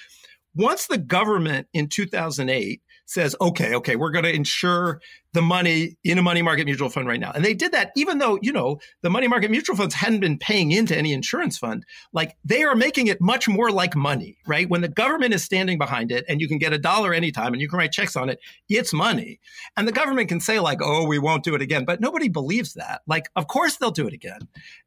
once 0.55 0.87
the 0.87 0.99
government 0.99 1.69
in 1.73 1.89
2008 1.89 2.81
says, 3.07 3.35
okay, 3.41 3.75
okay, 3.75 3.97
we're 3.97 4.11
going 4.11 4.25
to 4.25 4.35
insure 4.35 5.01
the 5.33 5.43
money 5.43 5.97
in 6.03 6.19
a 6.19 6.23
money 6.23 6.43
market 6.43 6.65
mutual 6.65 6.89
fund 6.89 7.07
right 7.07 7.21
now. 7.21 7.31
And 7.31 7.45
they 7.45 7.55
did 7.55 7.73
that 7.73 7.93
even 7.95 8.19
though, 8.19 8.39
you 8.43 8.53
know, 8.53 8.79
the 9.03 9.11
money 9.11 9.29
market 9.29 9.51
mutual 9.51 9.77
funds 9.77 9.95
hadn't 9.95 10.21
been 10.21 10.39
paying 10.39 10.73
into 10.73 10.97
any 10.97 11.13
insurance 11.13 11.57
fund. 11.57 11.85
Like 12.13 12.37
they 12.45 12.65
are 12.65 12.75
making 12.75 13.07
it 13.07 13.21
much 13.21 13.49
more 13.49 13.71
like 13.71 13.95
money, 13.95 14.39
right? 14.47 14.69
When 14.69 14.81
the 14.81 14.89
government 14.89 15.35
is 15.35 15.45
standing 15.45 15.79
behind 15.79 16.11
it 16.11 16.25
and 16.29 16.41
you 16.41 16.49
can 16.49 16.59
get 16.59 16.73
a 16.73 16.79
dollar 16.79 17.15
anytime 17.15 17.53
and 17.53 17.61
you 17.61 17.69
can 17.69 17.79
write 17.79 17.93
checks 17.93 18.17
on 18.17 18.29
it, 18.29 18.41
it's 18.69 18.93
money. 18.93 19.41
And 19.77 19.87
the 19.87 19.93
government 19.93 20.29
can 20.29 20.41
say 20.41 20.59
like, 20.59 20.79
oh, 20.83 21.07
we 21.07 21.19
won't 21.19 21.45
do 21.45 21.55
it 21.55 21.63
again. 21.63 21.85
But 21.85 22.01
nobody 22.01 22.29
believes 22.29 22.75
that. 22.75 23.03
Like, 23.07 23.29
of 23.37 23.47
course 23.47 23.77
they'll 23.77 23.91
do 23.91 24.09
it 24.09 24.15
again. 24.15 24.41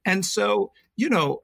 And 0.04 0.26
so, 0.26 0.72
you 0.98 1.10
know, 1.10 1.44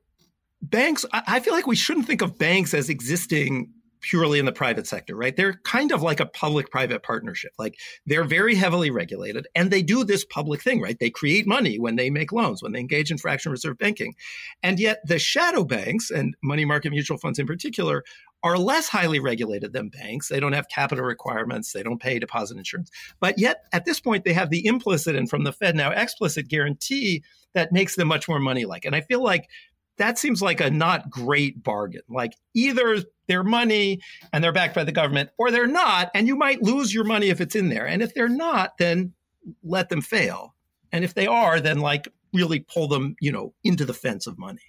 banks, 0.61 1.05
I 1.13 1.39
feel 1.39 1.53
like 1.53 1.67
we 1.67 1.75
shouldn't 1.75 2.07
think 2.07 2.21
of 2.21 2.37
banks 2.37 2.73
as 2.73 2.89
existing 2.89 3.69
purely 4.05 4.37
in 4.37 4.45
the 4.45 4.51
private 4.51 4.85
sector, 4.85 5.15
right? 5.15 5.35
They're 5.35 5.59
kind 5.63 5.91
of 5.91 6.03
like 6.03 6.19
a 6.19 6.27
public 6.27 6.69
private 6.69 7.01
partnership. 7.01 7.51
Like 7.57 7.79
they're 8.05 8.23
very 8.23 8.53
heavily 8.53 8.91
regulated 8.91 9.47
and 9.55 9.71
they 9.71 9.81
do 9.81 10.03
this 10.03 10.23
public 10.23 10.61
thing, 10.61 10.79
right? 10.79 10.97
They 10.99 11.09
create 11.09 11.47
money 11.47 11.79
when 11.79 11.95
they 11.95 12.11
make 12.11 12.31
loans, 12.31 12.61
when 12.61 12.71
they 12.71 12.79
engage 12.79 13.09
in 13.09 13.17
fractional 13.17 13.53
reserve 13.53 13.79
banking. 13.79 14.13
And 14.61 14.79
yet 14.79 14.99
the 15.05 15.17
shadow 15.17 15.63
banks 15.63 16.11
and 16.11 16.35
money 16.43 16.65
market 16.65 16.91
mutual 16.91 17.17
funds 17.17 17.39
in 17.39 17.47
particular 17.47 18.03
are 18.43 18.59
less 18.59 18.87
highly 18.87 19.19
regulated 19.19 19.73
than 19.73 19.89
banks. 19.89 20.27
They 20.27 20.39
don't 20.39 20.53
have 20.53 20.69
capital 20.69 21.03
requirements. 21.03 21.73
They 21.73 21.81
don't 21.81 21.99
pay 21.99 22.19
deposit 22.19 22.57
insurance. 22.57 22.91
But 23.19 23.39
yet 23.39 23.63
at 23.73 23.85
this 23.85 23.99
point, 23.99 24.23
they 24.23 24.33
have 24.33 24.51
the 24.51 24.67
implicit 24.67 25.15
and 25.15 25.27
from 25.27 25.45
the 25.45 25.51
Fed 25.51 25.75
now 25.75 25.89
explicit 25.89 26.47
guarantee 26.47 27.23
that 27.55 27.71
makes 27.71 27.95
them 27.95 28.07
much 28.07 28.27
more 28.27 28.39
money 28.39 28.65
like. 28.65 28.85
And 28.85 28.95
I 28.95 29.01
feel 29.01 29.23
like 29.23 29.49
that 29.97 30.17
seems 30.17 30.41
like 30.41 30.61
a 30.61 30.69
not 30.69 31.09
great 31.09 31.63
bargain. 31.63 32.01
Like 32.09 32.33
either 32.53 33.03
they're 33.27 33.43
money 33.43 34.01
and 34.33 34.43
they're 34.43 34.51
backed 34.51 34.75
by 34.75 34.83
the 34.83 34.91
government, 34.91 35.29
or 35.37 35.51
they're 35.51 35.67
not, 35.67 36.11
and 36.13 36.27
you 36.27 36.35
might 36.35 36.61
lose 36.61 36.93
your 36.93 37.03
money 37.03 37.29
if 37.29 37.41
it's 37.41 37.55
in 37.55 37.69
there. 37.69 37.87
And 37.87 38.01
if 38.01 38.13
they're 38.13 38.29
not, 38.29 38.77
then 38.77 39.13
let 39.63 39.89
them 39.89 40.01
fail. 40.01 40.55
And 40.91 41.03
if 41.03 41.13
they 41.13 41.27
are, 41.27 41.59
then 41.59 41.79
like 41.79 42.07
really 42.33 42.59
pull 42.59 42.87
them, 42.87 43.15
you 43.19 43.31
know, 43.31 43.53
into 43.63 43.85
the 43.85 43.93
fence 43.93 44.27
of 44.27 44.37
money. 44.37 44.61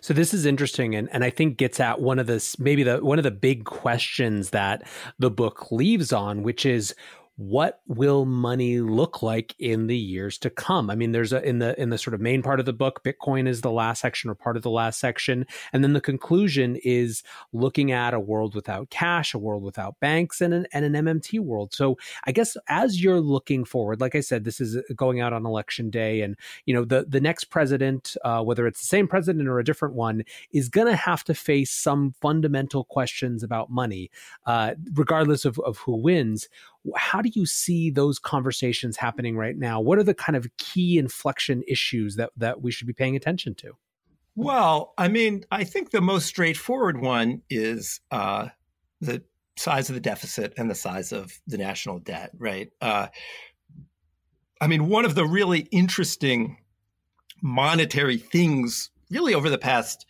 So 0.00 0.12
this 0.12 0.34
is 0.34 0.44
interesting 0.44 0.96
and, 0.96 1.08
and 1.12 1.22
I 1.22 1.30
think 1.30 1.56
gets 1.56 1.78
at 1.78 2.00
one 2.00 2.18
of 2.18 2.26
the 2.26 2.56
maybe 2.58 2.82
the 2.82 2.98
one 2.98 3.18
of 3.18 3.22
the 3.22 3.30
big 3.30 3.64
questions 3.64 4.50
that 4.50 4.82
the 5.20 5.30
book 5.30 5.70
leaves 5.70 6.12
on, 6.12 6.42
which 6.42 6.66
is 6.66 6.94
what 7.38 7.82
will 7.86 8.24
money 8.24 8.80
look 8.80 9.22
like 9.22 9.54
in 9.60 9.86
the 9.86 9.96
years 9.96 10.38
to 10.38 10.50
come? 10.50 10.90
I 10.90 10.96
mean 10.96 11.12
there's 11.12 11.32
a 11.32 11.40
in 11.42 11.60
the 11.60 11.80
in 11.80 11.90
the 11.90 11.96
sort 11.96 12.14
of 12.14 12.20
main 12.20 12.42
part 12.42 12.58
of 12.58 12.66
the 12.66 12.72
book 12.72 13.04
bitcoin 13.04 13.46
is 13.46 13.60
the 13.60 13.70
last 13.70 14.00
section 14.00 14.28
or 14.28 14.34
part 14.34 14.56
of 14.56 14.64
the 14.64 14.70
last 14.70 14.98
section. 14.98 15.46
And 15.72 15.84
then 15.84 15.92
the 15.92 16.00
conclusion 16.00 16.76
is 16.82 17.22
looking 17.52 17.92
at 17.92 18.12
a 18.12 18.18
world 18.18 18.56
without 18.56 18.90
cash 18.90 19.34
a 19.34 19.38
world 19.38 19.62
without 19.62 20.00
banks 20.00 20.40
and 20.40 20.52
an, 20.52 20.66
and 20.72 20.84
an 20.84 21.04
mmt 21.06 21.38
world. 21.38 21.72
So 21.72 21.96
i 22.24 22.32
guess 22.32 22.56
as 22.68 23.00
you're 23.00 23.20
looking 23.20 23.64
forward 23.64 24.00
like 24.00 24.16
i 24.16 24.20
said 24.20 24.42
this 24.42 24.60
is 24.60 24.76
going 24.96 25.20
out 25.20 25.32
on 25.32 25.46
election 25.46 25.90
day 25.90 26.22
and 26.22 26.36
you 26.66 26.74
know 26.74 26.84
the 26.84 27.06
the 27.08 27.20
next 27.20 27.44
president 27.44 28.16
uh, 28.24 28.42
whether 28.42 28.66
it's 28.66 28.80
the 28.80 28.86
same 28.86 29.06
president 29.06 29.48
or 29.48 29.60
a 29.60 29.64
different 29.64 29.94
one 29.94 30.24
is 30.52 30.68
going 30.68 30.88
to 30.88 30.96
have 30.96 31.22
to 31.22 31.34
face 31.34 31.70
some 31.70 32.14
fundamental 32.20 32.82
questions 32.82 33.44
about 33.44 33.70
money 33.70 34.10
uh, 34.46 34.74
regardless 34.94 35.44
of, 35.44 35.60
of 35.60 35.78
who 35.78 35.94
wins 35.94 36.48
how 36.96 37.20
do 37.20 37.30
you 37.34 37.46
see 37.46 37.90
those 37.90 38.18
conversations 38.18 38.96
happening 38.96 39.36
right 39.36 39.56
now? 39.56 39.80
What 39.80 39.98
are 39.98 40.04
the 40.04 40.14
kind 40.14 40.36
of 40.36 40.46
key 40.56 40.98
inflection 40.98 41.62
issues 41.66 42.16
that 42.16 42.30
that 42.36 42.62
we 42.62 42.70
should 42.70 42.86
be 42.86 42.92
paying 42.92 43.16
attention 43.16 43.54
to? 43.56 43.72
Well, 44.36 44.94
I 44.96 45.08
mean, 45.08 45.44
I 45.50 45.64
think 45.64 45.90
the 45.90 46.00
most 46.00 46.26
straightforward 46.26 47.00
one 47.00 47.42
is 47.50 48.00
uh, 48.12 48.48
the 49.00 49.22
size 49.56 49.88
of 49.88 49.94
the 49.94 50.00
deficit 50.00 50.54
and 50.56 50.70
the 50.70 50.76
size 50.76 51.10
of 51.12 51.32
the 51.48 51.58
national 51.58 51.98
debt, 51.98 52.30
right? 52.38 52.70
Uh, 52.80 53.08
I 54.60 54.68
mean, 54.68 54.88
one 54.88 55.04
of 55.04 55.14
the 55.14 55.26
really 55.26 55.60
interesting 55.72 56.58
monetary 57.42 58.18
things, 58.18 58.90
really 59.10 59.34
over 59.34 59.50
the 59.50 59.58
past 59.58 60.06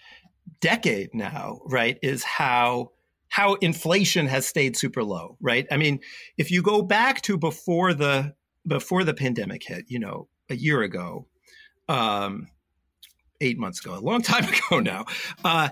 decade 0.61 1.14
now, 1.14 1.61
right, 1.66 1.99
is 2.03 2.22
how 2.22 2.93
how 3.29 3.55
inflation 3.55 4.26
has 4.26 4.47
stayed 4.47 4.76
super 4.76 5.05
low, 5.05 5.37
right? 5.41 5.66
I 5.70 5.76
mean, 5.76 6.01
if 6.37 6.51
you 6.51 6.62
go 6.62 6.83
back 6.83 7.22
to 7.22 7.37
before 7.37 7.95
the 7.95 8.35
before 8.66 9.05
the 9.05 9.14
pandemic 9.14 9.62
hit, 9.66 9.85
you 9.89 9.99
know, 9.99 10.29
a 10.51 10.55
year 10.57 10.83
ago, 10.83 11.26
um, 11.89 12.49
eight 13.41 13.59
months 13.59 13.85
ago, 13.85 13.97
a 13.97 14.01
long 14.01 14.22
time 14.22 14.45
ago 14.45 14.81
now, 14.81 15.05
uh, 15.45 15.68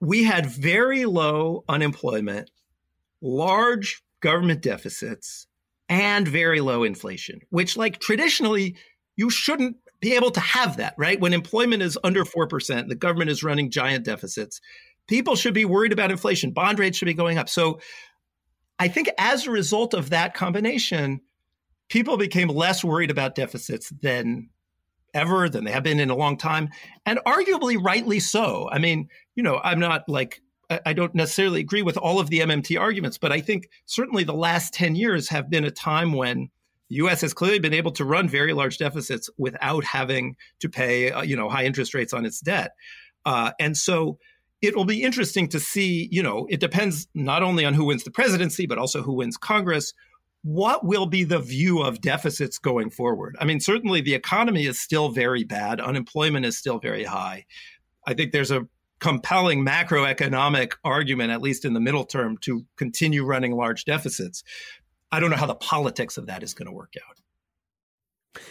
we 0.00 0.24
had 0.24 0.46
very 0.46 1.06
low 1.06 1.64
unemployment, 1.68 2.50
large 3.22 4.02
government 4.20 4.62
deficits, 4.62 5.46
and 5.88 6.26
very 6.26 6.60
low 6.60 6.82
inflation, 6.82 7.40
which, 7.50 7.76
like, 7.76 8.00
traditionally, 8.00 8.76
you 9.16 9.30
shouldn't 9.30 9.76
be 10.00 10.14
able 10.14 10.30
to 10.30 10.40
have 10.40 10.76
that, 10.76 10.94
right? 10.98 11.20
When 11.20 11.32
employment 11.32 11.82
is 11.82 11.96
under 12.04 12.24
4%, 12.24 12.88
the 12.88 12.94
government 12.94 13.30
is 13.30 13.42
running 13.42 13.70
giant 13.70 14.04
deficits. 14.04 14.60
People 15.06 15.36
should 15.36 15.54
be 15.54 15.64
worried 15.64 15.92
about 15.92 16.10
inflation. 16.10 16.50
Bond 16.50 16.78
rates 16.78 16.98
should 16.98 17.06
be 17.06 17.14
going 17.14 17.38
up. 17.38 17.48
So 17.48 17.80
I 18.78 18.88
think 18.88 19.08
as 19.18 19.46
a 19.46 19.50
result 19.50 19.94
of 19.94 20.10
that 20.10 20.34
combination, 20.34 21.20
people 21.88 22.16
became 22.16 22.48
less 22.48 22.84
worried 22.84 23.10
about 23.10 23.34
deficits 23.34 23.90
than 24.02 24.50
ever, 25.14 25.48
than 25.48 25.64
they 25.64 25.70
have 25.70 25.82
been 25.82 26.00
in 26.00 26.10
a 26.10 26.16
long 26.16 26.36
time, 26.36 26.68
and 27.06 27.18
arguably 27.26 27.82
rightly 27.82 28.20
so. 28.20 28.68
I 28.70 28.78
mean, 28.78 29.08
you 29.34 29.42
know, 29.42 29.60
I'm 29.62 29.80
not 29.80 30.08
like, 30.08 30.42
I 30.84 30.92
don't 30.92 31.14
necessarily 31.14 31.60
agree 31.60 31.82
with 31.82 31.96
all 31.96 32.18
of 32.18 32.28
the 32.28 32.40
MMT 32.40 32.78
arguments, 32.78 33.18
but 33.18 33.32
I 33.32 33.40
think 33.40 33.70
certainly 33.86 34.24
the 34.24 34.34
last 34.34 34.74
10 34.74 34.96
years 34.96 35.28
have 35.28 35.48
been 35.48 35.64
a 35.64 35.70
time 35.70 36.12
when 36.12 36.50
the 36.88 36.96
U.S. 36.96 37.20
has 37.20 37.32
clearly 37.32 37.60
been 37.60 37.72
able 37.72 37.92
to 37.92 38.04
run 38.04 38.28
very 38.28 38.52
large 38.52 38.78
deficits 38.78 39.30
without 39.38 39.84
having 39.84 40.36
to 40.60 40.68
pay, 40.68 41.12
uh, 41.12 41.22
you 41.22 41.36
know, 41.36 41.48
high 41.48 41.64
interest 41.64 41.94
rates 41.94 42.12
on 42.12 42.26
its 42.26 42.40
debt. 42.40 42.72
Uh, 43.24 43.52
and 43.58 43.76
so 43.76 44.18
it 44.66 44.76
will 44.76 44.84
be 44.84 45.02
interesting 45.02 45.48
to 45.48 45.60
see, 45.60 46.08
you 46.10 46.22
know, 46.22 46.46
it 46.50 46.60
depends 46.60 47.08
not 47.14 47.42
only 47.42 47.64
on 47.64 47.74
who 47.74 47.86
wins 47.86 48.04
the 48.04 48.10
presidency, 48.10 48.66
but 48.66 48.78
also 48.78 49.02
who 49.02 49.14
wins 49.14 49.36
Congress. 49.36 49.92
What 50.42 50.84
will 50.84 51.06
be 51.06 51.24
the 51.24 51.38
view 51.38 51.80
of 51.80 52.00
deficits 52.00 52.58
going 52.58 52.90
forward? 52.90 53.36
I 53.40 53.44
mean, 53.44 53.60
certainly 53.60 54.00
the 54.00 54.14
economy 54.14 54.66
is 54.66 54.78
still 54.78 55.08
very 55.08 55.44
bad. 55.44 55.80
Unemployment 55.80 56.46
is 56.46 56.56
still 56.56 56.78
very 56.78 57.04
high. 57.04 57.46
I 58.06 58.14
think 58.14 58.32
there's 58.32 58.50
a 58.52 58.66
compelling 59.00 59.64
macroeconomic 59.64 60.74
argument, 60.84 61.30
at 61.30 61.42
least 61.42 61.64
in 61.64 61.74
the 61.74 61.80
middle 61.80 62.04
term, 62.04 62.38
to 62.42 62.64
continue 62.76 63.24
running 63.24 63.56
large 63.56 63.84
deficits. 63.84 64.42
I 65.10 65.20
don't 65.20 65.30
know 65.30 65.36
how 65.36 65.46
the 65.46 65.54
politics 65.54 66.16
of 66.16 66.26
that 66.26 66.42
is 66.42 66.54
going 66.54 66.66
to 66.66 66.72
work 66.72 66.94
out. 67.08 67.16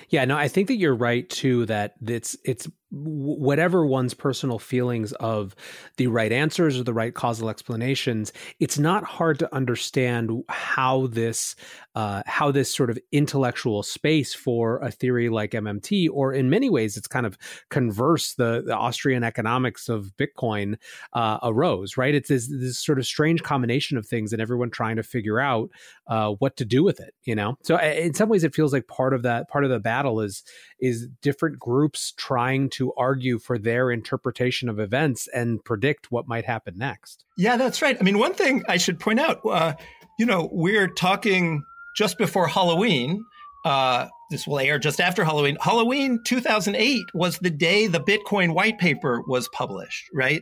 Yeah, 0.10 0.26
no, 0.26 0.38
I 0.38 0.48
think 0.48 0.68
that 0.68 0.78
you're 0.78 0.96
right 0.96 1.30
too. 1.30 1.66
That 1.68 1.94
it's 2.06 2.36
it's 2.44 2.68
whatever 2.96 3.86
one's 3.86 4.14
personal 4.14 4.58
feelings 4.58 5.12
of 5.14 5.54
the 5.98 6.08
right 6.08 6.32
answers 6.32 6.80
or 6.80 6.84
the 6.84 6.94
right 6.94 7.14
causal 7.14 7.50
explanations. 7.50 8.32
It's 8.60 8.80
not 8.80 9.04
hard 9.04 9.38
to 9.40 9.54
understand 9.54 10.32
how 10.48 11.08
this 11.08 11.56
uh, 11.96 12.22
how 12.26 12.52
this 12.52 12.74
sort 12.74 12.90
of 12.90 13.00
intellectual 13.12 13.82
space 13.82 14.34
for 14.34 14.80
a 14.80 14.92
theory 14.92 15.30
like 15.30 15.52
MMT, 15.52 16.10
or 16.12 16.34
in 16.34 16.50
many 16.50 16.70
ways, 16.70 16.98
it's 16.98 17.08
kind 17.08 17.26
of 17.26 17.38
converse 17.70 18.34
the, 18.34 18.64
the 18.66 18.76
Austrian 18.76 19.24
economics 19.24 19.88
of 19.88 20.12
Bitcoin 20.18 20.76
uh, 21.14 21.40
arose. 21.42 21.96
Right? 21.96 22.14
It's 22.14 22.30
this, 22.30 22.48
this, 22.48 22.78
sort 22.78 23.00
of 23.00 23.06
strange 23.06 23.44
combination 23.44 23.98
of 23.98 24.06
things, 24.06 24.34
and 24.34 24.42
everyone 24.42 24.70
trying 24.72 24.98
to 24.98 25.04
figure 25.04 25.40
out 25.40 25.70
uh, 26.08 26.32
what 26.40 26.58
to 26.58 26.66
do 26.66 26.84
with 26.84 27.00
it. 27.00 27.14
You 27.24 27.36
know, 27.36 27.58
so 27.64 27.78
in 27.78 28.14
some 28.14 28.30
ways, 28.30 28.44
it 28.44 28.56
feels 28.56 28.74
like 28.74 28.88
part 28.88 29.14
of 29.14 29.24
that 29.24 29.50
part 29.50 29.64
of 29.64 29.70
the 29.70 29.80
battle 29.80 30.20
is 30.20 30.44
is 30.80 31.08
different 31.22 31.58
groups 31.58 32.14
trying 32.18 32.70
to 32.72 32.85
argue 32.98 33.40
for 33.40 33.58
their 33.58 33.92
interpretation 33.92 34.70
of 34.70 34.80
events 34.80 35.28
and 35.34 35.64
predict 35.64 36.12
what 36.12 36.28
might 36.28 36.46
happen 36.46 36.78
next. 36.78 37.26
Yeah, 37.38 37.58
that's 37.58 37.82
right. 37.82 37.98
I 38.00 38.04
mean, 38.04 38.20
one 38.20 38.34
thing 38.34 38.64
I 38.68 38.78
should 38.78 39.00
point 39.00 39.20
out, 39.20 39.42
uh, 39.46 39.74
you 40.18 40.26
know, 40.26 40.50
we're 40.52 40.88
talking 40.88 41.64
just 41.96 42.18
before 42.18 42.48
Halloween. 42.48 43.26
Uh, 43.64 44.08
this 44.30 44.48
will 44.48 44.60
air 44.60 44.80
just 44.80 45.00
after 45.00 45.24
Halloween. 45.24 45.58
Halloween 45.62 46.20
2008 46.24 47.02
was 47.14 47.40
the 47.40 47.50
day 47.50 47.88
the 47.88 48.00
Bitcoin 48.00 48.54
white 48.54 48.78
paper 48.78 49.22
was 49.28 49.48
published, 49.50 50.06
right? 50.14 50.42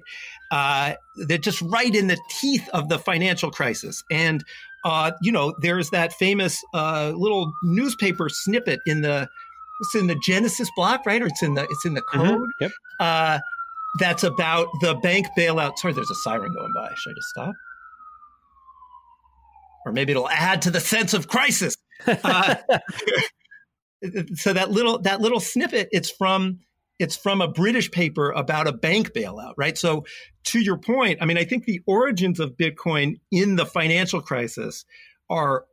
Uh, 0.52 0.94
that 1.28 1.41
just 1.41 1.62
right 1.62 1.94
in 1.94 2.08
the 2.08 2.18
teeth 2.30 2.68
of 2.74 2.89
the 2.89 3.00
financial 3.00 3.52
crisis. 3.52 4.04
And, 4.12 4.44
uh, 4.86 5.12
you 5.22 5.32
know, 5.32 5.54
there's 5.62 5.89
that 5.91 6.14
famous 6.14 6.62
uh, 6.74 7.14
little 7.16 7.52
newspaper 7.64 8.30
snippet 8.30 8.80
in 8.86 9.02
the 9.02 9.30
it's 9.80 9.95
in 9.95 10.07
the 10.07 10.15
Genesis 10.15 10.69
block, 10.76 11.05
right? 11.05 11.21
Or 11.21 11.28
it's 11.28 11.43
in 11.43 11.53
the 11.53 11.63
it's 11.63 11.86
in 11.86 11.93
the 11.93 12.01
mm-hmm. 12.01 12.19
code. 12.19 12.39
Mm-hmm. 12.39 12.63
Yep. 12.63 12.71
Uh, 12.99 13.39
that's 13.99 14.24
about 14.24 14.67
the 14.82 14.95
bank 14.95 15.28
bailout. 15.38 15.78
Sorry, 15.78 15.93
there's 15.93 16.09
a 16.09 16.15
siren 16.15 16.53
going 16.53 16.74
by. 16.74 16.89
Should 16.95 17.11
I 17.11 17.15
just 17.15 17.30
stop? 17.30 17.55
Or 19.86 19.91
maybe 19.91 20.11
it'll 20.11 20.30
add 20.30 20.61
to 20.63 20.71
the 20.71 20.80
sense 20.80 21.13
of 21.13 21.28
crisis. 21.28 21.76
Uh, 22.05 22.55
so 24.36 24.51
that 24.51 24.69
little 24.69 24.99
that 24.99 25.21
little 25.21 25.39
snippet, 25.39 25.88
it's 25.93 26.09
from 26.09 26.59
it's 26.99 27.15
from 27.15 27.41
a 27.41 27.47
British 27.47 27.89
paper 27.91 28.32
about 28.32 28.67
a 28.67 28.74
bank 28.74 29.13
bailout, 29.13 29.53
right? 29.57 29.78
So 29.78 30.05
to 30.45 30.59
your 30.59 30.78
point, 30.78 31.19
I 31.21 31.26
mean, 31.26 31.38
I 31.38 31.45
think 31.45 31.65
the 31.65 31.82
origins 31.88 32.39
of 32.39 32.57
Bitcoin 32.57 33.15
in 33.32 33.55
the 33.55 33.65
financial 33.65 34.21
crisis 34.21 34.84
are 35.30 35.65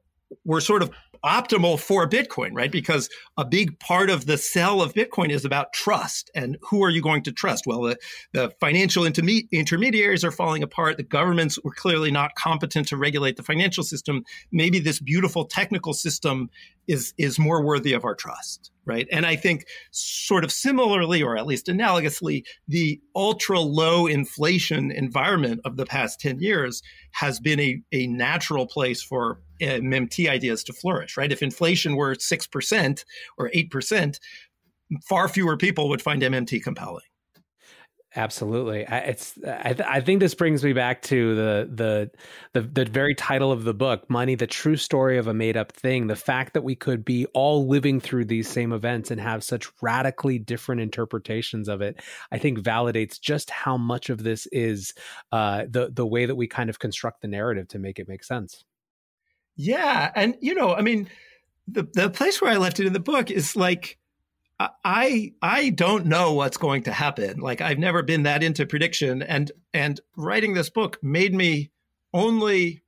were 0.45 0.61
sort 0.61 0.83
of 0.83 0.91
optimal 1.25 1.79
for 1.79 2.09
Bitcoin, 2.09 2.51
right? 2.53 2.73
Because 2.73 3.09
a 3.37 3.45
big 3.45 3.79
part 3.79 4.09
of 4.11 4.27
the 4.27 4.39
sell 4.39 4.81
of 4.81 4.95
Bitcoin 4.95 5.31
is 5.31 5.45
about 5.45 5.73
trust. 5.73 6.31
And 6.35 6.57
who 6.63 6.83
are 6.83 6.91
you 6.91 7.03
going 7.03 7.23
to 7.25 7.33
trust? 7.33 7.67
Well, 7.67 7.83
the, 7.83 7.99
the 8.33 8.51
financial 8.61 9.05
interme- 9.05 9.49
intermediaries 9.53 10.25
are 10.25 10.31
falling 10.31 10.63
apart. 10.63 10.97
The 10.97 11.03
governments 11.03 11.59
were 11.63 11.75
clearly 11.75 12.11
not 12.11 12.35
competent 12.37 12.89
to 12.89 12.97
regulate 12.97 13.37
the 13.37 13.43
financial 13.43 13.85
system. 13.85 14.25
Maybe 14.51 14.79
this 14.79 15.01
beautiful 15.01 15.45
technical 15.45 15.93
system 15.93 16.49
is, 16.91 17.15
is 17.17 17.39
more 17.39 17.65
worthy 17.65 17.93
of 17.93 18.05
our 18.05 18.17
trust, 18.17 18.73
right? 18.85 19.07
And 19.13 19.25
I 19.25 19.37
think 19.37 19.67
sort 19.93 20.43
of 20.43 20.51
similarly, 20.51 21.23
or 21.23 21.37
at 21.37 21.47
least 21.47 21.69
analogously, 21.69 22.43
the 22.67 23.01
ultra 23.15 23.61
low 23.61 24.09
inflation 24.09 24.91
environment 24.91 25.61
of 25.65 25.77
the 25.77 25.87
past 25.87 26.19
10 26.19 26.41
years 26.41 26.83
has 27.13 27.39
been 27.39 27.61
a, 27.61 27.81
a 27.93 28.09
natural 28.09 28.67
place 28.67 29.03
for 29.03 29.41
eh, 29.61 29.79
MMT 29.79 30.29
ideas 30.29 30.65
to 30.65 30.73
flourish, 30.73 31.17
right? 31.17 31.31
If 31.31 31.45
inflation 31.45 31.95
were 31.95 32.17
6% 32.17 33.05
or 33.39 33.51
8%, 33.51 34.19
far 35.09 35.29
fewer 35.29 35.57
people 35.57 35.89
would 35.89 36.03
find 36.03 36.23
MMT 36.23 36.61
compelling. 36.61 37.05
Absolutely, 38.17 38.85
I, 38.85 38.99
it's. 38.99 39.39
I, 39.47 39.73
th- 39.73 39.89
I, 39.89 40.01
think 40.01 40.19
this 40.19 40.35
brings 40.35 40.65
me 40.65 40.73
back 40.73 41.01
to 41.03 41.35
the, 41.37 41.71
the 41.73 42.61
the 42.61 42.67
the 42.67 42.85
very 42.85 43.15
title 43.15 43.53
of 43.53 43.63
the 43.63 43.73
book, 43.73 44.11
"Money: 44.11 44.35
The 44.35 44.49
True 44.49 44.75
Story 44.75 45.17
of 45.17 45.29
a 45.29 45.35
Made 45.35 45.57
Up 45.57 45.71
Thing." 45.71 46.09
The 46.09 46.17
fact 46.17 46.55
that 46.55 46.65
we 46.65 46.75
could 46.75 47.05
be 47.05 47.27
all 47.27 47.69
living 47.69 48.01
through 48.01 48.25
these 48.25 48.49
same 48.49 48.73
events 48.73 49.13
and 49.13 49.21
have 49.21 49.45
such 49.45 49.69
radically 49.81 50.41
different 50.41 50.81
interpretations 50.81 51.69
of 51.69 51.83
it, 51.83 52.03
I 52.33 52.39
think 52.39 52.59
validates 52.59 53.21
just 53.21 53.49
how 53.49 53.77
much 53.77 54.11
of 54.11 54.25
this 54.25 54.47
is 54.47 54.93
uh, 55.31 55.67
the 55.71 55.93
the 55.95 56.07
way 56.07 56.27
that 56.27 56.35
we 56.35 56.49
kind 56.49 56.69
of 56.69 56.81
construct 56.81 57.23
the 57.23 57.29
narrative 57.29 57.69
to 57.69 57.79
make 57.79 58.01
it 58.01 58.09
make 58.09 58.25
sense. 58.25 58.65
Yeah, 59.55 60.11
and 60.17 60.37
you 60.41 60.57
know, 60.57 60.75
I 60.75 60.81
mean, 60.81 61.09
the 61.69 61.87
the 61.95 62.11
place 62.11 62.43
where 62.43 62.51
I 62.51 62.57
left 62.57 62.81
it 62.81 62.87
in 62.87 62.93
the 62.93 62.99
book 62.99 63.31
is 63.31 63.55
like 63.55 63.99
I 64.85 65.33
I 65.41 65.71
don't 65.71 66.07
know 66.07 66.35
what's 66.35 66.59
going 66.59 66.83
to 66.83 66.93
happen. 66.93 67.41
Like 67.41 67.61
I've 67.61 67.79
never 67.79 68.03
been 68.03 68.25
that 68.25 68.43
into 68.43 68.67
prediction 68.67 69.23
and 69.23 69.51
and 69.73 70.01
writing 70.17 70.55
this 70.55 70.69
book 70.69 70.99
made 71.03 71.35
me 71.35 71.71
only 72.13 72.83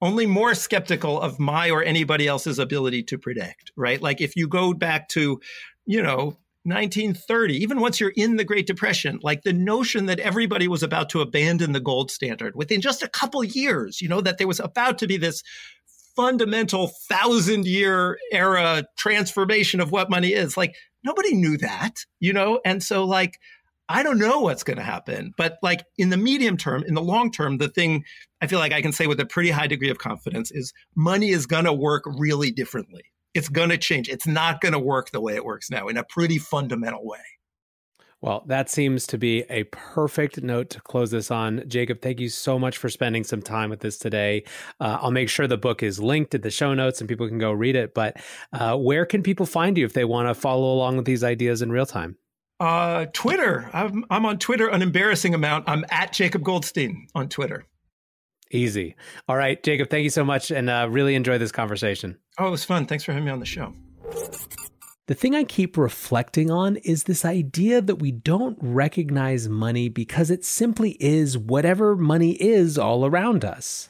only 0.00 0.26
more 0.26 0.54
skeptical 0.54 1.20
of 1.20 1.38
my 1.38 1.70
or 1.70 1.82
anybody 1.82 2.26
else's 2.26 2.58
ability 2.58 3.02
to 3.02 3.18
predict, 3.18 3.72
right? 3.76 4.00
Like 4.00 4.20
if 4.20 4.36
you 4.36 4.46
go 4.46 4.72
back 4.72 5.08
to, 5.10 5.40
you 5.86 6.02
know, 6.02 6.36
1930, 6.62 7.56
even 7.56 7.80
once 7.80 7.98
you're 7.98 8.12
in 8.14 8.36
the 8.36 8.44
Great 8.44 8.66
Depression, 8.66 9.18
like 9.22 9.42
the 9.42 9.52
notion 9.52 10.06
that 10.06 10.20
everybody 10.20 10.68
was 10.68 10.82
about 10.82 11.08
to 11.10 11.20
abandon 11.20 11.72
the 11.72 11.80
gold 11.80 12.10
standard 12.10 12.54
within 12.54 12.80
just 12.80 13.02
a 13.02 13.08
couple 13.08 13.42
years, 13.42 14.00
you 14.00 14.08
know, 14.08 14.20
that 14.20 14.38
there 14.38 14.46
was 14.46 14.60
about 14.60 14.98
to 14.98 15.06
be 15.06 15.16
this 15.16 15.42
fundamental 16.14 16.88
thousand 17.08 17.64
year 17.64 18.18
era 18.32 18.84
transformation 18.96 19.80
of 19.80 19.92
what 19.92 20.10
money 20.10 20.32
is. 20.32 20.56
Like 20.56 20.74
nobody 21.04 21.34
knew 21.34 21.56
that, 21.58 22.04
you 22.20 22.32
know? 22.32 22.60
And 22.64 22.82
so 22.82 23.04
like, 23.04 23.38
I 23.88 24.02
don't 24.02 24.18
know 24.18 24.40
what's 24.40 24.64
going 24.64 24.76
to 24.76 24.82
happen, 24.82 25.32
but 25.36 25.56
like 25.62 25.82
in 25.96 26.10
the 26.10 26.18
medium 26.18 26.58
term, 26.58 26.84
in 26.86 26.94
the 26.94 27.02
long 27.02 27.30
term, 27.30 27.56
the 27.56 27.68
thing 27.68 28.04
I 28.40 28.46
feel 28.46 28.58
like 28.58 28.72
I 28.72 28.82
can 28.82 28.92
say 28.92 29.06
with 29.06 29.18
a 29.20 29.26
pretty 29.26 29.50
high 29.50 29.66
degree 29.66 29.88
of 29.88 29.98
confidence 29.98 30.50
is 30.50 30.72
money 30.94 31.30
is 31.30 31.46
going 31.46 31.64
to 31.64 31.72
work 31.72 32.04
really 32.06 32.50
differently. 32.50 33.02
It's 33.32 33.48
going 33.48 33.70
to 33.70 33.78
change. 33.78 34.08
It's 34.08 34.26
not 34.26 34.60
going 34.60 34.72
to 34.72 34.78
work 34.78 35.10
the 35.10 35.20
way 35.20 35.34
it 35.36 35.44
works 35.44 35.70
now 35.70 35.88
in 35.88 35.96
a 35.96 36.04
pretty 36.04 36.38
fundamental 36.38 37.06
way. 37.06 37.18
Well, 38.20 38.44
that 38.46 38.68
seems 38.68 39.06
to 39.08 39.18
be 39.18 39.44
a 39.48 39.64
perfect 39.64 40.42
note 40.42 40.70
to 40.70 40.80
close 40.80 41.12
this 41.12 41.30
on. 41.30 41.62
Jacob, 41.68 42.02
thank 42.02 42.18
you 42.18 42.28
so 42.28 42.58
much 42.58 42.76
for 42.76 42.88
spending 42.88 43.22
some 43.22 43.40
time 43.40 43.70
with 43.70 43.84
us 43.84 43.96
today. 43.96 44.42
Uh, 44.80 44.98
I'll 45.00 45.12
make 45.12 45.28
sure 45.28 45.46
the 45.46 45.56
book 45.56 45.84
is 45.84 46.00
linked 46.00 46.34
in 46.34 46.40
the 46.40 46.50
show 46.50 46.74
notes 46.74 47.00
and 47.00 47.08
people 47.08 47.28
can 47.28 47.38
go 47.38 47.52
read 47.52 47.76
it. 47.76 47.94
But 47.94 48.16
uh, 48.52 48.76
where 48.76 49.06
can 49.06 49.22
people 49.22 49.46
find 49.46 49.78
you 49.78 49.84
if 49.84 49.92
they 49.92 50.04
want 50.04 50.28
to 50.28 50.34
follow 50.34 50.72
along 50.72 50.96
with 50.96 51.06
these 51.06 51.22
ideas 51.22 51.62
in 51.62 51.70
real 51.70 51.86
time? 51.86 52.16
Uh, 52.58 53.06
Twitter. 53.12 53.70
I'm, 53.72 54.04
I'm 54.10 54.26
on 54.26 54.38
Twitter 54.38 54.66
an 54.66 54.82
embarrassing 54.82 55.32
amount. 55.32 55.68
I'm 55.68 55.84
at 55.90 56.12
Jacob 56.12 56.42
Goldstein 56.42 57.06
on 57.14 57.28
Twitter. 57.28 57.66
Easy. 58.50 58.96
All 59.28 59.36
right, 59.36 59.62
Jacob, 59.62 59.90
thank 59.90 60.04
you 60.04 60.10
so 60.10 60.24
much 60.24 60.50
and 60.50 60.68
uh, 60.68 60.88
really 60.90 61.14
enjoy 61.14 61.38
this 61.38 61.52
conversation. 61.52 62.18
Oh, 62.38 62.48
it 62.48 62.50
was 62.50 62.64
fun. 62.64 62.86
Thanks 62.86 63.04
for 63.04 63.12
having 63.12 63.26
me 63.26 63.30
on 63.30 63.38
the 63.40 63.46
show. 63.46 63.74
The 65.08 65.14
thing 65.14 65.34
I 65.34 65.44
keep 65.44 65.78
reflecting 65.78 66.50
on 66.50 66.76
is 66.76 67.04
this 67.04 67.24
idea 67.24 67.80
that 67.80 67.96
we 67.96 68.12
don't 68.12 68.58
recognize 68.60 69.48
money 69.48 69.88
because 69.88 70.30
it 70.30 70.44
simply 70.44 70.98
is 71.00 71.38
whatever 71.38 71.96
money 71.96 72.32
is 72.32 72.76
all 72.76 73.06
around 73.06 73.42
us. 73.42 73.88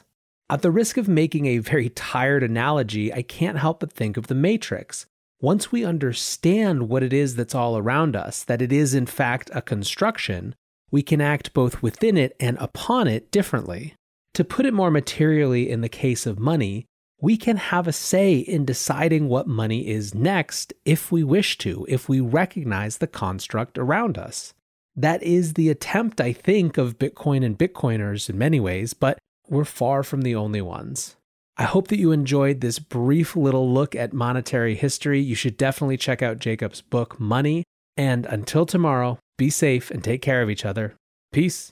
At 0.49 0.61
the 0.61 0.71
risk 0.71 0.95
of 0.95 1.09
making 1.09 1.45
a 1.45 1.57
very 1.57 1.89
tired 1.89 2.41
analogy, 2.41 3.13
I 3.13 3.21
can't 3.21 3.57
help 3.57 3.81
but 3.81 3.91
think 3.91 4.15
of 4.15 4.27
the 4.27 4.33
Matrix. 4.33 5.07
Once 5.41 5.73
we 5.73 5.83
understand 5.83 6.87
what 6.87 7.03
it 7.03 7.11
is 7.11 7.35
that's 7.35 7.53
all 7.53 7.77
around 7.77 8.15
us, 8.15 8.41
that 8.45 8.61
it 8.61 8.71
is 8.71 8.93
in 8.93 9.05
fact 9.05 9.51
a 9.53 9.61
construction, 9.61 10.55
we 10.89 11.01
can 11.01 11.19
act 11.19 11.53
both 11.53 11.83
within 11.83 12.15
it 12.15 12.33
and 12.39 12.55
upon 12.61 13.09
it 13.09 13.29
differently. 13.29 13.93
To 14.35 14.45
put 14.45 14.65
it 14.65 14.73
more 14.73 14.89
materially 14.89 15.69
in 15.69 15.81
the 15.81 15.89
case 15.89 16.25
of 16.25 16.39
money, 16.39 16.85
we 17.21 17.35
can 17.37 17.57
have 17.57 17.87
a 17.87 17.91
say 17.91 18.37
in 18.37 18.65
deciding 18.65 19.27
what 19.27 19.47
money 19.47 19.87
is 19.87 20.15
next 20.15 20.73
if 20.85 21.11
we 21.11 21.23
wish 21.23 21.57
to, 21.59 21.85
if 21.89 22.07
we 22.07 22.19
recognize 22.19 22.97
the 22.97 23.07
construct 23.07 23.77
around 23.77 24.17
us. 24.17 24.53
That 24.95 25.21
is 25.23 25.53
the 25.53 25.69
attempt, 25.69 26.21
I 26.21 26.33
think, 26.33 26.77
of 26.77 26.97
Bitcoin 26.97 27.45
and 27.45 27.57
Bitcoiners 27.57 28.29
in 28.29 28.37
many 28.37 28.59
ways, 28.59 28.93
but 28.93 29.17
we're 29.47 29.65
far 29.65 30.03
from 30.03 30.21
the 30.21 30.35
only 30.35 30.61
ones. 30.61 31.15
I 31.57 31.63
hope 31.63 31.89
that 31.89 31.99
you 31.99 32.11
enjoyed 32.13 32.61
this 32.61 32.79
brief 32.79 33.35
little 33.35 33.69
look 33.69 33.93
at 33.95 34.13
monetary 34.13 34.75
history. 34.75 35.19
You 35.19 35.35
should 35.35 35.57
definitely 35.57 35.97
check 35.97 36.21
out 36.21 36.39
Jacob's 36.39 36.81
book, 36.81 37.19
Money. 37.19 37.63
And 37.97 38.25
until 38.27 38.65
tomorrow, 38.65 39.19
be 39.37 39.49
safe 39.49 39.91
and 39.91 40.01
take 40.01 40.21
care 40.21 40.41
of 40.41 40.49
each 40.49 40.63
other. 40.63 40.95
Peace. 41.33 41.71